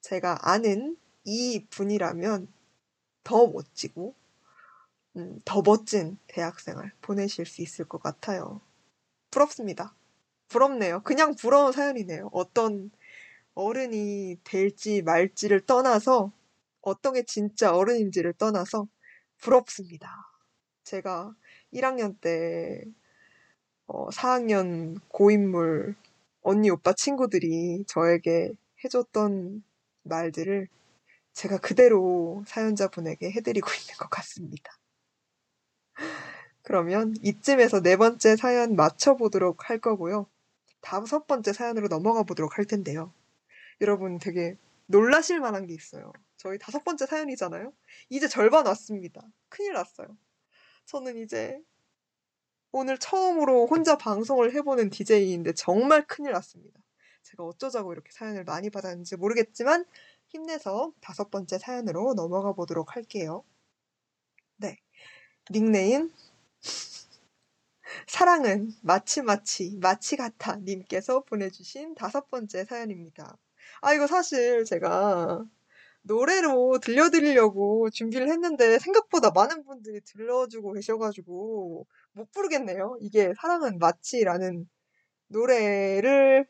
제가 0.00 0.38
아는 0.42 0.96
이 1.24 1.64
분이라면 1.70 2.52
더 3.22 3.46
멋지고 3.46 4.14
음, 5.16 5.40
더 5.44 5.62
멋진 5.62 6.18
대학생활 6.26 6.92
보내실 7.00 7.46
수 7.46 7.62
있을 7.62 7.84
것 7.86 8.02
같아요. 8.02 8.60
부럽습니다. 9.30 9.94
부럽네요. 10.48 11.02
그냥 11.02 11.34
부러운 11.34 11.72
사연이네요. 11.72 12.30
어떤 12.32 12.90
어른이 13.54 14.38
될지 14.44 15.02
말지를 15.02 15.66
떠나서 15.66 16.32
어떤 16.80 17.14
게 17.14 17.22
진짜 17.22 17.74
어른인지를 17.74 18.34
떠나서 18.34 18.88
부럽습니다. 19.38 20.10
제가 20.84 21.34
1학년 21.72 22.18
때 22.20 22.84
어, 23.86 24.10
4학년 24.10 25.00
고인물 25.08 25.94
언니 26.42 26.70
오빠 26.70 26.92
친구들이 26.92 27.84
저에게 27.86 28.52
해줬던 28.84 29.62
말들을 30.02 30.68
제가 31.32 31.58
그대로 31.58 32.44
사연자분에게 32.46 33.30
해드리고 33.30 33.68
있는 33.80 33.94
것 33.98 34.10
같습니다. 34.10 34.72
그러면 36.62 37.14
이쯤에서 37.22 37.80
네 37.80 37.96
번째 37.96 38.36
사연 38.36 38.76
맞춰보도록 38.76 39.68
할 39.70 39.78
거고요. 39.78 40.26
다섯 40.80 41.26
번째 41.26 41.52
사연으로 41.52 41.88
넘어가 41.88 42.22
보도록 42.22 42.58
할 42.58 42.64
텐데요. 42.64 43.12
여러분 43.80 44.18
되게 44.18 44.56
놀라실 44.86 45.40
만한 45.40 45.66
게 45.66 45.74
있어요. 45.74 46.12
저희 46.36 46.58
다섯 46.58 46.84
번째 46.84 47.06
사연이잖아요. 47.06 47.72
이제 48.10 48.28
절반 48.28 48.66
왔습니다. 48.66 49.22
큰일 49.48 49.74
났어요. 49.74 50.16
저는 50.86 51.18
이제 51.18 51.58
오늘 52.72 52.96
처음으로 52.98 53.66
혼자 53.66 53.98
방송을 53.98 54.54
해보는 54.54 54.88
DJ인데 54.88 55.52
정말 55.52 56.06
큰일 56.06 56.32
났습니다. 56.32 56.80
제가 57.22 57.44
어쩌자고 57.44 57.92
이렇게 57.92 58.10
사연을 58.12 58.44
많이 58.44 58.70
받았는지 58.70 59.16
모르겠지만 59.16 59.84
힘내서 60.28 60.92
다섯 61.02 61.30
번째 61.30 61.58
사연으로 61.58 62.14
넘어가 62.14 62.52
보도록 62.54 62.96
할게요. 62.96 63.44
네. 64.56 64.78
닉네임 65.50 66.10
사랑은 68.08 68.72
마치 68.80 69.20
마치 69.20 69.76
마치 69.78 70.16
같아 70.16 70.56
님께서 70.56 71.20
보내주신 71.24 71.94
다섯 71.94 72.30
번째 72.30 72.64
사연입니다. 72.64 73.36
아 73.82 73.92
이거 73.92 74.06
사실 74.06 74.64
제가 74.64 75.44
노래로 76.02 76.78
들려드리려고 76.80 77.90
준비를 77.90 78.28
했는데 78.28 78.78
생각보다 78.78 79.30
많은 79.30 79.64
분들이 79.64 80.00
들려주고 80.00 80.72
계셔가지고 80.72 81.86
못 82.12 82.30
부르겠네요. 82.32 82.96
이게 83.00 83.32
사랑은 83.40 83.78
마치라는 83.78 84.68
노래를 85.28 86.46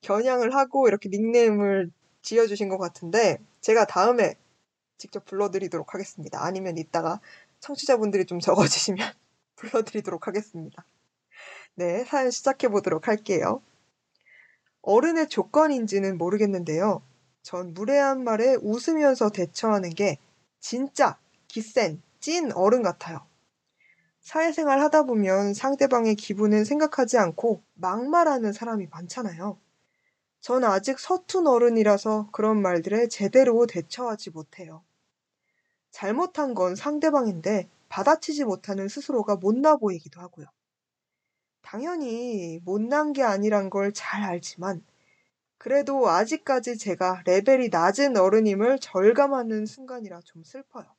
겨냥을 0.00 0.54
하고 0.54 0.88
이렇게 0.88 1.08
닉네임을 1.08 1.90
지어주신 2.22 2.68
것 2.68 2.78
같은데 2.78 3.38
제가 3.60 3.86
다음에 3.86 4.34
직접 4.98 5.24
불러드리도록 5.24 5.94
하겠습니다. 5.94 6.42
아니면 6.44 6.78
이따가 6.78 7.20
청취자분들이 7.60 8.24
좀 8.26 8.40
적어주시면 8.40 9.12
불러드리도록 9.56 10.26
하겠습니다. 10.26 10.84
네, 11.74 12.04
사연 12.04 12.30
시작해 12.30 12.68
보도록 12.68 13.08
할게요. 13.08 13.62
어른의 14.82 15.28
조건인지는 15.28 16.16
모르겠는데요. 16.16 17.02
전 17.42 17.74
무례한 17.74 18.24
말에 18.24 18.56
웃으면서 18.60 19.30
대처하는 19.30 19.90
게 19.90 20.18
진짜 20.60 21.18
기센 21.48 22.02
찐 22.20 22.50
어른 22.52 22.82
같아요. 22.82 23.26
사회생활 24.26 24.80
하다 24.80 25.04
보면 25.04 25.54
상대방의 25.54 26.16
기분은 26.16 26.64
생각하지 26.64 27.16
않고 27.16 27.62
막말하는 27.74 28.52
사람이 28.52 28.88
많잖아요. 28.88 29.56
전 30.40 30.64
아직 30.64 30.98
서툰 30.98 31.46
어른이라서 31.46 32.30
그런 32.32 32.60
말들에 32.60 33.06
제대로 33.06 33.66
대처하지 33.68 34.30
못해요. 34.30 34.84
잘못한 35.92 36.54
건 36.54 36.74
상대방인데 36.74 37.68
받아치지 37.88 38.44
못하는 38.46 38.88
스스로가 38.88 39.36
못나 39.36 39.76
보이기도 39.76 40.20
하고요. 40.20 40.46
당연히 41.62 42.58
못난 42.64 43.12
게 43.12 43.22
아니란 43.22 43.70
걸 43.70 43.92
잘 43.92 44.24
알지만 44.24 44.84
그래도 45.58 46.08
아직까지 46.08 46.78
제가 46.78 47.22
레벨이 47.26 47.68
낮은 47.70 48.16
어른임을 48.16 48.80
절감하는 48.80 49.66
순간이라 49.66 50.22
좀 50.24 50.44
슬퍼요. 50.44 50.95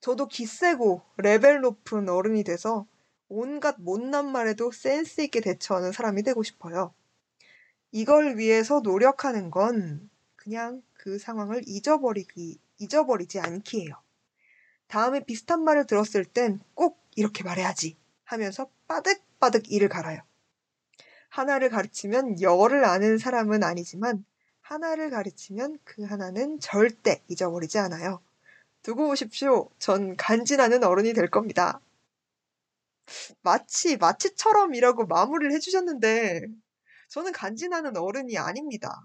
저도 0.00 0.28
기세고 0.28 1.02
레벨 1.16 1.60
높은 1.60 2.08
어른이 2.08 2.44
돼서 2.44 2.86
온갖 3.28 3.76
못난 3.78 4.30
말에도 4.30 4.70
센스 4.70 5.20
있게 5.20 5.40
대처하는 5.40 5.92
사람이 5.92 6.22
되고 6.22 6.42
싶어요. 6.42 6.94
이걸 7.90 8.36
위해서 8.36 8.80
노력하는 8.80 9.50
건 9.50 10.10
그냥 10.36 10.82
그 10.92 11.18
상황을 11.18 11.62
잊어버리기, 11.66 12.60
잊어버리지 12.78 13.40
않기예요. 13.40 13.94
다음에 14.86 15.24
비슷한 15.24 15.64
말을 15.64 15.86
들었을 15.86 16.24
땐 16.24 16.60
꼭 16.74 17.00
이렇게 17.16 17.42
말해야지 17.42 17.96
하면서 18.24 18.70
빠득빠득 18.86 19.72
이를 19.72 19.88
갈아요. 19.88 20.20
하나를 21.28 21.70
가르치면 21.70 22.40
열을 22.40 22.84
아는 22.84 23.18
사람은 23.18 23.64
아니지만 23.64 24.24
하나를 24.60 25.10
가르치면 25.10 25.78
그 25.84 26.04
하나는 26.04 26.60
절대 26.60 27.22
잊어버리지 27.28 27.78
않아요. 27.78 28.20
두고 28.86 29.08
오십시오. 29.08 29.68
전 29.80 30.16
간지나는 30.16 30.84
어른이 30.84 31.12
될 31.12 31.28
겁니다. 31.28 31.80
마치 33.42 33.96
마치처럼이라고 33.96 35.06
마무리를 35.06 35.52
해주셨는데 35.54 36.42
저는 37.08 37.32
간지나는 37.32 37.96
어른이 37.96 38.38
아닙니다. 38.38 39.02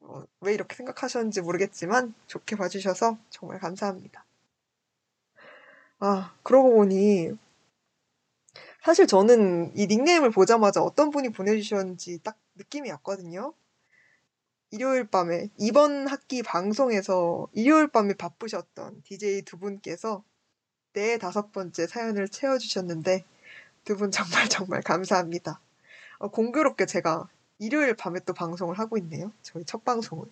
어, 0.00 0.24
왜 0.40 0.52
이렇게 0.52 0.76
생각하셨는지 0.76 1.40
모르겠지만 1.40 2.12
좋게 2.26 2.56
봐주셔서 2.56 3.16
정말 3.30 3.58
감사합니다. 3.58 4.26
아, 6.00 6.34
그러고 6.42 6.74
보니 6.74 7.30
사실 8.82 9.06
저는 9.06 9.74
이 9.78 9.86
닉네임을 9.86 10.30
보자마자 10.30 10.82
어떤 10.82 11.08
분이 11.08 11.30
보내주셨는지 11.30 12.22
딱 12.22 12.36
느낌이 12.56 12.90
왔거든요. 12.90 13.54
일요일 14.74 15.04
밤에 15.06 15.50
이번 15.56 16.08
학기 16.08 16.42
방송에서 16.42 17.46
일요일 17.52 17.86
밤에 17.86 18.14
바쁘셨던 18.14 19.02
DJ 19.04 19.42
두 19.42 19.56
분께서 19.56 20.24
네 20.94 21.16
다섯 21.18 21.52
번째 21.52 21.86
사연을 21.86 22.28
채워주셨는데 22.28 23.24
두 23.84 23.96
분 23.96 24.10
정말 24.10 24.48
정말 24.48 24.82
감사합니다. 24.82 25.60
어, 26.18 26.28
공교롭게 26.28 26.86
제가 26.86 27.28
일요일 27.60 27.94
밤에 27.94 28.20
또 28.26 28.32
방송을 28.34 28.78
하고 28.78 28.98
있네요. 28.98 29.32
저희 29.42 29.64
첫 29.64 29.84
방송을. 29.84 30.26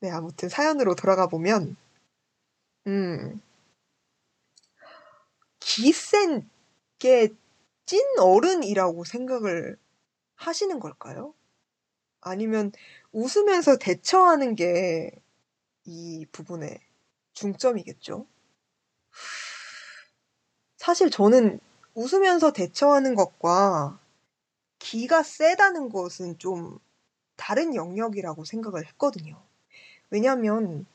네, 0.00 0.10
아무튼 0.10 0.48
사연으로 0.48 0.94
돌아가 0.94 1.26
보면, 1.28 1.76
음, 2.86 3.40
기센 5.60 6.48
게찐 6.98 8.18
어른이라고 8.18 9.04
생각을 9.04 9.76
하시는 10.36 10.80
걸까요? 10.80 11.34
아니면 12.20 12.72
웃으면서 13.16 13.78
대처하는 13.78 14.54
게 14.54 15.10
이 15.86 16.26
부분의 16.32 16.80
중점이겠죠? 17.32 18.26
사실 20.76 21.10
저는 21.10 21.60
웃으면서 21.94 22.52
대처하는 22.52 23.14
것과 23.14 23.98
기가 24.78 25.22
세다는 25.22 25.88
것은 25.88 26.38
좀 26.38 26.78
다른 27.36 27.74
영역이라고 27.74 28.44
생각을 28.44 28.86
했거든요. 28.88 29.40
왜냐면, 30.10 30.86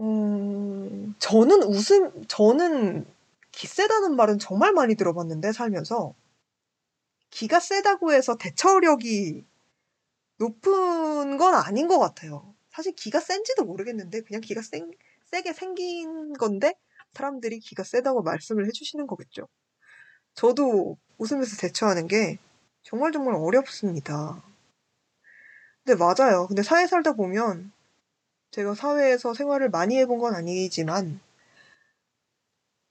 음, 0.00 1.14
저는 1.18 1.62
웃음, 1.64 2.26
저는 2.26 3.06
기 3.52 3.66
세다는 3.66 4.16
말은 4.16 4.38
정말 4.38 4.72
많이 4.72 4.94
들어봤는데, 4.96 5.52
살면서. 5.52 6.14
기가 7.30 7.60
세다고 7.60 8.12
해서 8.12 8.36
대처력이 8.36 9.44
높은 10.42 11.36
건 11.36 11.54
아닌 11.54 11.86
것 11.86 12.00
같아요. 12.00 12.52
사실 12.70 12.92
기가 12.94 13.20
센지도 13.20 13.64
모르겠는데, 13.64 14.22
그냥 14.22 14.40
기가 14.40 14.60
센, 14.60 14.90
세게 15.26 15.52
생긴 15.52 16.32
건데, 16.32 16.74
사람들이 17.12 17.60
기가 17.60 17.84
세다고 17.84 18.22
말씀을 18.22 18.66
해주시는 18.66 19.06
거겠죠. 19.06 19.46
저도 20.34 20.96
웃으면서 21.18 21.56
대처하는 21.58 22.08
게 22.08 22.38
정말 22.82 23.12
정말 23.12 23.34
어렵습니다. 23.36 24.42
근데 25.84 25.96
맞아요. 26.02 26.46
근데 26.48 26.62
사회 26.62 26.86
살다 26.88 27.12
보면 27.12 27.70
제가 28.50 28.74
사회에서 28.74 29.34
생활을 29.34 29.70
많이 29.70 29.98
해본 29.98 30.18
건 30.18 30.34
아니지만 30.34 31.20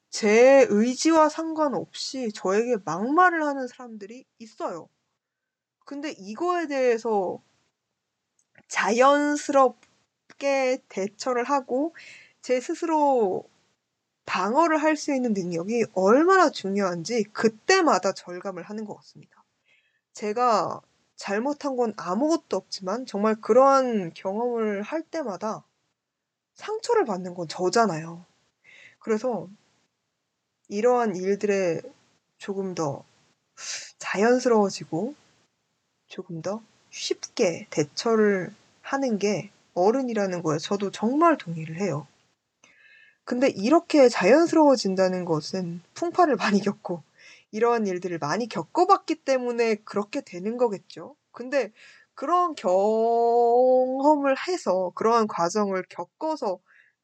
제 0.10 0.66
의지와 0.70 1.30
상관없이 1.30 2.32
저에게 2.34 2.78
막말을 2.86 3.44
하는 3.44 3.68
사람들이 3.68 4.26
있어요. 4.40 4.88
근데 5.92 6.12
이거에 6.12 6.68
대해서 6.68 7.42
자연스럽게 8.70 9.74
대처를 10.88 11.44
하고 11.44 11.94
제 12.42 12.62
스스로 12.62 13.44
방어를 14.26 14.82
할 14.82 14.96
수 14.96 15.14
있는 15.14 15.34
능력이 15.34 15.88
얼마나 15.94 16.50
중요한지 16.50 17.24
그때마다 17.34 18.14
절감을 18.14 18.64
하는 18.64 18.86
것 18.86 18.96
같습니다. 18.96 19.44
제가 20.14 20.80
잘못한 21.18 21.76
건 21.76 21.94
아무것도 21.98 22.56
없지만 22.56 23.06
정말 23.06 23.36
그러한 23.42 24.14
경험을 24.14 24.84
할 24.84 25.02
때마다 25.02 25.66
상처를 26.54 27.04
받는 27.04 27.34
건 27.34 27.50
저잖아요. 27.50 28.26
그래서 29.00 29.50
이러한 30.70 31.18
일들에 31.18 31.82
조금 32.38 32.76
더 32.76 33.04
자연스러워지고 33.98 35.16
조금 36.12 36.44
더 36.44 36.62
쉽게 36.92 37.68
대처를 37.72 38.54
하는 38.84 39.18
게 39.18 39.50
어른이라는 39.74 40.44
거에 40.44 40.60
저도 40.60 40.92
정말 40.92 41.38
동의를 41.38 41.80
해요. 41.82 42.06
근데 43.24 43.48
이렇게 43.50 44.10
자연스러워진다는 44.10 45.26
것은 45.26 45.82
풍파를 45.94 46.36
많이 46.36 46.60
겪고 46.62 47.04
이러한 47.52 47.88
일들을 47.88 48.18
많이 48.20 48.48
겪어봤기 48.48 49.24
때문에 49.24 49.76
그렇게 49.86 50.22
되는 50.22 50.58
거겠죠. 50.58 51.16
근데 51.32 51.72
그런 52.14 52.56
경험을 52.56 54.36
해서 54.48 54.92
그러한 54.96 55.28
과정을 55.28 55.84
겪어서 55.90 56.60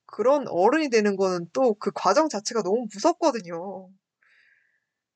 그런 0.05 0.47
어른이 0.47 0.89
되는 0.89 1.16
거는 1.18 1.49
또 1.53 1.76
그 1.76 1.91
과정 1.93 2.30
자체가 2.30 2.64
너무 2.64 2.88
무섭거든요. 2.93 3.89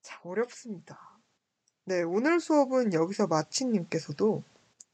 참 0.04 0.20
어렵습니다. 0.26 1.11
네, 1.86 2.02
오늘 2.04 2.40
수업은 2.40 2.94
여기서 2.94 3.28
마치님께서도 3.28 4.44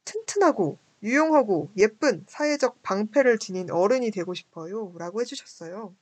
튼튼하고 0.06 0.78
유용하고 1.04 1.70
예쁜 1.78 2.26
사회적 2.28 2.82
방패를 2.84 3.40
지닌 3.40 3.72
어른이 3.72 4.12
되고 4.12 4.34
싶어요. 4.34 4.94
라고 4.98 5.22
해주셨어요. 5.22 5.96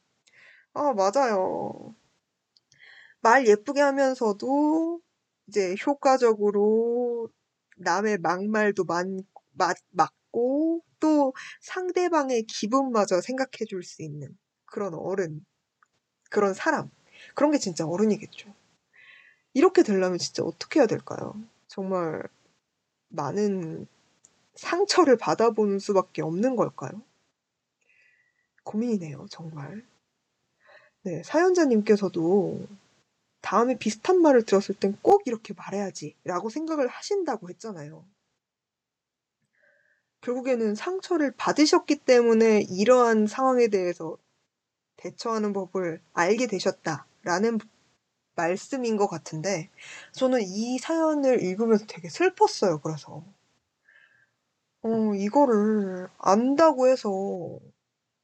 아, 0.74 0.94
맞아요. 0.94 1.96
말 3.22 3.48
예쁘게 3.48 3.82
하면서도 3.82 5.02
이제 5.48 5.76
효과적으로 5.86 7.30
남의 7.78 8.20
막말도 8.20 8.86
만, 8.86 9.24
맞, 9.52 9.78
맞고 9.92 10.84
또 11.00 11.34
상대방의 11.62 12.44
기분마저 12.44 13.22
생각해 13.22 13.66
줄 13.68 13.84
수 13.84 14.02
있는 14.04 14.38
그런 14.66 14.94
어른, 14.94 15.46
그런 16.32 16.54
사람. 16.54 16.92
그런 17.36 17.52
게 17.52 17.60
진짜 17.60 17.88
어른이겠죠. 17.88 18.54
이렇게 19.56 19.82
되려면 19.82 20.20
진짜 20.20 20.44
어떻게 20.44 20.80
해야 20.80 20.86
될까요? 20.88 21.34
정말 21.68 22.22
많은 23.10 23.88
상처를 24.56 25.18
받아보는 25.18 25.80
수밖에 25.80 26.22
없는 26.24 26.56
걸까요? 26.58 27.02
고민이네요, 28.66 29.28
정말. 29.30 29.86
네, 31.04 31.22
사연자님께서도 31.24 32.68
다음에 33.42 33.78
비슷한 33.78 34.22
말을 34.22 34.44
들었을 34.46 34.76
땐 34.76 34.98
꼭 35.02 35.24
이렇게 35.28 35.54
말해야지 35.56 36.16
라고 36.24 36.50
생각을 36.50 36.88
하신다고 36.88 37.50
했잖아요. 37.50 38.06
결국에는 40.22 40.76
상처를 40.76 41.32
받으셨기 41.38 41.98
때문에 41.98 42.66
이러한 42.70 43.28
상황에 43.28 43.68
대해서 43.68 44.18
대처하는 44.98 45.54
법을 45.54 46.02
알게 46.14 46.48
되셨다라는 46.48 47.60
말씀인 48.36 48.98
것 48.98 49.08
같은데 49.08 49.70
저는 50.14 50.42
이 50.42 50.78
사연을 50.80 51.42
읽으면서 51.44 51.86
되게 51.88 52.10
슬펐어요. 52.10 52.80
그래서 52.82 53.24
어, 54.84 55.16
이거를 55.16 56.08
안다고 56.20 56.88
해서 56.88 57.10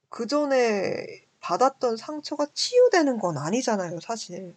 그 0.08 0.26
전에 0.26 1.26
받았던 1.40 1.96
상처가 1.96 2.46
치유되는 2.54 3.18
건 3.18 3.36
아니잖아요, 3.36 3.98
사실. 4.00 4.54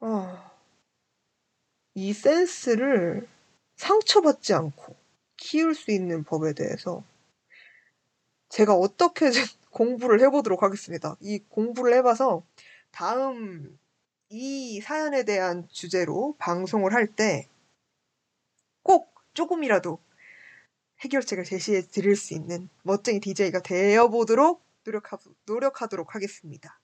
아, 0.00 0.50
이 1.94 2.12
센스를 2.12 3.26
상처받지 3.76 4.52
않고 4.52 4.94
키울 5.36 5.74
수 5.74 5.90
있는 5.90 6.24
법에 6.24 6.52
대해서 6.52 7.02
제가 8.50 8.74
어떻게든 8.74 9.40
공부를 9.70 10.20
해보도록 10.20 10.62
하겠습니다. 10.62 11.16
이 11.20 11.38
공부를 11.48 11.94
해봐서 11.94 12.42
다음 12.92 13.78
이 14.30 14.80
사연에 14.80 15.24
대한 15.24 15.68
주제로 15.70 16.36
방송을 16.38 16.94
할 16.94 17.06
때 17.16 17.48
꼭 18.82 19.14
조금이라도 19.34 19.98
해결책을 21.00 21.44
제시해 21.44 21.82
드릴 21.82 22.16
수 22.16 22.34
있는 22.34 22.68
멋쟁이 22.82 23.20
DJ가 23.20 23.60
되어보도록 23.62 24.62
노력하, 24.84 25.18
노력하도록 25.46 26.14
하겠습니다. 26.14 26.78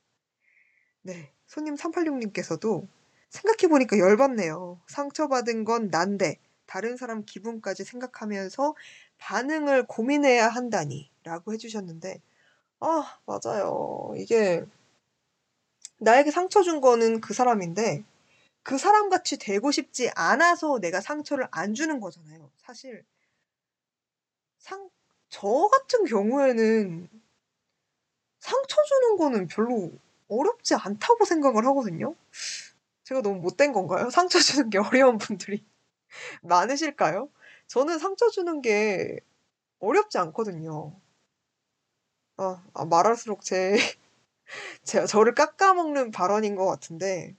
네. 1.03 1.33
손님 1.47 1.75
386님께서도 1.77 2.87
생각해보니까 3.31 3.99
열받네요. 3.99 4.81
상처받은 4.89 5.65
건 5.65 5.89
난데 5.91 6.39
다른 6.67 6.97
사람 6.97 7.25
기분까지 7.25 7.85
생각하면서 7.85 8.75
반응을 9.19 9.87
고민해야 9.87 10.49
한다니 10.49 11.11
라고 11.25 11.53
해주셨는데 11.53 12.21
아 12.81 13.19
맞아요. 13.27 14.13
이게 14.17 14.65
나에게 15.99 16.31
상처 16.31 16.63
준 16.63 16.81
거는 16.81 17.21
그 17.21 17.35
사람인데 17.35 18.05
그 18.63 18.79
사람같이 18.79 19.39
되고 19.39 19.71
싶지 19.71 20.11
않아서 20.15 20.79
내가 20.81 21.01
상처를 21.01 21.49
안 21.51 21.75
주는 21.75 22.01
거잖아요. 22.01 22.51
사실 22.59 23.05
상, 24.59 24.89
저 25.31 25.69
같은 25.73 26.05
경우에는 26.05 27.09
상처 28.41 28.77
주는 28.85 29.17
거는 29.17 29.47
별로 29.49 29.91
어렵지 30.29 30.75
않다고 30.75 31.25
생각을 31.25 31.67
하거든요. 31.67 32.15
제가 33.05 33.23
너무 33.23 33.41
못된 33.41 33.73
건가요? 33.73 34.11
상처 34.13 34.39
주는 34.41 34.71
게 34.71 34.79
어려운 34.79 35.19
분들이 35.19 35.65
많으실까요? 36.43 37.31
저는 37.69 37.99
상처 37.99 38.29
주는 38.31 38.63
게 38.63 39.21
어렵지 39.81 40.19
않거든요. 40.19 40.95
아, 42.37 42.63
아, 42.75 42.85
말할수록 42.85 43.43
제, 43.43 43.77
제가 44.85 45.07
저를 45.07 45.35
깎아먹는 45.35 46.11
발언인 46.11 46.57
것 46.57 46.67
같은데, 46.67 47.37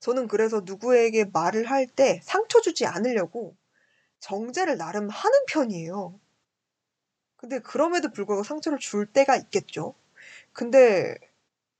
저는 0.00 0.28
그래서 0.28 0.60
누구에게 0.64 1.24
말을 1.32 1.70
할 1.70 1.86
때 1.86 2.20
상처 2.22 2.60
주지 2.60 2.84
않으려고 2.84 3.56
정제를 4.20 4.76
나름 4.78 5.08
하는 5.10 5.46
편이에요. 5.46 6.20
근데 7.36 7.58
그럼에도 7.58 8.10
불구하고 8.10 8.44
상처를 8.44 8.78
줄 8.78 9.06
때가 9.06 9.36
있겠죠. 9.36 9.94
근데 10.52 11.16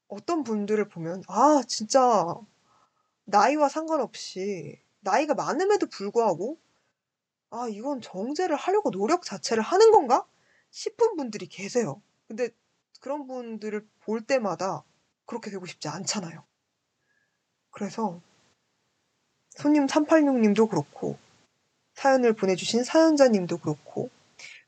어떤 0.08 0.44
분들을 0.44 0.88
보면, 0.88 1.22
아, 1.28 1.62
진짜, 1.68 2.26
나이와 3.24 3.68
상관없이, 3.68 4.80
나이가 5.00 5.34
많음에도 5.34 5.86
불구하고, 5.88 6.58
아, 7.50 7.68
이건 7.70 8.00
정제를 8.00 8.56
하려고 8.56 8.90
노력 8.90 9.24
자체를 9.24 9.62
하는 9.62 9.92
건가? 9.92 10.26
싶은 10.70 11.16
분들이 11.16 11.46
계세요. 11.48 12.02
근데 12.28 12.50
그런 13.02 13.26
분들을 13.26 13.84
볼 14.00 14.22
때마다 14.22 14.84
그렇게 15.26 15.50
되고 15.50 15.66
싶지 15.66 15.88
않잖아요. 15.88 16.44
그래서 17.72 18.20
손님 19.50 19.86
386님도 19.86 20.70
그렇고 20.70 21.18
사연을 21.94 22.32
보내주신 22.32 22.84
사연자님도 22.84 23.58
그렇고 23.58 24.08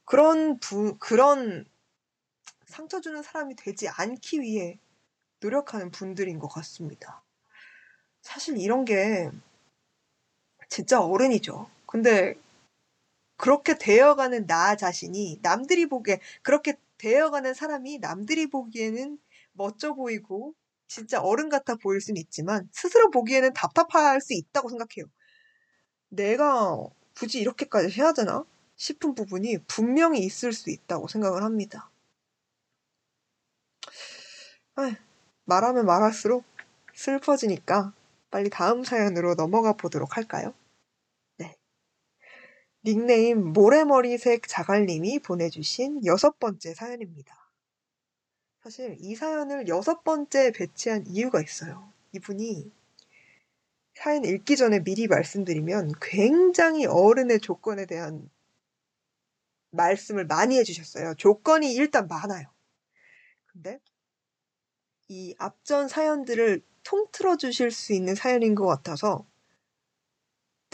그런 0.04 0.58
부, 0.58 0.96
그런 0.98 1.64
상처 2.66 3.00
주는 3.00 3.22
사람이 3.22 3.54
되지 3.54 3.88
않기 3.88 4.40
위해 4.40 4.80
노력하는 5.38 5.92
분들인 5.92 6.40
것 6.40 6.48
같습니다. 6.48 7.22
사실 8.20 8.58
이런 8.58 8.84
게 8.84 9.30
진짜 10.68 11.00
어른이죠. 11.00 11.70
근데 11.86 12.34
그렇게 13.36 13.78
되어가는 13.78 14.48
나 14.48 14.74
자신이 14.74 15.38
남들이 15.40 15.86
보기에 15.86 16.18
그렇게 16.42 16.74
되어가는 17.04 17.52
사람이 17.52 17.98
남들이 17.98 18.46
보기에는 18.46 19.18
멋져 19.52 19.94
보이고 19.94 20.54
진짜 20.88 21.20
어른 21.20 21.50
같아 21.50 21.74
보일 21.76 22.00
수는 22.00 22.18
있지만 22.22 22.66
스스로 22.72 23.10
보기에는 23.10 23.52
답답할 23.52 24.22
수 24.22 24.32
있다고 24.32 24.70
생각해요. 24.70 25.06
내가 26.08 26.78
굳이 27.14 27.40
이렇게까지 27.40 28.00
해야 28.00 28.12
되나 28.12 28.44
싶은 28.76 29.14
부분이 29.14 29.58
분명히 29.66 30.20
있을 30.20 30.52
수 30.52 30.70
있다고 30.70 31.06
생각을 31.08 31.42
합니다. 31.42 31.90
아, 34.76 34.96
말하면 35.44 35.84
말할수록 35.84 36.44
슬퍼지니까 36.94 37.92
빨리 38.30 38.48
다음 38.48 38.82
사연으로 38.82 39.34
넘어가 39.34 39.74
보도록 39.74 40.16
할까요? 40.16 40.54
네. 42.84 42.92
닉네임 42.92 43.52
모래머리색 43.52 44.46
자갈님이 44.46 45.18
보내주신 45.20 46.04
여섯 46.04 46.38
번째 46.38 46.74
사연입니다. 46.74 47.34
사실 48.62 48.96
이 49.00 49.14
사연을 49.14 49.68
여섯 49.68 50.04
번째 50.04 50.52
배치한 50.52 51.06
이유가 51.06 51.40
있어요. 51.42 51.90
이분이 52.12 52.70
사연 53.94 54.24
읽기 54.24 54.56
전에 54.56 54.82
미리 54.82 55.06
말씀드리면 55.06 55.92
굉장히 56.00 56.84
어른의 56.84 57.40
조건에 57.40 57.86
대한 57.86 58.30
말씀을 59.70 60.26
많이 60.26 60.58
해주셨어요. 60.58 61.14
조건이 61.14 61.72
일단 61.72 62.06
많아요. 62.06 62.46
근데 63.46 63.80
이 65.08 65.34
앞전 65.38 65.88
사연들을 65.88 66.62
통틀어 66.82 67.36
주실 67.36 67.70
수 67.70 67.94
있는 67.94 68.14
사연인 68.14 68.54
것 68.54 68.66
같아서 68.66 69.26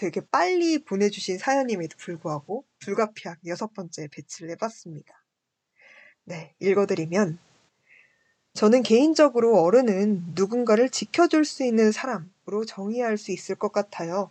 되게 0.01 0.22
빨리 0.31 0.82
보내주신 0.82 1.36
사연임에도 1.36 1.94
불구하고 1.98 2.64
불가피하게 2.78 3.51
여섯 3.51 3.74
번째 3.74 4.09
배치를 4.09 4.51
해봤습니다. 4.52 5.12
네, 6.24 6.55
읽어드리면 6.59 7.39
저는 8.55 8.82
개인적으로 8.82 9.60
어른은 9.60 10.32
누군가를 10.35 10.89
지켜줄 10.89 11.44
수 11.44 11.64
있는 11.64 11.93
사람으로 11.93 12.64
정의할 12.66 13.18
수 13.18 13.31
있을 13.31 13.56
것 13.56 13.72
같아요. 13.72 14.31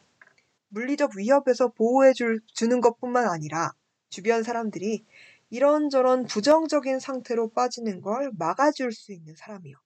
물리적 0.69 1.11
위협에서 1.15 1.67
보호해 1.67 2.13
줄, 2.13 2.41
주는 2.47 2.81
것 2.81 2.99
뿐만 2.99 3.27
아니라 3.27 3.75
주변 4.09 4.41
사람들이 4.41 5.05
이런저런 5.51 6.25
부정적인 6.25 6.99
상태로 6.99 7.49
빠지는 7.49 8.01
걸 8.01 8.31
막아줄 8.39 8.91
수 8.91 9.13
있는 9.13 9.35
사람이요. 9.35 9.77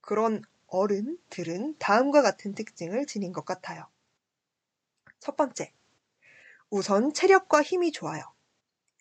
그런 0.00 0.42
어른들은 0.66 1.76
다음과 1.78 2.22
같은 2.22 2.56
특징을 2.56 3.06
지닌 3.06 3.32
것 3.32 3.44
같아요. 3.44 3.86
첫 5.20 5.36
번째, 5.36 5.72
우선 6.70 7.12
체력과 7.12 7.62
힘이 7.62 7.92
좋아요. 7.92 8.22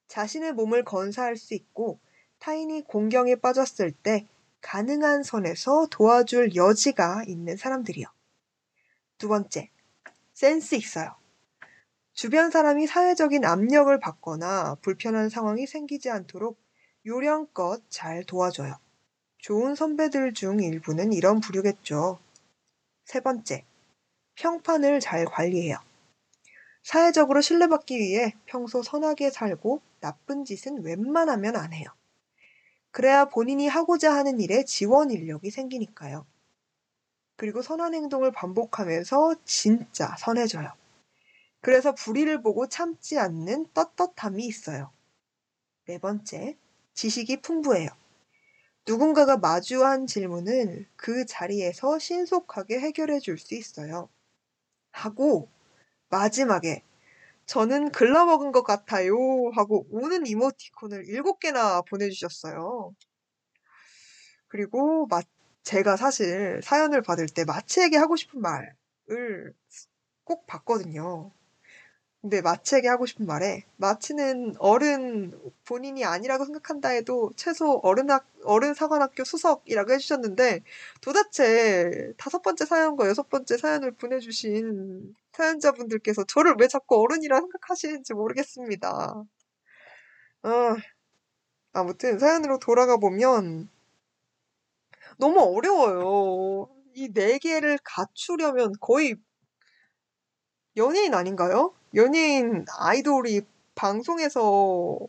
자신의 0.08 0.54
몸을 0.54 0.84
건사할 0.84 1.36
수 1.38 1.54
있고 1.54 2.00
타인이 2.40 2.84
공경에 2.84 3.36
빠졌을 3.36 3.92
때 3.92 4.28
가능한 4.62 5.24
선에서 5.24 5.88
도와줄 5.90 6.56
여지가 6.56 7.24
있는 7.28 7.58
사람들이요. 7.58 8.08
두 9.18 9.28
번째, 9.28 9.70
센스 10.34 10.76
있어요. 10.76 11.16
주변 12.14 12.50
사람이 12.50 12.88
사회적인 12.88 13.46
압력을 13.46 14.00
받거나 14.00 14.76
불편한 14.82 15.30
상황이 15.30 15.68
생기지 15.68 16.10
않도록 16.10 16.58
요령껏 17.06 17.84
잘 17.90 18.24
도와줘요. 18.24 18.78
좋은 19.38 19.76
선배들 19.76 20.34
중 20.34 20.60
일부는 20.62 21.14
이런 21.14 21.40
부류겠죠. 21.40 22.20
세 23.06 23.20
번째, 23.20 23.66
평판을 24.36 25.00
잘 25.00 25.26
관리해요. 25.26 25.78
사회적으로 26.86 27.42
신뢰받기 27.42 28.00
위해 28.00 28.34
평소 28.46 28.82
선하게 28.82 29.32
살고 29.32 29.82
나쁜 30.00 30.46
짓은 30.46 30.84
웬만하면 30.86 31.58
안 31.58 31.74
해요. 31.74 31.88
그래야 32.92 33.26
본인이 33.26 33.68
하고자 33.68 34.16
하는 34.16 34.40
일에 34.40 34.64
지원 34.66 35.12
인력이 35.12 35.52
생기니까요. 35.52 36.26
그리고 37.38 37.62
선한 37.62 37.94
행동을 37.94 38.32
반복하면서 38.32 39.36
진짜 39.46 40.16
선해져요. 40.18 40.72
그래서 41.62 41.94
불의를 41.94 42.42
보고 42.42 42.68
참지 42.68 43.20
않는 43.20 43.68
떳떳함이 43.74 44.46
있어요. 44.46 44.92
네 45.88 46.00
번째, 46.00 46.58
지식이 46.94 47.42
풍부해요. 47.42 47.90
누군가가 48.88 49.38
마주한 49.38 50.08
질문을 50.08 50.88
그 50.96 51.26
자리에서 51.26 52.00
신속하게 52.00 52.80
해결해 52.80 53.20
줄 53.20 53.38
수 53.38 53.56
있어요. 53.56 54.10
하고, 54.92 55.50
마지막에, 56.10 56.84
저는 57.46 57.92
글러먹은 57.92 58.52
것 58.52 58.64
같아요. 58.64 59.16
하고 59.54 59.86
우는 59.92 60.26
이모티콘을 60.26 61.08
일곱 61.08 61.40
개나 61.40 61.82
보내주셨어요. 61.82 62.96
그리고 64.48 65.06
마, 65.08 65.22
제가 65.64 65.98
사실 65.98 66.62
사연을 66.64 67.02
받을 67.02 67.28
때 67.28 67.46
마치에게 67.46 67.98
하고 67.98 68.16
싶은 68.16 68.42
말을 68.42 69.54
꼭 70.24 70.48
받거든요. 70.48 71.32
근데 72.22 72.42
마치에게 72.42 72.88
하고 72.88 73.06
싶은 73.06 73.28
말에 73.28 73.66
마치는 73.78 74.56
어른 74.58 75.40
본인이 75.66 76.04
아니라고 76.06 76.46
생각한다 76.46 76.90
해도 76.90 77.32
최소 77.36 77.80
어른학 77.84 78.26
어른 78.46 78.74
사관학교 78.74 79.24
수석이라고 79.24 79.94
해주셨는데 79.94 80.64
도대체 81.02 82.14
다섯 82.18 82.42
번째 82.42 82.66
사연과 82.66 83.08
여섯 83.10 83.30
번째 83.30 83.58
사연을 83.58 83.92
보내주신 83.92 85.16
사연자분들께서 85.36 86.26
저를 86.26 86.56
왜 86.60 86.68
자꾸 86.68 87.02
어른이라 87.02 87.40
생각하시는지 87.40 88.14
모르겠습니다. 88.14 89.24
아, 90.44 90.76
아무튼 91.74 92.18
사연으로 92.18 92.58
돌아가 92.60 92.98
보면 92.98 93.70
너무 95.18 95.40
어려워요. 95.42 96.70
이 96.96 97.10
네 97.14 97.38
개를 97.40 97.78
갖추려면 97.84 98.72
거의 98.80 99.16
연예인 100.78 101.14
아닌가요? 101.14 101.74
연예인 101.96 102.66
아이돌이 102.78 103.42
방송에서 103.76 105.00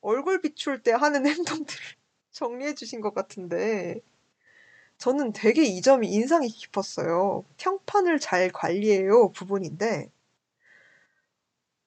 얼굴 0.00 0.40
비출 0.40 0.82
때 0.82 0.92
하는 0.92 1.24
행동들을 1.66 1.80
정리해 2.32 2.74
주신 2.74 3.00
것 3.00 3.14
같은데 3.14 4.00
저는 4.98 5.32
되게 5.32 5.64
이 5.64 5.82
점이 5.82 6.08
인상이 6.08 6.48
깊었어요. 6.48 7.44
평판을 7.58 8.18
잘 8.18 8.50
관리해요 8.50 9.30
부분인데 9.32 10.10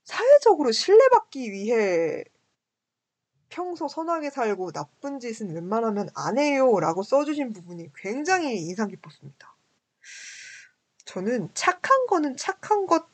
사회적으로 0.03 0.71
신뢰받기 0.71 1.51
위해 1.51 2.23
평소 3.49 3.87
선하게 3.87 4.29
살고 4.29 4.71
나쁜 4.71 5.19
짓은 5.19 5.53
웬만하면 5.53 6.09
안 6.15 6.37
해요 6.37 6.79
라고 6.79 7.03
써주신 7.03 7.51
부분이 7.53 7.89
굉장히 7.95 8.57
인상 8.61 8.87
깊었습니다. 8.89 9.55
저는 11.05 11.49
착한 11.55 12.05
거는 12.05 12.37
착한 12.37 12.85
것 12.85 13.07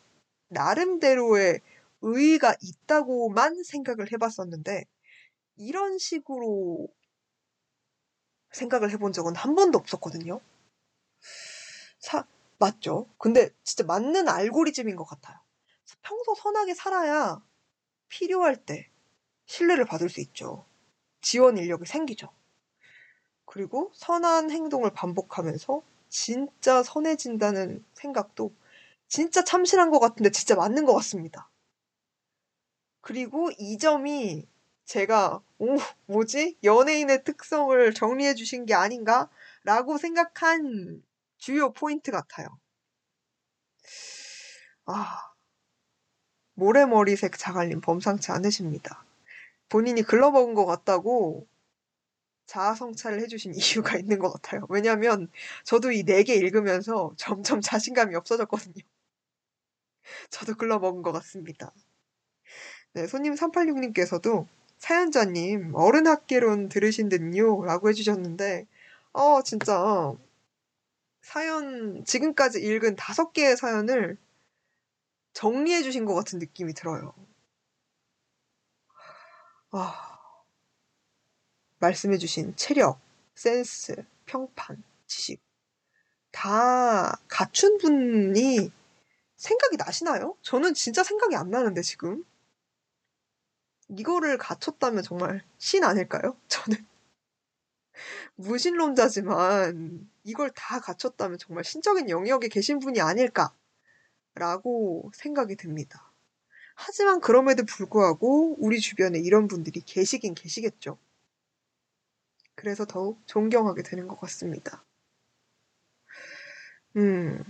나름대로의 0.49 1.61
의의가 2.01 2.55
있다고만 2.61 3.63
생각을 3.63 4.11
해봤었는데 4.11 4.85
이런 5.57 5.97
식으로 5.97 6.87
생각을 8.55 8.91
해본 8.91 9.13
적은 9.13 9.35
한 9.35 9.55
번도 9.55 9.77
없었거든요. 9.77 10.41
사, 11.99 12.25
맞죠? 12.57 13.07
근데 13.17 13.49
진짜 13.63 13.83
맞는 13.85 14.29
알고리즘인 14.29 14.95
것 14.95 15.05
같아요. 15.05 15.37
평소 16.01 16.35
선하게 16.35 16.73
살아야 16.73 17.41
필요할 18.09 18.55
때 18.57 18.89
신뢰를 19.45 19.85
받을 19.85 20.09
수 20.09 20.21
있죠. 20.21 20.65
지원 21.21 21.57
인력이 21.57 21.85
생기죠. 21.85 22.29
그리고 23.45 23.91
선한 23.95 24.51
행동을 24.51 24.91
반복하면서 24.91 25.81
진짜 26.09 26.83
선해진다는 26.83 27.83
생각도 27.93 28.53
진짜 29.07 29.43
참신한 29.43 29.91
것 29.91 29.99
같은데 29.99 30.31
진짜 30.31 30.55
맞는 30.55 30.85
것 30.85 30.93
같습니다. 30.95 31.49
그리고 33.01 33.51
이 33.57 33.77
점이 33.77 34.47
제가 34.85 35.41
오 35.59 35.77
뭐지 36.07 36.57
연예인의 36.63 37.23
특성을 37.23 37.93
정리해 37.93 38.35
주신 38.35 38.65
게 38.65 38.73
아닌가라고 38.73 39.97
생각한 39.97 41.03
주요 41.37 41.73
포인트 41.73 42.11
같아요. 42.11 42.47
아 44.85 45.33
모래머리색 46.55 47.37
자갈님 47.37 47.81
범상치 47.81 48.31
않으십니다. 48.31 49.05
본인이 49.69 50.01
글러먹은 50.03 50.53
것 50.53 50.65
같다고 50.65 51.47
자아성찰을 52.47 53.21
해주신 53.21 53.53
이유가 53.55 53.97
있는 53.97 54.19
것 54.19 54.31
같아요. 54.31 54.65
왜냐면 54.69 55.29
저도 55.63 55.91
이 55.91 56.03
네 56.05 56.23
개 56.23 56.35
읽으면서 56.35 57.13
점점 57.17 57.61
자신감이 57.61 58.15
없어졌거든요. 58.15 58.83
저도 60.29 60.55
글러먹은 60.55 61.01
것 61.01 61.11
같습니다. 61.13 61.73
네, 62.93 63.07
손님 63.07 63.33
386님께서도 63.35 64.47
사연자님 64.77 65.73
어른 65.75 66.07
학개론 66.07 66.69
들으신 66.69 67.09
듯요 67.09 67.63
라고 67.63 67.89
해주셨는데 67.89 68.67
어 69.13 69.41
진짜 69.43 70.13
사연 71.21 72.05
지금까지 72.05 72.61
읽은 72.61 72.95
다섯 72.95 73.33
개의 73.33 73.57
사연을 73.57 74.17
정리해 75.33 75.83
주신 75.83 76.05
것 76.05 76.13
같은 76.13 76.39
느낌이 76.39 76.73
들어요. 76.73 77.13
아, 79.71 80.19
말씀해 81.79 82.17
주신 82.17 82.55
체력, 82.55 82.99
센스, 83.35 84.05
평판, 84.25 84.81
지식 85.07 85.41
다 86.31 87.19
갖춘 87.27 87.77
분이 87.77 88.71
생각이 89.35 89.77
나시나요? 89.77 90.37
저는 90.41 90.73
진짜 90.73 91.03
생각이 91.03 91.35
안 91.35 91.49
나는데 91.49 91.81
지금 91.81 92.23
이거를 93.89 94.37
갖췄다면 94.37 95.03
정말 95.03 95.43
신 95.57 95.83
아닐까요? 95.83 96.37
저는 96.47 96.85
무신론자지만 98.35 100.09
이걸 100.23 100.51
다 100.51 100.79
갖췄다면 100.79 101.37
정말 101.37 101.63
신적인 101.63 102.09
영역에 102.09 102.47
계신 102.47 102.79
분이 102.79 102.99
아닐까라고 102.99 103.51
생각이 105.13 105.55
듭니다. 105.55 106.11
하지만 106.75 107.21
그럼에도 107.21 107.63
불구하고 107.63 108.57
우리 108.59 108.79
주변에 108.79 109.19
이런 109.19 109.47
분들이 109.47 109.79
계시긴 109.79 110.35
계시겠죠. 110.35 110.97
그래서 112.55 112.85
더욱 112.85 113.21
존경하게 113.25 113.83
되는 113.83 114.07
것 114.07 114.19
같습니다. 114.19 114.83
음, 116.97 117.43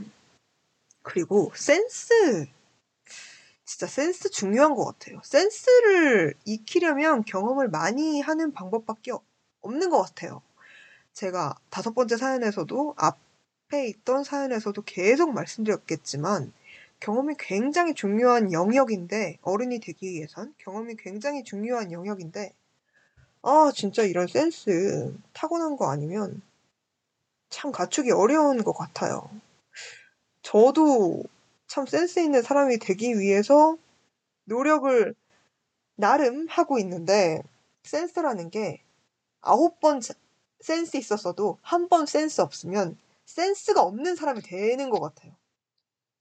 그리고 1.02 1.52
센스. 1.56 2.48
진짜 3.66 3.88
센스 3.88 4.30
중요한 4.30 4.76
것 4.76 4.86
같아요. 4.86 5.20
센스를 5.24 6.36
익히려면 6.46 7.24
경험을 7.26 7.68
많이 7.68 8.22
하는 8.22 8.52
방법밖에 8.54 9.12
없는 9.62 9.90
것 9.90 10.02
같아요. 10.04 10.42
제가 11.14 11.58
다섯 11.70 11.94
번째 11.96 12.18
사연에서도 12.18 12.94
앞에 12.98 13.88
있던 13.88 14.24
사연에서도 14.24 14.80
계속 14.84 15.34
말씀드렸겠지만 15.34 16.54
경험이 17.00 17.36
굉장히 17.40 17.94
중요한 17.94 18.54
영역인데 18.54 19.40
어른이 19.42 19.80
되기 19.80 20.12
위해선 20.12 20.54
경험이 20.60 20.96
굉장히 20.98 21.44
중요한 21.44 21.92
영역인데 21.92 22.54
아 23.42 23.72
진짜 23.74 24.04
이런 24.04 24.28
센스 24.28 25.16
타고난 25.34 25.76
거 25.76 25.90
아니면 25.90 26.42
참 27.50 27.72
갖추기 27.72 28.12
어려운 28.12 28.64
것 28.64 28.74
같아요. 28.74 29.30
저도 30.42 31.24
참 31.76 31.86
센스 31.86 32.20
있는 32.22 32.42
사람이 32.42 32.78
되기 32.80 33.20
위해서 33.20 33.78
노력을 34.46 35.14
나름 35.96 36.48
하고 36.48 36.80
있는데 36.80 37.44
센스라는 37.84 38.50
게 38.50 38.82
아홉 39.42 39.82
번 39.82 40.00
센스 40.62 40.98
있었어도 40.98 41.60
한 41.62 41.90
번 41.90 42.06
센스 42.06 42.42
없으면 42.42 42.98
센스가 43.26 43.82
없는 43.84 44.16
사람이 44.16 44.42
되는 44.44 44.90
것 44.90 45.02
같아요. 45.02 45.34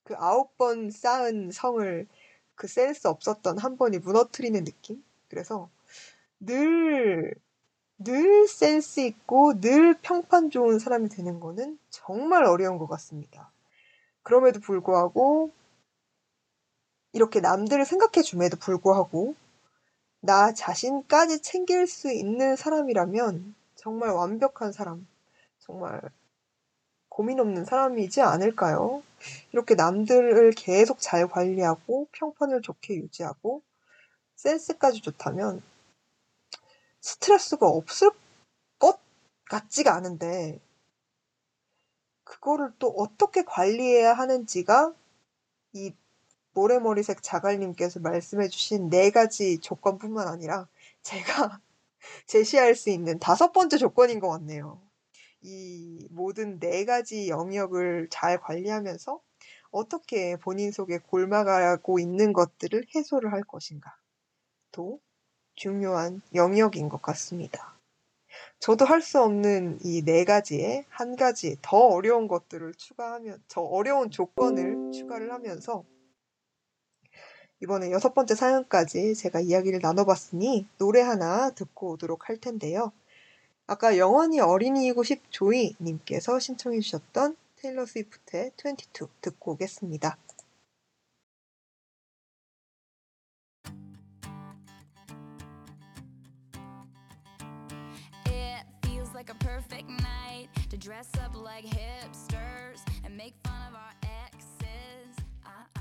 그 0.04 0.16
아홉 0.18 0.58
번 0.58 0.90
쌓은 0.90 1.52
성을 1.52 2.08
그 2.56 2.68
센스 2.68 3.06
없었던 3.06 3.58
한 3.58 3.76
번이 3.78 4.00
무너뜨리는 4.00 4.64
느낌? 4.64 5.04
그래서 5.28 5.70
늘, 6.40 7.34
늘 7.98 8.48
센스 8.48 9.00
있고 9.00 9.60
늘 9.60 9.94
평판 10.02 10.50
좋은 10.50 10.80
사람이 10.80 11.10
되는 11.10 11.40
거는 11.40 11.78
정말 11.90 12.44
어려운 12.44 12.78
것 12.78 12.88
같습니다. 12.88 13.53
그럼에도 14.24 14.58
불구하고 14.58 15.52
이렇게 17.12 17.40
남들을 17.40 17.84
생각해 17.84 18.22
줌에도 18.22 18.56
불구하고 18.56 19.36
나 20.20 20.52
자신까지 20.52 21.42
챙길 21.42 21.86
수 21.86 22.10
있는 22.10 22.56
사람이라면 22.56 23.54
정말 23.76 24.10
완벽한 24.10 24.72
사람, 24.72 25.06
정말 25.58 26.00
고민 27.08 27.38
없는 27.38 27.66
사람이지 27.66 28.22
않을까요? 28.22 29.02
이렇게 29.52 29.74
남들을 29.74 30.50
계속 30.52 30.98
잘 30.98 31.28
관리하고 31.28 32.08
평판을 32.12 32.62
좋게 32.62 32.96
유지하고 32.96 33.62
센스까지 34.36 35.02
좋다면 35.02 35.62
스트레스가 37.00 37.68
없을 37.68 38.10
것 38.78 38.98
같지가 39.50 39.94
않은데 39.94 40.58
그거를 42.24 42.72
또 42.78 42.88
어떻게 42.88 43.44
관리해야 43.44 44.12
하는지가 44.14 44.94
이 45.74 45.92
모래머리색 46.54 47.22
자갈님께서 47.22 48.00
말씀해 48.00 48.48
주신 48.48 48.88
네 48.88 49.10
가지 49.10 49.58
조건뿐만 49.58 50.28
아니라 50.28 50.68
제가 51.02 51.60
제시할 52.26 52.74
수 52.74 52.90
있는 52.90 53.18
다섯 53.18 53.52
번째 53.52 53.76
조건인 53.78 54.20
것 54.20 54.28
같네요. 54.30 54.80
이 55.42 56.06
모든 56.10 56.58
네 56.58 56.84
가지 56.84 57.28
영역을 57.28 58.08
잘 58.10 58.40
관리하면서 58.40 59.20
어떻게 59.70 60.36
본인 60.36 60.70
속에 60.70 60.98
골마가고 60.98 61.98
있는 61.98 62.32
것들을 62.32 62.86
해소를 62.94 63.32
할 63.32 63.42
것인가. 63.42 63.96
또 64.70 65.00
중요한 65.54 66.22
영역인 66.34 66.88
것 66.88 67.02
같습니다. 67.02 67.74
저도 68.64 68.86
할 68.86 69.02
수 69.02 69.20
없는 69.20 69.78
이 69.84 70.00
네 70.02 70.24
가지에 70.24 70.86
한 70.88 71.16
가지 71.16 71.58
더 71.60 71.76
어려운 71.76 72.28
것들을 72.28 72.72
추가하면, 72.76 73.42
저 73.46 73.60
어려운 73.60 74.10
조건을 74.10 74.90
추가를 74.90 75.30
하면서 75.34 75.84
이번에 77.62 77.90
여섯 77.90 78.14
번째 78.14 78.34
사연까지 78.34 79.16
제가 79.16 79.40
이야기를 79.40 79.80
나눠봤으니 79.82 80.66
노래 80.78 81.02
하나 81.02 81.50
듣고 81.50 81.90
오도록 81.90 82.30
할 82.30 82.38
텐데요. 82.38 82.90
아까 83.66 83.98
영원히 83.98 84.40
어린이이고 84.40 85.02
싶 85.02 85.20
조이님께서 85.28 86.38
신청해 86.38 86.80
주셨던 86.80 87.36
테일러 87.56 87.84
스위프트의 87.84 88.52
22 88.58 89.08
듣고 89.20 89.52
오겠습니다. 89.52 90.16
Like 99.24 99.30
a 99.30 99.44
perfect 99.44 99.88
night 99.88 100.48
to 100.68 100.76
dress 100.76 101.08
up 101.22 101.34
like 101.34 101.64
hipsters 101.64 102.80
and 103.04 103.16
make 103.16 103.32
fun 103.42 103.54
of 103.68 103.74
our 103.74 103.94
exes. 104.02 105.16
Uh-uh, 105.46 105.80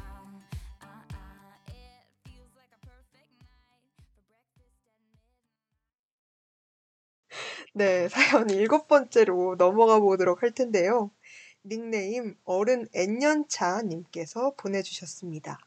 uh-uh. 0.81 1.57
It 1.67 2.05
feels 2.23 2.51
like 2.55 2.71
a 2.71 2.79
perfect 2.85 3.27
night 3.41 3.67
for 4.15 4.23
breakfast 4.29 4.79
at 4.93 4.95
midnight. 7.27 8.07
네, 8.07 8.07
사연 8.07 8.49
일곱 8.49 8.87
번째로 8.87 9.55
넘어가 9.57 9.99
보도록 9.99 10.41
할 10.41 10.51
텐데요. 10.51 11.11
닉네임 11.65 12.37
어른 12.45 12.87
N년차님께서 12.93 14.53
보내주셨습니다. 14.55 15.59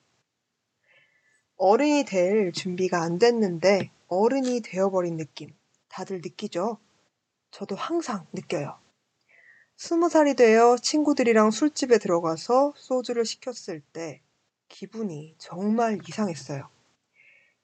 어른이 1.58 2.04
될 2.04 2.52
준비가 2.52 3.02
안 3.02 3.18
됐는데 3.18 3.90
어른이 4.08 4.62
되어버린 4.62 5.18
느낌 5.18 5.52
다들 5.88 6.22
느끼죠? 6.22 6.78
저도 7.50 7.76
항상 7.76 8.26
느껴요. 8.32 8.78
스무 9.76 10.08
살이 10.08 10.34
되어 10.34 10.76
친구들이랑 10.76 11.50
술집에 11.50 11.98
들어가서 11.98 12.72
소주를 12.76 13.24
시켰을 13.24 13.82
때 13.92 14.22
기분이 14.68 15.34
정말 15.38 15.98
이상했어요. 16.08 16.68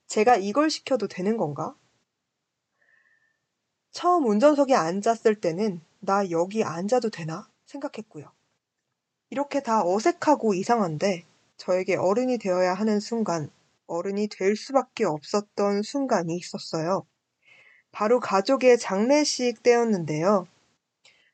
제가 0.07 0.37
이걸 0.37 0.71
시켜도 0.71 1.09
되는 1.09 1.37
건가? 1.37 1.75
처음 3.91 4.27
운전석에 4.27 4.75
앉았을 4.75 5.41
때는 5.41 5.81
나 6.01 6.31
여기 6.31 6.65
앉아도 6.65 7.11
되나 7.11 7.49
생각했고요. 7.67 8.31
이렇게 9.31 9.63
다 9.63 9.83
어색하고 9.83 10.53
이상한데 10.55 11.25
저에게 11.57 11.97
어른이 11.97 12.39
되어야 12.39 12.75
하는 12.75 13.01
순간, 13.01 13.51
어른이 13.87 14.29
될 14.29 14.57
수밖에 14.57 15.05
없었던 15.05 15.83
순간이 15.83 16.37
있었어요. 16.37 17.07
바로 17.93 18.21
가족의 18.21 18.79
장례식 18.79 19.63
때였는데요. 19.63 20.49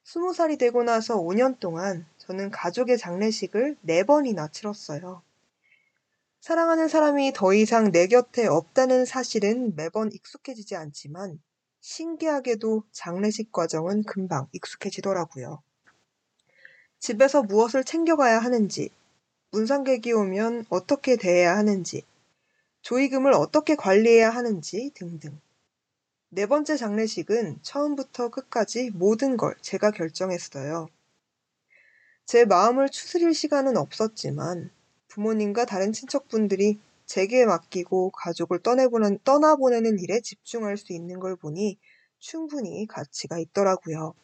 스무 0.04 0.34
살이 0.34 0.58
되고 0.58 0.82
나서 0.82 1.16
5년 1.16 1.60
동안 1.60 2.04
저는 2.18 2.50
가족의 2.50 2.98
장례식을 2.98 3.76
4번이나 3.86 4.52
치렀어요. 4.52 5.22
사랑하는 6.40 6.88
사람이 6.88 7.32
더 7.34 7.54
이상 7.54 7.92
내 7.92 8.06
곁에 8.06 8.46
없다는 8.46 9.04
사실은 9.04 9.74
매번 9.76 10.10
익숙해지지 10.12 10.76
않지만 10.76 11.40
신기하게도 11.80 12.84
장례식 12.90 13.52
과정은 13.52 14.02
금방 14.04 14.48
익숙해지더라고요. 14.52 15.62
집에서 16.98 17.42
무엇을 17.42 17.84
챙겨가야 17.84 18.40
하는지, 18.40 18.90
문상객이 19.52 20.12
오면 20.12 20.66
어떻게 20.68 21.16
대해야 21.16 21.56
하는지, 21.56 22.02
조의금을 22.82 23.32
어떻게 23.32 23.76
관리해야 23.76 24.30
하는지 24.30 24.90
등등. 24.94 25.38
네 26.30 26.46
번째 26.46 26.78
장례식은 26.78 27.58
처음부터 27.60 28.30
끝까지 28.30 28.88
모든 28.94 29.36
걸 29.36 29.54
제가 29.60 29.90
결정했어요. 29.90 30.88
제 32.26 32.44
마음을 32.44 32.90
추스릴 32.90 33.34
시간은 33.34 33.76
없었지만 33.76 34.70
부모님과 35.08 35.64
다른 35.64 35.92
친척분들이 35.92 36.78
제게 37.06 37.44
맡기고 37.44 38.10
가족을 38.10 38.60
떠내보는, 38.60 39.18
떠나보내는 39.24 39.98
일에 39.98 40.20
집중할 40.20 40.76
수 40.76 40.92
있는 40.92 41.18
걸 41.18 41.34
보니 41.36 41.76
충분히 42.20 42.86
가치가 42.86 43.38
있더라고요. 43.38 44.14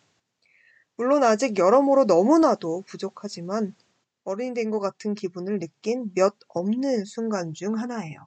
물론 0.97 1.23
아직 1.23 1.57
여러모로 1.57 2.05
너무나도 2.05 2.83
부족하지만 2.89 3.77
어른이 4.25 4.55
된 4.55 4.73
것 4.73 4.81
같은 4.81 5.15
기분을 5.15 5.61
느낀 5.61 6.11
몇 6.17 6.35
없는 6.49 7.05
순간 7.05 7.53
중 7.55 7.79
하나예요. 7.79 8.27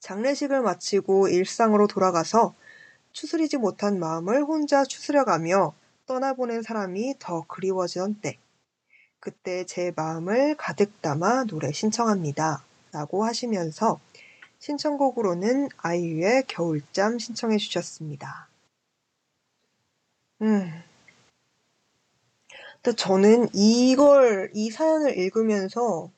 장례식을 0.00 0.62
마치고 0.62 1.28
일상으로 1.28 1.86
돌아가서 1.86 2.54
추스리지 3.12 3.58
못한 3.58 3.98
마음을 3.98 4.44
혼자 4.44 4.84
추스려가며 4.84 5.74
떠나보낸 6.06 6.62
사람이 6.62 7.16
더 7.18 7.42
그리워지던 7.46 8.20
때. 8.20 8.38
그때 9.20 9.64
제 9.66 9.92
마음을 9.94 10.56
가득 10.56 11.02
담아 11.02 11.44
노래 11.44 11.70
신청합니다. 11.72 12.64
라고 12.92 13.24
하시면서 13.24 14.00
신청곡으로는 14.58 15.68
아이유의 15.76 16.44
겨울잠 16.48 17.18
신청해 17.18 17.58
주셨습니다. 17.58 18.48
음. 20.42 20.82
근데 22.82 22.96
저는 22.96 23.48
이걸, 23.52 24.50
이 24.54 24.70
사연을 24.70 25.18
읽으면서 25.18 26.10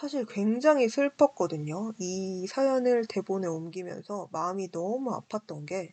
사실 0.00 0.24
굉장히 0.24 0.88
슬펐거든요. 0.88 1.92
이 1.98 2.46
사연을 2.46 3.04
대본에 3.04 3.46
옮기면서 3.46 4.30
마음이 4.32 4.70
너무 4.70 5.10
아팠던 5.10 5.66
게 5.66 5.92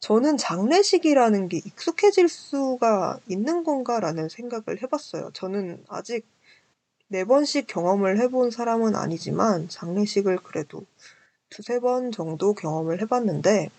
저는 0.00 0.36
장례식이라는 0.36 1.48
게 1.48 1.56
익숙해질 1.56 2.28
수가 2.28 3.20
있는 3.26 3.64
건가라는 3.64 4.28
생각을 4.28 4.82
해봤어요. 4.82 5.30
저는 5.32 5.82
아직 5.88 6.26
네 7.08 7.24
번씩 7.24 7.66
경험을 7.66 8.20
해본 8.20 8.50
사람은 8.50 8.94
아니지만 8.94 9.70
장례식을 9.70 10.40
그래도 10.42 10.84
두세 11.48 11.80
번 11.80 12.12
정도 12.12 12.52
경험을 12.52 13.00
해봤는데 13.00 13.70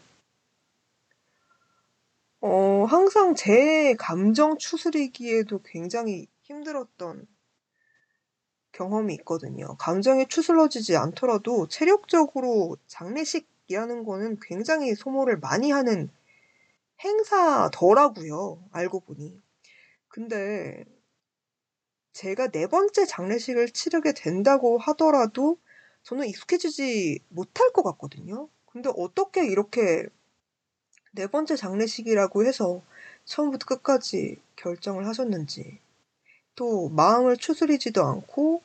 어, 2.39 2.85
항상 2.89 3.35
제 3.35 3.93
감정 3.99 4.57
추스리기에도 4.57 5.61
굉장히 5.63 6.25
힘들었던 6.41 7.27
경험이 8.71 9.15
있거든요. 9.15 9.75
감정이 9.77 10.27
추스러지지 10.27 10.95
않더라도 10.97 11.67
체력적으로 11.67 12.77
장례식이라는 12.87 14.03
거는 14.03 14.39
굉장히 14.41 14.95
소모를 14.95 15.37
많이 15.39 15.71
하는 15.71 16.09
행사더라고요. 17.03 18.63
알고 18.71 19.01
보니. 19.01 19.39
근데 20.07 20.85
제가 22.13 22.49
네 22.49 22.67
번째 22.67 23.05
장례식을 23.05 23.69
치르게 23.69 24.13
된다고 24.13 24.77
하더라도 24.77 25.57
저는 26.03 26.27
익숙해지지 26.27 27.19
못할 27.29 27.71
것 27.71 27.83
같거든요. 27.83 28.49
근데 28.65 28.89
어떻게 28.95 29.45
이렇게 29.45 30.07
네 31.13 31.27
번째 31.27 31.55
장례식이라고 31.55 32.45
해서 32.45 32.81
처음부터 33.25 33.65
끝까지 33.65 34.37
결정을 34.55 35.07
하셨는지, 35.07 35.79
또 36.55 36.89
마음을 36.89 37.37
추스리지도 37.37 38.03
않고 38.03 38.61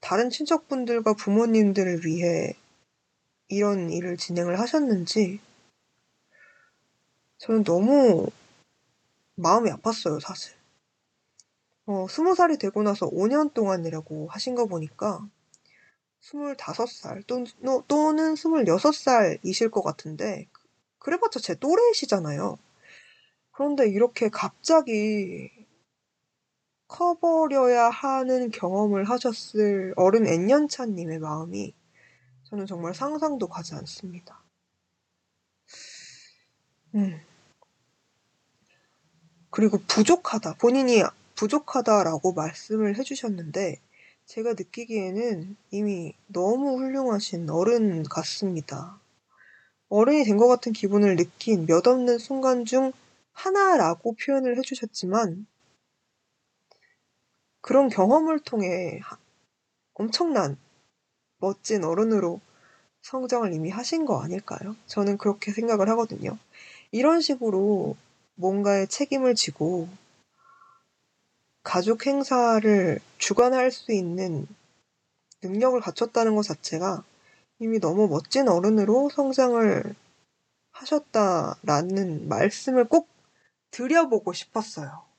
다른 0.00 0.30
친척분들과 0.30 1.14
부모님들을 1.14 2.04
위해 2.06 2.54
이런 3.48 3.90
일을 3.90 4.16
진행을 4.16 4.58
하셨는지 4.58 5.40
저는 7.38 7.64
너무 7.64 8.28
마음이 9.36 9.70
아팠어요, 9.70 10.20
사실. 10.20 10.54
어, 11.86 12.06
스무 12.08 12.34
살이 12.34 12.58
되고 12.58 12.82
나서 12.82 13.06
5년 13.08 13.52
동안이라고 13.52 14.28
하신 14.28 14.54
거 14.54 14.66
보니까 14.66 15.28
25살 16.20 17.24
또, 17.26 17.44
너- 17.60 17.84
또는 17.88 18.36
26살이실 18.36 19.70
것 19.70 19.82
같은데 19.82 20.46
그래봤자 20.98 21.40
제 21.40 21.54
또래이시잖아요. 21.56 22.58
그런데 23.52 23.88
이렇게 23.88 24.28
갑자기 24.28 25.50
커버려야 26.92 27.88
하는 27.88 28.50
경험을 28.50 29.08
하셨을 29.08 29.94
어른 29.96 30.26
N년차님의 30.26 31.20
마음이 31.20 31.72
저는 32.44 32.66
정말 32.66 32.94
상상도 32.94 33.48
가지 33.48 33.74
않습니다. 33.74 34.42
음. 36.94 37.18
그리고 39.50 39.78
부족하다. 39.88 40.56
본인이 40.60 41.02
부족하다라고 41.34 42.34
말씀을 42.34 42.96
해주셨는데, 42.98 43.80
제가 44.26 44.50
느끼기에는 44.52 45.56
이미 45.70 46.14
너무 46.26 46.76
훌륭하신 46.78 47.48
어른 47.50 48.02
같습니다. 48.04 49.00
어른이 49.88 50.24
된 50.24 50.36
것 50.36 50.48
같은 50.48 50.72
기분을 50.72 51.16
느낀 51.16 51.66
몇 51.66 51.86
없는 51.86 52.18
순간 52.18 52.64
중 52.66 52.92
하나라고 53.32 54.14
표현을 54.14 54.58
해주셨지만, 54.58 55.46
그런 57.62 57.88
경험을 57.88 58.40
통해 58.40 59.00
하- 59.02 59.16
엄청난 59.94 60.58
멋진 61.38 61.84
어른으로 61.84 62.40
성장을 63.02 63.52
이미 63.52 63.70
하신 63.70 64.04
거 64.04 64.22
아닐까요? 64.22 64.76
저는 64.86 65.18
그렇게 65.18 65.52
생각을 65.52 65.88
하거든요. 65.90 66.38
이런 66.90 67.20
식으로 67.20 67.96
뭔가의 68.34 68.88
책임을 68.88 69.34
지고 69.34 69.88
가족 71.62 72.06
행사를 72.06 72.98
주관할 73.18 73.70
수 73.70 73.92
있는 73.92 74.46
능력을 75.42 75.80
갖췄다는 75.80 76.34
것 76.34 76.42
자체가 76.42 77.04
이미 77.60 77.78
너무 77.78 78.08
멋진 78.08 78.48
어른으로 78.48 79.10
성장을 79.10 79.94
하셨다라는 80.72 82.28
말씀을 82.28 82.88
꼭 82.88 83.08
드려보고 83.70 84.32
싶었어요. 84.32 85.11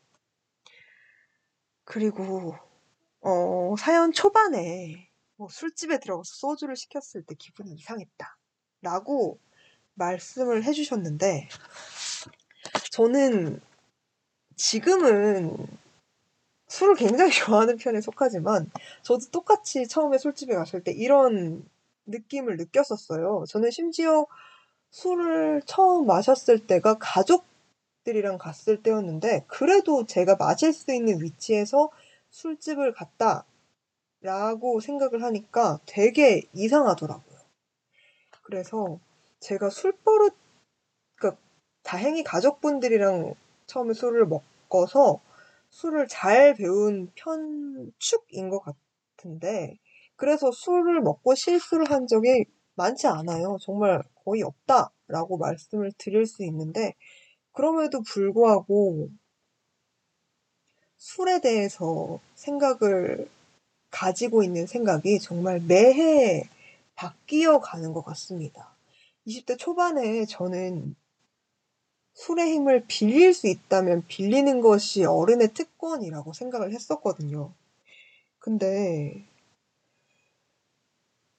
그리고 1.86 2.56
어, 3.22 3.76
사연 3.78 4.12
초반에 4.12 5.10
뭐 5.38 5.48
술집에 5.50 6.00
들어가서 6.00 6.30
소주를 6.36 6.76
시켰을 6.76 7.24
때 7.26 7.36
기분이 7.36 7.72
이상했다. 7.74 8.38
라고 8.82 9.40
말씀을 9.96 10.64
해주셨는데, 10.64 11.48
저는 12.92 13.62
지금은 14.56 15.56
술을 16.68 16.96
굉장히 16.96 17.32
좋아하는 17.32 17.78
편에 17.78 18.02
속하지만, 18.02 18.70
저도 19.02 19.30
똑같이 19.32 19.88
처음에 19.88 20.18
술집에 20.18 20.54
갔을 20.54 20.84
때 20.84 20.92
이런 20.92 21.68
느낌을 22.06 22.58
느꼈었어요. 22.58 23.46
저는 23.48 23.72
심지어 23.72 24.26
술을 24.92 25.64
처음 25.66 26.06
마셨을 26.06 26.68
때가 26.68 26.98
가족 27.00 27.46
들이랑 28.04 28.38
갔을 28.38 28.82
때였는데, 28.82 29.46
그래도 29.48 30.06
제가 30.06 30.36
마실 30.36 30.74
수 30.74 30.94
있는 30.94 31.22
위치에서 31.22 31.90
술집을 32.30 32.94
갔다. 32.94 33.46
라고 34.22 34.80
생각을 34.80 35.22
하니까 35.22 35.80
되게 35.86 36.44
이상하더라고요. 36.54 37.38
그래서 38.42 39.00
제가 39.42 39.70
술버릇, 39.70 40.34
그러니까 41.16 41.42
다행히 41.84 42.24
가족분들이랑 42.24 43.36
처음에 43.68 43.94
술을 43.94 44.26
먹어서 44.26 45.20
술을 45.70 46.08
잘 46.08 46.54
배운 46.54 47.12
편축인 47.16 48.50
것 48.50 48.62
같은데, 48.62 49.78
그래서 50.16 50.52
술을 50.52 51.02
먹고 51.02 51.36
실수를 51.36 51.92
한 51.92 52.08
적이 52.08 52.46
많지 52.76 53.08
않아요. 53.08 53.58
정말 53.60 54.02
거의 54.24 54.42
없다라고 54.44 55.38
말씀을 55.38 55.92
드릴 55.98 56.26
수 56.26 56.46
있는데, 56.46 56.94
그럼에도 57.54 58.02
불구하고 58.02 59.10
술에 60.98 61.40
대해서 61.42 62.20
생각을 62.36 63.30
가지고 63.90 64.44
있는 64.44 64.66
생각이 64.68 65.20
정말 65.20 65.60
매해 65.62 66.50
바뀌어 66.96 67.60
가는 67.60 67.94
것 67.94 68.04
같습니다. 68.04 68.76
20대 69.28 69.58
초반에 69.58 70.26
저는 70.26 70.96
술의 72.14 72.54
힘을 72.54 72.86
빌릴 72.88 73.34
수 73.34 73.48
있다면 73.48 74.06
빌리는 74.08 74.62
것이 74.62 75.06
어른의 75.06 75.54
특권이라고 75.54 76.34
생각을 76.34 76.74
했었거든요. 76.74 77.54
근데 78.40 79.26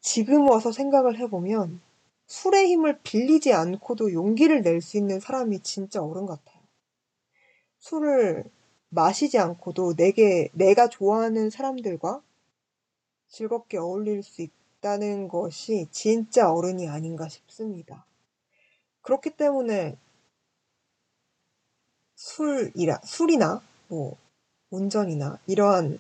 지금 0.01 0.49
와서 0.49 0.73
생각을 0.73 1.19
해보면 1.19 1.81
술의 2.27 2.69
힘을 2.69 3.01
빌리지 3.03 3.53
않고도 3.53 4.13
용기를 4.13 4.63
낼 4.63 4.81
수 4.81 4.97
있는 4.97 5.21
사람이 5.21 5.61
진짜 5.61 6.03
어른 6.03 6.27
같아요. 6.27 6.63
술을 7.79 8.45
마시지 8.89 9.39
않고도 9.39 9.95
내게, 9.95 10.49
내가 10.53 10.89
좋아하는 10.89 11.51
사람들과 11.51 12.23
즐겁게 13.29 13.79
어울릴 13.79 14.23
수 14.23 14.43
있다는 14.43 15.29
것이 15.29 15.89
진짜 15.91 16.51
어른이 16.53 16.89
아닌가 16.89 17.29
싶습니다. 17.29 18.07
그렇기 19.03 19.31
때문에 19.31 19.99
술이라, 22.15 23.01
술이나 23.05 23.63
뭐 23.89 24.17
운전이나 24.71 25.39
이러한 25.47 25.99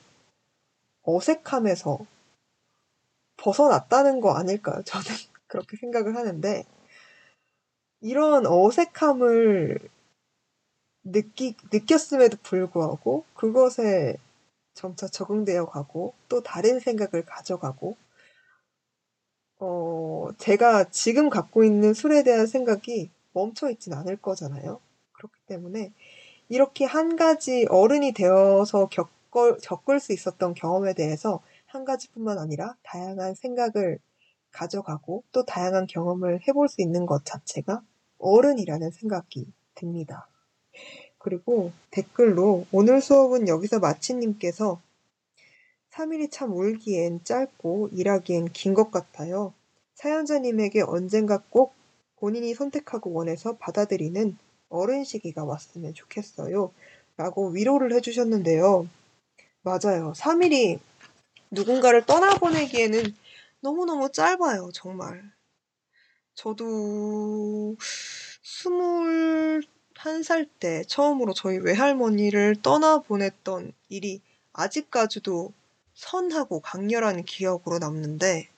어색함에서 1.02 1.98
벗어났다는 3.36 4.20
거 4.20 4.32
아닐까요? 4.32 4.82
저는 4.84 5.06
그렇게 5.54 5.76
생각을 5.76 6.16
하는데 6.16 6.64
이런 8.00 8.44
어색함을 8.44 9.78
느끼, 11.04 11.54
느꼈음에도 11.72 12.38
불구하고 12.42 13.24
그것에 13.34 14.16
점차 14.74 15.06
적응되어 15.06 15.66
가고 15.66 16.14
또 16.28 16.42
다른 16.42 16.80
생각을 16.80 17.24
가져가고 17.24 17.96
어, 19.60 20.30
제가 20.38 20.90
지금 20.90 21.30
갖고 21.30 21.62
있는 21.62 21.94
술에 21.94 22.24
대한 22.24 22.48
생각이 22.48 23.10
멈춰 23.32 23.70
있진 23.70 23.92
않을 23.92 24.16
거잖아요. 24.16 24.80
그렇기 25.12 25.38
때문에 25.46 25.92
이렇게 26.48 26.84
한 26.84 27.14
가지 27.14 27.64
어른이 27.70 28.12
되어서 28.12 28.88
겪을, 28.88 29.58
겪을 29.62 30.00
수 30.00 30.12
있었던 30.12 30.54
경험에 30.54 30.94
대해서 30.94 31.40
한 31.66 31.84
가지뿐만 31.84 32.38
아니라 32.38 32.74
다양한 32.82 33.36
생각을 33.36 34.00
가져가고 34.54 35.24
또 35.32 35.44
다양한 35.44 35.86
경험을 35.86 36.40
해볼 36.48 36.68
수 36.68 36.80
있는 36.80 37.04
것 37.06 37.24
자체가 37.24 37.82
어른이라는 38.18 38.90
생각이 38.90 39.46
듭니다. 39.74 40.28
그리고 41.18 41.72
댓글로 41.90 42.66
오늘 42.72 43.00
수업은 43.02 43.48
여기서 43.48 43.80
마치님께서 43.80 44.80
3일이 45.90 46.30
참 46.30 46.52
울기엔 46.52 47.24
짧고 47.24 47.90
일하기엔 47.92 48.46
긴 48.52 48.74
것 48.74 48.90
같아요. 48.90 49.52
사연자님에게 49.94 50.82
언젠가 50.82 51.42
꼭 51.50 51.74
본인이 52.16 52.54
선택하고 52.54 53.12
원해서 53.12 53.56
받아들이는 53.56 54.36
어른 54.68 55.04
시기가 55.04 55.44
왔으면 55.44 55.94
좋겠어요. 55.94 56.72
라고 57.16 57.48
위로를 57.48 57.92
해주셨는데요. 57.94 58.88
맞아요. 59.62 60.12
3일이 60.16 60.78
누군가를 61.50 62.04
떠나보내기에는 62.06 63.14
너무너무 63.64 64.12
짧아요, 64.12 64.70
정말. 64.74 65.32
저도 66.34 67.76
스물한 68.42 70.22
살 70.22 70.46
때 70.60 70.84
처음으로 70.86 71.32
저희 71.34 71.58
외할머니를 71.58 72.56
떠나보냈던 72.62 73.72
일이 73.88 74.20
아직까지도 74.52 75.52
선하고 75.94 76.60
강렬한 76.60 77.24
기억으로 77.24 77.78
남는데, 77.78 78.48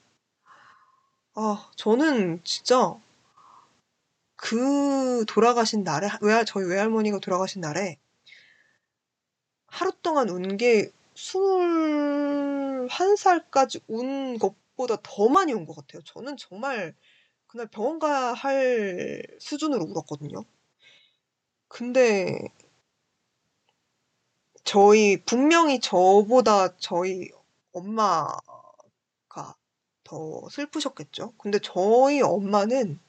아, 1.35 1.71
저는 1.77 2.41
진짜 2.43 2.99
그 4.37 5.27
돌아가신 5.29 5.85
날에, 5.85 6.09
외할, 6.23 6.47
저희 6.47 6.65
외할머니가 6.65 7.19
돌아가신 7.19 7.61
날에 7.61 7.99
하루 9.69 9.93
동안 10.03 10.29
운게 10.29 10.91
스물한 11.15 12.89
살까지 13.17 13.81
운 13.87 14.39
것 14.39 14.55
보다 14.77 14.97
더 15.03 15.29
많이 15.29 15.53
운것 15.53 15.77
같아요. 15.77 16.03
저는 16.05 16.37
정말 16.37 16.95
그날 17.47 17.67
병원 17.69 17.99
가야 17.99 18.33
할 18.35 19.23
수준으로 19.41 19.85
울었거든요. 19.85 20.45
근데 21.69 22.49
저희 24.65 25.23
분명히 25.25 25.81
저보다 25.81 26.77
저희 26.79 27.31
엄마 27.73 28.27
가 29.29 29.57
더 30.07 30.49
슬프셨겠죠. 30.51 31.35
근데 31.37 31.59
저희 31.59 32.23
엄마는 32.23 33.01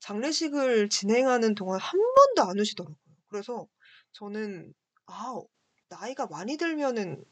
장례식을 0.00 0.88
진행하는 0.88 1.54
동안 1.54 1.80
한 1.80 2.00
번도 2.14 2.50
안 2.50 2.58
우시더라고요. 2.60 2.96
그래서 3.28 3.68
저는 4.12 4.74
아, 5.06 5.40
나이가 5.88 6.26
많이 6.26 6.56
들면은 6.56 7.24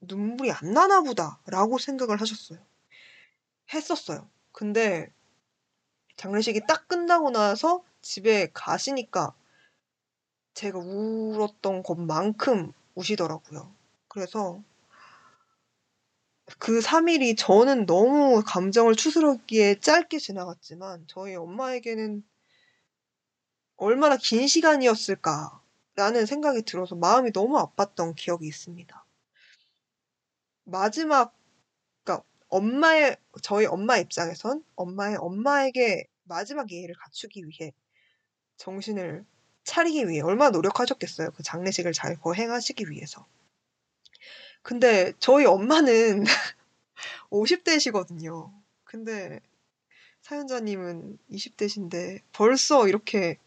눈물이 0.00 0.52
안 0.52 0.72
나나 0.72 1.02
보다라고 1.02 1.78
생각을 1.78 2.20
하셨어요. 2.20 2.58
했었어요. 3.72 4.28
근데 4.52 5.10
장례식이 6.16 6.62
딱 6.66 6.88
끝나고 6.88 7.30
나서 7.30 7.82
집에 8.00 8.48
가시니까 8.52 9.34
제가 10.54 10.78
울었던 10.78 11.82
것만큼 11.82 12.72
우시더라고요. 12.94 13.70
그래서 14.08 14.62
그 16.58 16.80
3일이 16.80 17.36
저는 17.36 17.86
너무 17.86 18.42
감정을 18.46 18.94
추스르기에 18.94 19.80
짧게 19.80 20.18
지나갔지만 20.18 21.04
저희 21.08 21.34
엄마에게는 21.34 22.24
얼마나 23.76 24.16
긴 24.16 24.46
시간이었을까라는 24.46 26.24
생각이 26.26 26.62
들어서 26.62 26.94
마음이 26.94 27.32
너무 27.32 27.58
아팠던 27.58 28.14
기억이 28.16 28.46
있습니다. 28.46 29.05
마지막, 30.66 31.32
그러니까 32.04 32.26
엄마의, 32.48 33.16
저희 33.42 33.66
엄마 33.66 33.98
입장에선 33.98 34.64
엄마의 34.74 35.16
엄마에게 35.16 36.06
마지막 36.24 36.70
예의를 36.70 36.94
갖추기 36.96 37.44
위해 37.46 37.72
정신을 38.56 39.24
차리기 39.64 40.08
위해 40.08 40.22
얼마나 40.22 40.50
노력하셨겠어요. 40.50 41.30
그 41.32 41.42
장례식을 41.42 41.92
잘 41.92 42.16
거행하시기 42.16 42.90
위해서. 42.90 43.26
근데 44.62 45.12
저희 45.20 45.44
엄마는 45.44 46.24
50대시거든요. 47.30 48.52
근데 48.84 49.40
사연자님은 50.22 51.18
20대신데 51.30 52.22
벌써 52.32 52.88
이렇게 52.88 53.38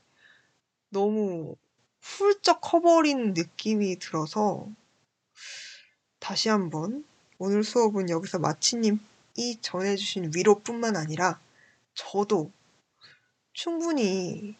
너무 0.89 1.57
훌쩍 2.01 2.61
커버린 2.61 3.33
느낌이 3.33 3.97
들어서 3.99 4.69
다시 6.19 6.49
한번 6.49 7.05
오늘 7.41 7.63
수업은 7.63 8.09
여기서 8.09 8.37
마치님이 8.39 8.99
전해주신 9.61 10.33
위로뿐만 10.35 10.97
아니라 10.97 11.39
저도 11.93 12.51
충분히 13.53 14.57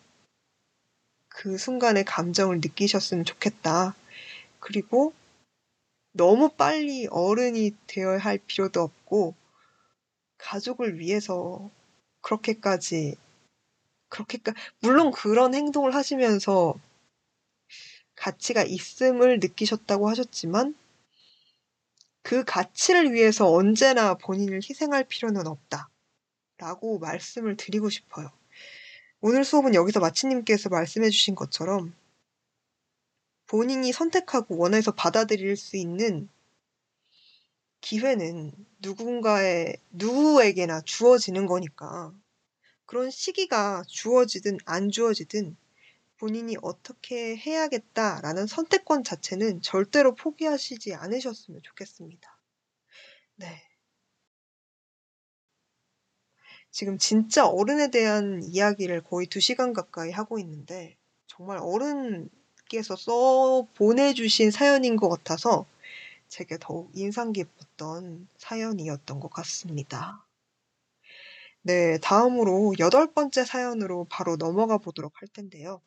그 1.28 1.58
순간의 1.58 2.06
감정을 2.06 2.62
느끼셨으면 2.62 3.26
좋겠다. 3.26 3.96
그리고 4.62 5.14
너무 6.14 6.50
빨리 6.50 7.06
어른이 7.12 7.76
되어야 7.86 8.18
할 8.18 8.38
필요도 8.38 8.82
없고, 8.82 9.36
가족을 10.38 11.00
위해서 11.00 11.70
그렇게까지, 12.22 13.18
그렇게까, 14.08 14.54
물론 14.80 15.12
그런 15.12 15.54
행동을 15.54 15.94
하시면서 15.94 16.76
가치가 18.16 18.64
있음을 18.64 19.42
느끼셨다고 19.42 20.10
하셨지만, 20.10 20.76
그 22.22 22.44
가치를 22.44 23.14
위해서 23.14 23.52
언제나 23.52 24.16
본인을 24.16 24.58
희생할 24.58 25.06
필요는 25.06 25.48
없다. 25.48 25.90
라고 26.58 27.00
말씀을 27.00 27.56
드리고 27.56 27.90
싶어요. 27.90 28.32
오늘 29.22 29.44
수업은 29.44 29.76
여기서 29.76 30.00
마치님께서 30.00 30.70
말씀해 30.70 31.10
주신 31.10 31.36
것처럼 31.36 31.96
본인이 33.48 33.92
선택하고 33.92 34.58
원해서 34.58 34.92
받아들일 34.92 35.56
수 35.56 35.78
있는 35.78 36.30
기회는 37.82 38.52
누군가의, 38.80 39.78
누구에게나 39.92 40.82
주어지는 40.82 41.46
거니까 41.46 42.14
그런 42.86 43.10
시기가 43.10 43.84
주어지든 43.88 44.58
안 44.66 44.92
주어지든 44.92 45.56
본인이 46.20 46.56
어떻게 46.62 47.38
해야겠다라는 47.38 48.46
선택권 48.46 49.04
자체는 49.04 49.62
절대로 49.62 50.16
포기하시지 50.16 50.94
않으셨으면 50.94 51.62
좋겠습니다. 51.64 52.38
네. 53.38 53.62
지금 56.72 56.98
진짜 56.98 57.48
어른에 57.48 57.90
대한 57.90 58.44
이야기를 58.44 59.04
거의 59.04 59.28
두 59.28 59.40
시간 59.40 59.74
가까이 59.74 60.12
하고 60.12 60.40
있는데, 60.40 60.98
정말 61.28 61.58
어른께서 61.62 62.96
써 62.96 63.66
보내주신 63.76 64.52
사연인 64.52 64.98
것 64.98 65.10
같아서 65.10 65.66
제게 66.28 66.58
더욱 66.60 66.92
인상 66.94 67.32
깊었던 67.34 68.28
사연이었던 68.38 69.20
것 69.20 69.30
같습니다. 69.32 70.26
네, 71.62 71.98
다음으로 72.00 72.74
여덟 72.80 73.12
번째 73.14 73.46
사연으로 73.46 74.06
바로 74.10 74.36
넘어가 74.38 74.78
보도록 74.78 75.22
할 75.22 75.28
텐데요. 75.30 75.82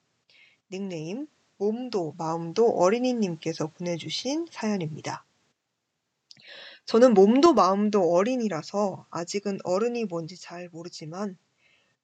닉네임, 0.72 1.26
몸도 1.58 2.14
마음도 2.16 2.70
어린이님께서 2.70 3.66
보내주신 3.66 4.46
사연입니다. 4.50 5.22
저는 6.86 7.12
몸도 7.12 7.52
마음도 7.52 8.10
어린이라서 8.14 9.04
아직은 9.10 9.58
어른이 9.64 10.06
뭔지 10.06 10.40
잘 10.40 10.70
모르지만 10.72 11.36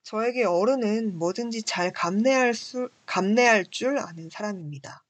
저에게 0.03 0.45
어른은 0.45 1.17
뭐든지 1.17 1.63
잘 1.63 1.93
감내할, 1.93 2.53
수, 2.53 2.91
감내할 3.07 3.65
줄 3.71 3.99
아는 3.99 4.29
사람입니다. 4.29 5.03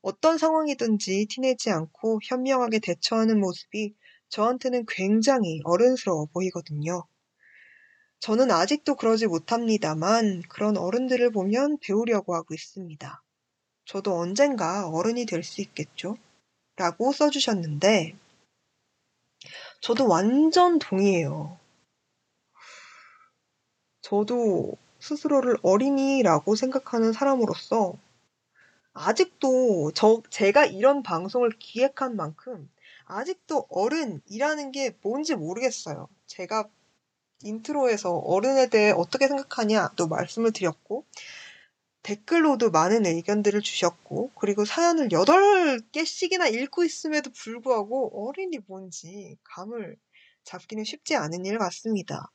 어떤 0.00 0.36
상황이든지 0.36 1.26
티내지 1.30 1.70
않고 1.70 2.18
현명하게 2.24 2.80
대처하는 2.80 3.38
모습이 3.38 3.94
저한테는 4.30 4.86
굉장히 4.88 5.60
어른스러워 5.62 6.26
보이거든요. 6.26 7.06
저는 8.20 8.50
아직도 8.50 8.96
그러지 8.96 9.26
못합니다만 9.26 10.42
그런 10.48 10.76
어른들을 10.76 11.30
보면 11.30 11.78
배우려고 11.78 12.34
하고 12.34 12.54
있습니다. 12.54 13.22
저도 13.84 14.16
언젠가 14.18 14.88
어른이 14.88 15.26
될 15.26 15.42
수 15.44 15.60
있겠죠? 15.60 16.16
라고 16.76 17.12
써주셨는데, 17.12 18.16
저도 19.80 20.08
완전 20.08 20.78
동의해요. 20.78 21.58
저도 24.02 24.76
스스로를 25.00 25.56
어린이라고 25.62 26.54
생각하는 26.56 27.12
사람으로서 27.12 27.94
아직도 28.94 29.92
저, 29.94 30.22
제가 30.30 30.66
이런 30.66 31.02
방송을 31.02 31.50
기획한 31.58 32.16
만큼 32.16 32.70
아직도 33.06 33.66
어른이라는 33.70 34.72
게 34.72 34.96
뭔지 35.02 35.34
모르겠어요. 35.34 36.08
제가 36.26 36.68
intro에서 37.44 38.12
어른에 38.18 38.68
대해 38.68 38.92
어떻게 38.92 39.28
생각하냐도 39.28 40.08
말씀을 40.08 40.52
드렸고, 40.52 41.04
댓글로도 42.02 42.70
많은 42.70 43.06
의견들을 43.06 43.62
주셨고, 43.62 44.32
그리고 44.36 44.64
사연을 44.64 45.08
8개씩이나 45.10 46.52
읽고 46.54 46.84
있음에도 46.84 47.30
불구하고 47.32 48.28
어린이 48.28 48.58
뭔지 48.66 49.36
감을 49.44 49.96
잡기는 50.44 50.84
쉽지 50.84 51.16
않은 51.16 51.46
일 51.46 51.58
같습니다. 51.58 52.30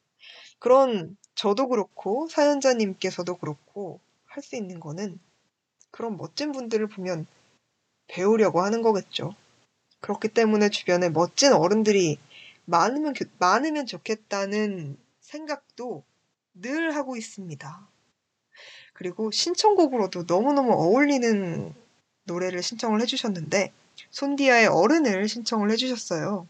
그런 0.60 1.18
저도 1.36 1.68
그렇고, 1.70 2.28
사연자님께서도 2.30 3.38
그렇고, 3.38 4.00
할 4.28 4.44
수 4.44 4.56
있는 4.56 4.80
거는 4.80 5.20
그런 5.92 6.18
멋진 6.18 6.52
분들을 6.52 6.88
보면 6.88 7.28
배우려고 8.08 8.62
하는 8.62 8.82
거겠죠. 8.82 9.36
그렇기 10.02 10.30
때문에 10.30 10.70
주변에 10.70 11.10
멋진 11.10 11.54
어른들이 11.54 12.18
많으면, 12.70 13.14
많으면 13.40 13.86
좋겠다는 13.86 14.98
생각도 15.20 16.04
늘 16.54 16.96
하고 16.96 17.18
있습니다. 17.18 17.88
그리고 18.94 19.32
신청곡으로도 19.32 20.24
너무너무 20.28 20.74
어울리는 20.74 21.74
노래를 22.26 22.62
신청을 22.62 23.02
해주셨는데, 23.02 23.72
손디아의 24.12 24.68
어른을 24.68 25.28
신청을 25.28 25.72
해주셨어요. 25.72 26.48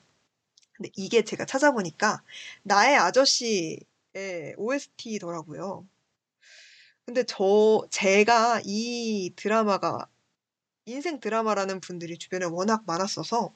근데 0.73 0.89
이게 0.95 1.23
제가 1.23 1.45
찾아보니까, 1.45 2.21
나의 2.63 2.97
아저씨의 2.97 4.55
OST더라고요. 4.57 5.85
근데 7.05 7.23
저, 7.23 7.87
제가 7.89 8.61
이 8.65 9.33
드라마가 9.35 10.07
인생 10.85 11.19
드라마라는 11.19 11.81
분들이 11.81 12.17
주변에 12.17 12.45
워낙 12.45 12.83
많았어서, 12.85 13.53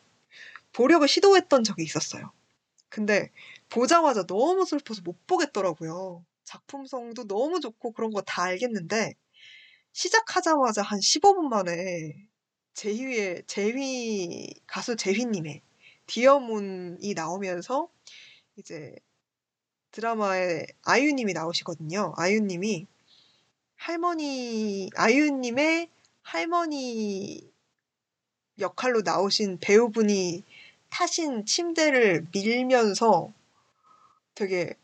보려고 0.72 1.07
시도했던 1.07 1.64
적이 1.64 1.84
있었어요. 1.84 2.31
근데 2.94 3.32
보자마자 3.70 4.24
너무 4.28 4.65
슬퍼서 4.65 5.02
못 5.03 5.26
보겠더라고요. 5.26 6.24
작품성도 6.44 7.26
너무 7.28 7.60
좋고 7.60 7.91
그런 7.94 8.11
거 8.11 8.22
다 8.22 8.44
알겠는데 8.44 9.15
시작하자마자 9.94 10.84
한 10.84 10.99
15분 10.99 11.48
만에 11.49 12.14
제휘의 12.76 13.44
제휘 13.48 14.53
가수 14.68 14.95
제휘님의 14.95 15.61
디어문이 16.06 17.14
나오면서 17.15 17.90
이제 18.57 18.95
드라마에 19.91 20.68
아유님이 20.84 21.34
나오시거든요. 21.34 22.14
아유님이 22.15 22.86
할머니 23.76 24.90
아유님의 24.95 25.90
할머니 26.22 27.52
역할로 28.60 29.02
나오신 29.02 29.57
배우분이 29.61 30.44
타신 30.94 31.45
침대를 31.45 32.28
밀면서 32.32 33.34
되게 34.36 34.76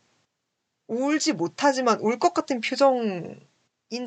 울지 0.88 1.34
못하지만 1.34 2.00
울 2.00 2.18
것 2.18 2.34
같은 2.34 2.60
표정인 2.60 3.40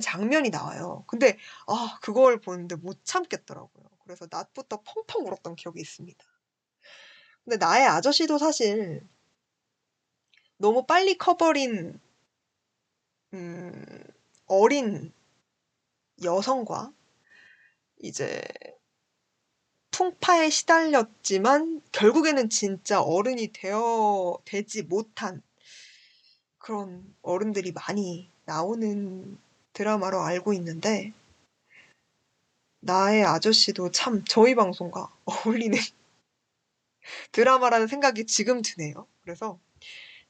장면이 0.01 0.49
나와요. 0.51 1.03
근데 1.07 1.37
아 1.67 1.99
그걸 2.01 2.39
보는데 2.41 2.75
못 2.75 3.03
참겠더라고요. 3.05 3.85
그래서 4.03 4.27
낮부터 4.31 4.81
펑펑 4.83 5.25
울었던 5.27 5.55
기억이 5.55 5.81
있습니다. 5.81 6.25
근데 7.45 7.57
나의 7.57 7.85
아저씨도 7.87 8.37
사실 8.37 9.01
너무 10.57 10.83
빨리 10.87 11.15
커버린 11.15 11.99
음, 13.33 14.03
어린 14.47 15.11
여성과 16.23 16.91
이제 18.01 18.41
풍파에 19.93 20.49
시달렸지만 20.49 21.81
결국에는 21.91 22.49
진짜 22.49 22.99
어른이 22.99 23.53
되어 23.53 24.39
되지 24.43 24.81
못한 24.81 25.43
그런 26.57 27.15
어른들이 27.21 27.71
많이 27.71 28.27
나오는 28.45 29.37
드라마로 29.73 30.19
알고 30.21 30.53
있는데 30.53 31.13
나의 32.79 33.23
아저씨도 33.23 33.91
참 33.91 34.25
저희 34.25 34.55
방송과 34.55 35.15
어울리는 35.25 35.77
드라마라는 37.31 37.85
생각이 37.85 38.25
지금 38.25 38.63
드네요. 38.63 39.07
그래서 39.21 39.59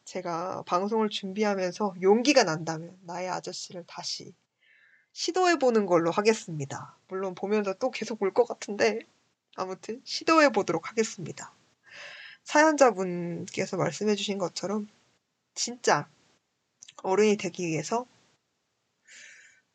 제가 0.03 0.63
방송을 0.63 1.09
준비하면서 1.09 1.95
용기가 2.01 2.43
난다면 2.43 2.99
나의 3.03 3.29
아저씨를 3.29 3.85
다시 3.87 4.33
시도해보는 5.13 5.85
걸로 5.85 6.11
하겠습니다. 6.11 6.97
물론 7.07 7.33
보면서 7.33 7.73
또 7.75 7.91
계속 7.91 8.21
울것 8.21 8.45
같은데 8.45 8.99
아무튼 9.55 10.01
시도해 10.03 10.49
보도록 10.49 10.89
하겠습니다. 10.89 11.53
사연자분께서 12.43 13.77
말씀해 13.77 14.15
주신 14.15 14.37
것처럼 14.37 14.87
진짜 15.55 16.09
어른이 17.03 17.37
되기 17.37 17.67
위해서 17.67 18.05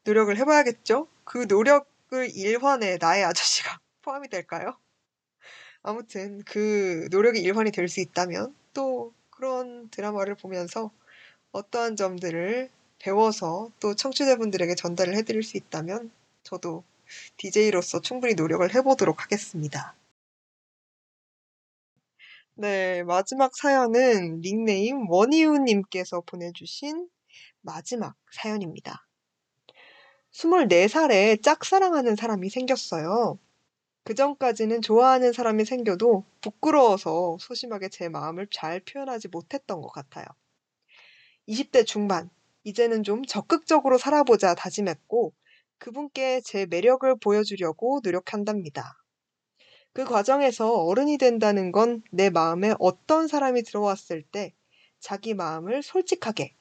노력을 0.05 0.37
해봐야겠죠? 0.37 1.09
그 1.25 1.47
노력을 1.49 2.31
일환에 2.35 2.99
나의 3.01 3.25
아저씨가 3.25 3.79
포함이 4.03 4.29
될까요? 4.29 4.77
아무튼 5.83 6.43
그 6.45 7.09
노력이 7.11 7.41
일환이 7.41 7.71
될 7.73 7.89
수 7.89 8.01
있다면 8.01 8.55
또 8.75 9.13
그런 9.31 9.89
드라마를 9.91 10.35
보면서 10.35 10.91
어떠한 11.53 11.97
점들을 11.97 12.71
배워서 12.99 13.71
또 13.81 13.95
청취자분들에게 13.95 14.75
전달을 14.75 15.15
해드릴 15.17 15.43
수 15.43 15.57
있다면 15.57 16.11
저도 16.43 16.85
DJ로서 17.36 18.01
충분히 18.01 18.35
노력을 18.35 18.74
해보도록 18.74 19.22
하겠습니다. 19.22 19.94
네, 22.55 23.05
마지막 23.05 23.55
사연은 23.56 24.40
닉네임 24.40 25.09
원이우님께서 25.09 26.22
보내주신 26.22 27.09
마지막 27.60 28.16
사연입니다. 28.32 29.06
24살에 30.32 31.43
짝사랑하는 31.43 32.16
사람이 32.16 32.51
생겼어요. 32.51 33.39
그 34.05 34.14
전까지는 34.14 34.80
좋아하는 34.82 35.32
사람이 35.32 35.64
생겨도 35.66 36.24
부끄러워서 36.40 37.36
소심하게 37.40 37.90
제 37.90 38.09
마음을 38.09 38.47
잘 38.51 38.80
표현하지 38.80 39.28
못했던 39.28 39.80
것 39.80 39.89
같아요. 39.93 40.24
20대 41.47 41.85
중반, 41.85 42.30
이제는 42.64 43.02
좀 43.02 43.24
적극적으로 43.24 43.98
살아보자 43.98 44.55
다짐했고, 44.55 45.32
그분께 45.79 46.41
제 46.43 46.67
매력을 46.67 47.15
보여주려고 47.19 48.01
노력한답니다. 48.03 48.97
그 49.93 50.05
과정에서 50.05 50.73
어른이 50.85 51.19
된다는 51.19 51.73
건 51.73 52.03
내 52.13 52.31
마음에 52.31 52.75
어떤 52.79 53.29
사람이 53.29 53.63
들어왔을 53.65 54.23
때 54.23 54.55
자기 55.01 55.35
마음을 55.35 55.83
솔직하게, 55.83 56.55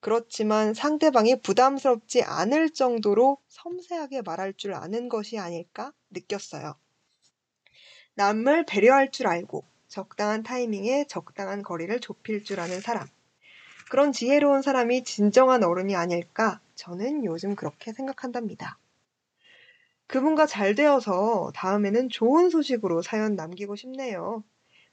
그렇지만 0.00 0.74
상대방이 0.74 1.40
부담스럽지 1.40 2.22
않을 2.22 2.70
정도로 2.70 3.38
섬세하게 3.48 4.22
말할 4.22 4.54
줄 4.54 4.74
아는 4.74 5.08
것이 5.08 5.38
아닐까 5.38 5.92
느꼈어요. 6.10 6.74
남을 8.14 8.66
배려할 8.66 9.10
줄 9.10 9.26
알고 9.26 9.64
적당한 9.88 10.42
타이밍에 10.42 11.06
적당한 11.06 11.62
거리를 11.62 12.00
좁힐 12.00 12.44
줄 12.44 12.60
아는 12.60 12.80
사람. 12.80 13.06
그런 13.90 14.12
지혜로운 14.12 14.62
사람이 14.62 15.04
진정한 15.04 15.64
어른이 15.64 15.96
아닐까 15.96 16.60
저는 16.80 17.26
요즘 17.26 17.56
그렇게 17.56 17.92
생각한답니다. 17.92 18.78
그분과 20.06 20.46
잘 20.46 20.74
되어서 20.74 21.52
다음에는 21.54 22.08
좋은 22.08 22.48
소식으로 22.48 23.02
사연 23.02 23.36
남기고 23.36 23.76
싶네요. 23.76 24.42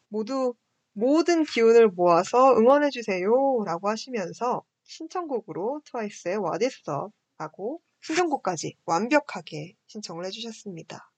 모두 0.10 0.54
모든 0.92 1.46
기운을 1.46 1.88
모아서 1.88 2.58
응원해주세요. 2.58 3.64
라고 3.66 3.88
하시면서 3.88 4.64
신청곡으로 4.84 5.82
트와이스의 5.86 6.36
What 6.40 6.66
is 6.66 6.82
Love 6.90 7.12
라고 7.38 7.82
신청곡까지 8.02 8.76
완벽하게 8.86 9.76
신청을 9.86 10.26
해주셨습니다. 10.26 11.10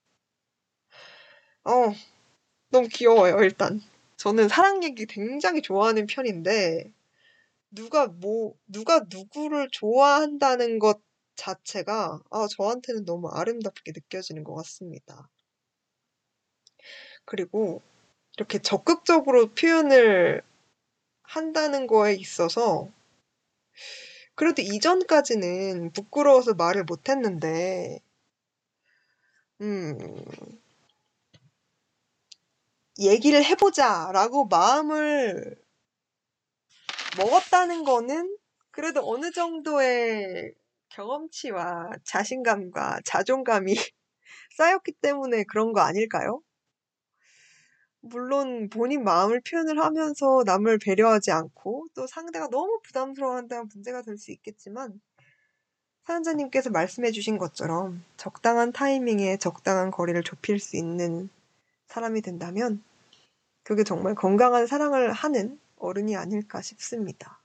어, 1.63 1.93
너무 2.69 2.87
귀여워요, 2.89 3.39
일단. 3.41 3.81
저는 4.17 4.47
사랑 4.47 4.83
얘기 4.83 5.07
굉장히 5.07 5.63
좋아하는 5.63 6.05
편인데, 6.05 6.91
누가 7.71 8.05
뭐, 8.05 8.53
누가 8.67 8.99
누구를 9.09 9.69
좋아한다는 9.71 10.77
것 10.77 11.01
자체가, 11.35 12.21
아, 12.29 12.47
저한테는 12.47 13.05
너무 13.05 13.27
아름답게 13.29 13.91
느껴지는 13.91 14.43
것 14.43 14.53
같습니다. 14.55 15.29
그리고 17.25 17.81
이렇게 18.37 18.59
적극적으로 18.59 19.47
표현을 19.49 20.41
한다는 21.23 21.87
거에 21.87 22.15
있어서, 22.15 22.89
그래도 24.33 24.63
이전까지는 24.63 25.91
부끄러워서 25.91 26.55
말을 26.55 26.83
못 26.85 27.09
했는데, 27.09 27.99
음, 29.61 29.97
얘기를 32.99 33.43
해보자 33.43 34.11
라고 34.13 34.45
마음을 34.45 35.55
먹었다는 37.17 37.83
거는 37.83 38.37
그래도 38.71 39.01
어느 39.09 39.31
정도의 39.31 40.53
경험치와 40.89 41.91
자신감과 42.03 43.01
자존감이 43.05 43.75
쌓였기 44.57 44.93
때문에 45.01 45.43
그런 45.43 45.73
거 45.73 45.81
아닐까요? 45.81 46.41
물론 48.01 48.69
본인 48.69 49.03
마음을 49.03 49.41
표현을 49.41 49.79
하면서 49.83 50.43
남을 50.45 50.79
배려하지 50.79 51.31
않고 51.31 51.87
또 51.93 52.07
상대가 52.07 52.47
너무 52.49 52.79
부담스러워한다면 52.83 53.69
문제가 53.73 54.01
될 54.01 54.17
수 54.17 54.31
있겠지만 54.31 54.99
사연자님께서 56.05 56.71
말씀해 56.71 57.11
주신 57.11 57.37
것처럼 57.37 58.03
적당한 58.17 58.71
타이밍에 58.73 59.37
적당한 59.37 59.91
거리를 59.91 60.21
좁힐 60.23 60.59
수 60.59 60.75
있는 60.75 61.29
사람이 61.87 62.21
된다면 62.21 62.83
그게 63.63 63.83
정말 63.83 64.15
건강한 64.15 64.67
사랑을 64.67 65.13
하는 65.13 65.59
어른이 65.79 66.15
아닐까 66.15 66.61
싶습니다. 66.61 67.41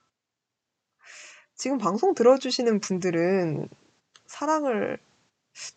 지금 1.54 1.78
방송 1.78 2.14
들어주시는 2.14 2.80
분들은 2.80 3.68
사랑을 4.26 4.98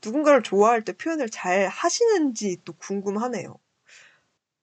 누군가를 0.04 0.42
좋아할 0.44 0.84
때 0.84 0.92
표현을 0.94 1.30
잘 1.30 1.68
하시는지 1.68 2.58
또 2.66 2.74
궁금하네요. 2.74 3.58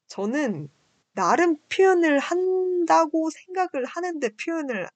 저는 0.09 0.69
나름 1.13 1.57
표현을 1.69 2.19
한다고 2.19 3.31
생각을 3.31 3.85
하는데 3.85 4.29
표현을 4.37 4.89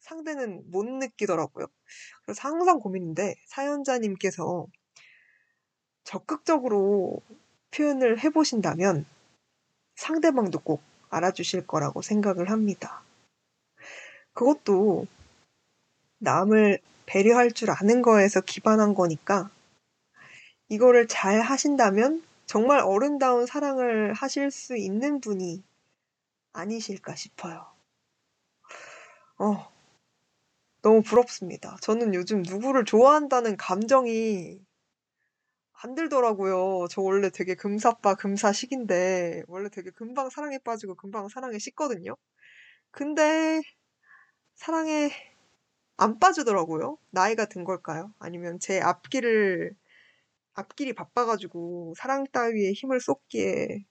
상대는 0.00 0.70
못 0.70 0.84
느끼더라고요. 0.84 1.66
그래서 2.24 2.48
항상 2.48 2.78
고민인데 2.78 3.34
사연자님께서 3.46 4.66
적극적으로 6.04 7.20
표현을 7.72 8.22
해보신다면 8.22 9.06
상대방도 9.96 10.60
꼭 10.60 10.82
알아주실 11.16 11.66
거라고 11.66 12.02
생각을 12.02 12.50
합니다. 12.50 13.02
그것도 14.34 15.06
남을 16.18 16.78
배려할 17.06 17.52
줄 17.52 17.70
아는 17.70 18.02
거에서 18.02 18.40
기반한 18.40 18.94
거니까 18.94 19.50
이거를 20.68 21.06
잘 21.06 21.40
하신다면 21.40 22.22
정말 22.46 22.80
어른다운 22.80 23.46
사랑을 23.46 24.12
하실 24.12 24.50
수 24.50 24.76
있는 24.76 25.20
분이 25.20 25.62
아니실까 26.52 27.14
싶어요. 27.14 27.66
어, 29.38 29.72
너무 30.82 31.02
부럽습니다. 31.02 31.76
저는 31.80 32.14
요즘 32.14 32.42
누구를 32.42 32.84
좋아한다는 32.84 33.56
감정이 33.56 34.65
안 35.86 35.94
들더라고요. 35.94 36.88
저 36.90 37.00
원래 37.00 37.30
되게 37.30 37.54
금사빠 37.54 38.16
금사식인데 38.16 39.44
원래 39.46 39.68
되게 39.68 39.90
금방 39.90 40.30
사랑에 40.30 40.58
빠지고 40.58 40.96
금방 40.96 41.28
사랑에 41.28 41.60
식거든요. 41.60 42.16
근데 42.90 43.62
사랑에 44.56 45.10
안 45.96 46.18
빠지더라고요. 46.18 46.98
나이가 47.10 47.44
든 47.46 47.62
걸까요? 47.62 48.12
아니면 48.18 48.58
제 48.58 48.80
앞길을 48.80 49.76
앞길이 50.54 50.92
바빠가지고 50.92 51.94
사랑 51.96 52.26
따위에 52.32 52.72
힘을 52.72 53.00
쏟기에 53.00 53.84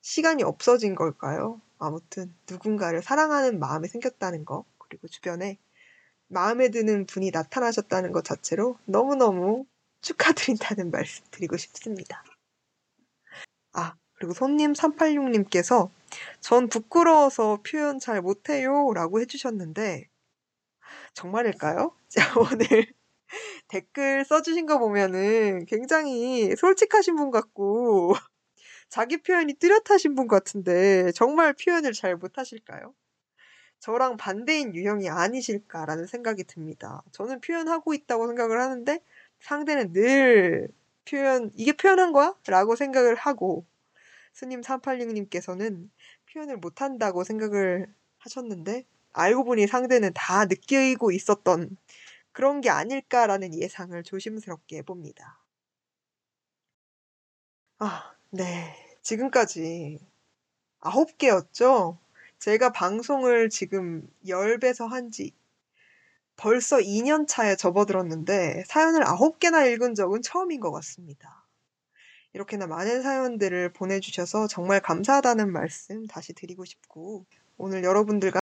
시간이 0.00 0.42
없어진 0.42 0.96
걸까요? 0.96 1.60
아무튼 1.78 2.34
누군가를 2.50 3.00
사랑하는 3.00 3.60
마음이 3.60 3.86
생겼다는 3.86 4.44
거 4.44 4.64
그리고 4.78 5.06
주변에 5.06 5.60
마음에 6.26 6.70
드는 6.70 7.06
분이 7.06 7.30
나타나셨다는 7.30 8.10
것 8.10 8.24
자체로 8.24 8.76
너무너무 8.86 9.66
축하드린다는 10.02 10.90
말씀 10.92 11.24
드리고 11.30 11.56
싶습니다. 11.56 12.22
아, 13.72 13.94
그리고 14.14 14.34
손님 14.34 14.72
386님께서 14.72 15.90
전 16.40 16.68
부끄러워서 16.68 17.60
표현 17.66 17.98
잘 17.98 18.20
못해요 18.20 18.92
라고 18.94 19.20
해주셨는데 19.20 20.08
정말일까요? 21.14 21.96
자, 22.08 22.34
오늘 22.38 22.92
댓글 23.68 24.24
써주신 24.26 24.66
거 24.66 24.78
보면은 24.78 25.64
굉장히 25.66 26.54
솔직하신 26.56 27.16
분 27.16 27.30
같고 27.30 28.14
자기 28.90 29.16
표현이 29.22 29.54
뚜렷하신 29.54 30.14
분 30.14 30.28
같은데 30.28 31.12
정말 31.12 31.54
표현을 31.54 31.94
잘 31.94 32.16
못하실까요? 32.16 32.94
저랑 33.80 34.16
반대인 34.16 34.74
유형이 34.74 35.08
아니실까라는 35.08 36.06
생각이 36.06 36.44
듭니다. 36.44 37.02
저는 37.10 37.40
표현하고 37.40 37.94
있다고 37.94 38.28
생각을 38.28 38.60
하는데 38.60 39.00
상대는 39.42 39.92
늘 39.92 40.68
표현, 41.04 41.50
이게 41.56 41.72
표현한 41.72 42.12
거야? 42.12 42.34
라고 42.46 42.76
생각을 42.76 43.14
하고 43.16 43.66
스님 44.32 44.62
386님께서는 44.62 45.90
표현을 46.32 46.56
못한다고 46.56 47.24
생각을 47.24 47.92
하셨는데 48.18 48.86
알고 49.12 49.44
보니 49.44 49.66
상대는 49.66 50.12
다 50.14 50.46
느끼고 50.46 51.12
있었던 51.12 51.76
그런 52.32 52.60
게 52.60 52.70
아닐까라는 52.70 53.54
예상을 53.54 54.02
조심스럽게 54.04 54.78
해봅니다. 54.78 55.38
아, 57.78 58.14
네. 58.30 58.74
지금까지 59.02 59.98
아홉 60.80 61.18
개였죠? 61.18 61.98
제가 62.38 62.72
방송을 62.72 63.50
지금 63.50 64.08
열배서 64.26 64.86
한지 64.86 65.32
벌써 66.36 66.78
2년 66.78 67.26
차에 67.26 67.56
접어들었는데 67.56 68.64
사연을 68.66 69.06
아홉 69.06 69.38
개나 69.38 69.64
읽은 69.66 69.94
적은 69.94 70.22
처음인 70.22 70.60
것 70.60 70.72
같습니다. 70.72 71.46
이렇게나 72.34 72.66
많은 72.66 73.02
사연들을 73.02 73.72
보내주셔서 73.72 74.46
정말 74.46 74.80
감사하다는 74.80 75.52
말씀 75.52 76.06
다시 76.06 76.32
드리고 76.32 76.64
싶고 76.64 77.26
오늘 77.58 77.84
여러분들과 77.84 78.41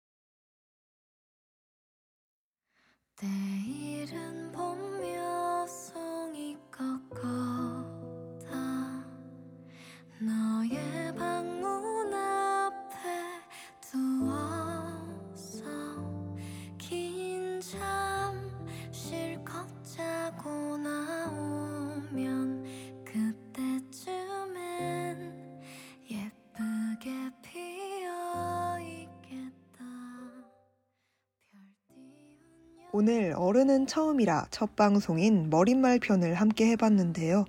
오늘 33.16 33.32
어른은 33.34 33.86
처음이라 33.86 34.48
첫 34.50 34.76
방송인 34.76 35.48
머릿말 35.48 35.98
편을 36.00 36.34
함께 36.34 36.66
해봤는데요. 36.72 37.46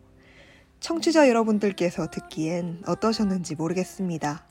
청취자 0.80 1.28
여러분들께서 1.28 2.10
듣기엔 2.10 2.84
어떠셨는지 2.88 3.56
모르겠습니다. 3.56 4.46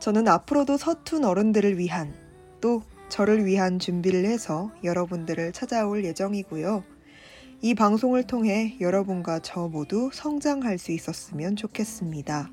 저는 0.00 0.26
앞으로도 0.26 0.78
서툰 0.78 1.26
어른들을 1.26 1.76
위한 1.76 2.14
또 2.62 2.82
저를 3.10 3.44
위한 3.44 3.78
준비를 3.78 4.24
해서 4.24 4.72
여러분들을 4.82 5.52
찾아올 5.52 6.02
예정이고요. 6.06 6.84
이 7.60 7.74
방송을 7.74 8.22
통해 8.22 8.78
여러분과 8.80 9.40
저 9.40 9.68
모두 9.68 10.08
성장할 10.10 10.78
수 10.78 10.90
있었으면 10.90 11.54
좋겠습니다. 11.54 12.50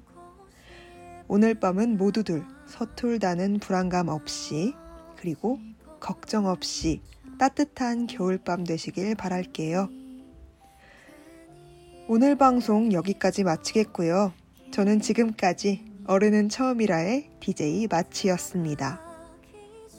오늘 1.29 1.55
밤은 1.55 1.97
모두들 1.97 2.43
서툴다는 2.65 3.59
불안감 3.59 4.09
없이 4.09 4.73
그리고 5.15 5.57
걱정 6.01 6.47
없이 6.47 7.01
따뜻한 7.37 8.07
겨울밤 8.07 8.63
되시길 8.63 9.15
바랄게요. 9.15 9.89
오늘 12.07 12.35
방송 12.35 12.93
여기까지 12.93 13.43
마치겠고요. 13.43 14.31
저는 14.71 15.01
지금까지 15.01 15.85
어른은 16.07 16.49
처음이라의 16.49 17.31
DJ 17.39 17.87
마치였습니다. 17.89 19.01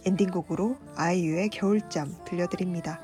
엔딩곡으로 0.05 0.77
아이유의 0.95 1.49
겨울잠 1.49 2.15
들려드립니다. 2.25 3.01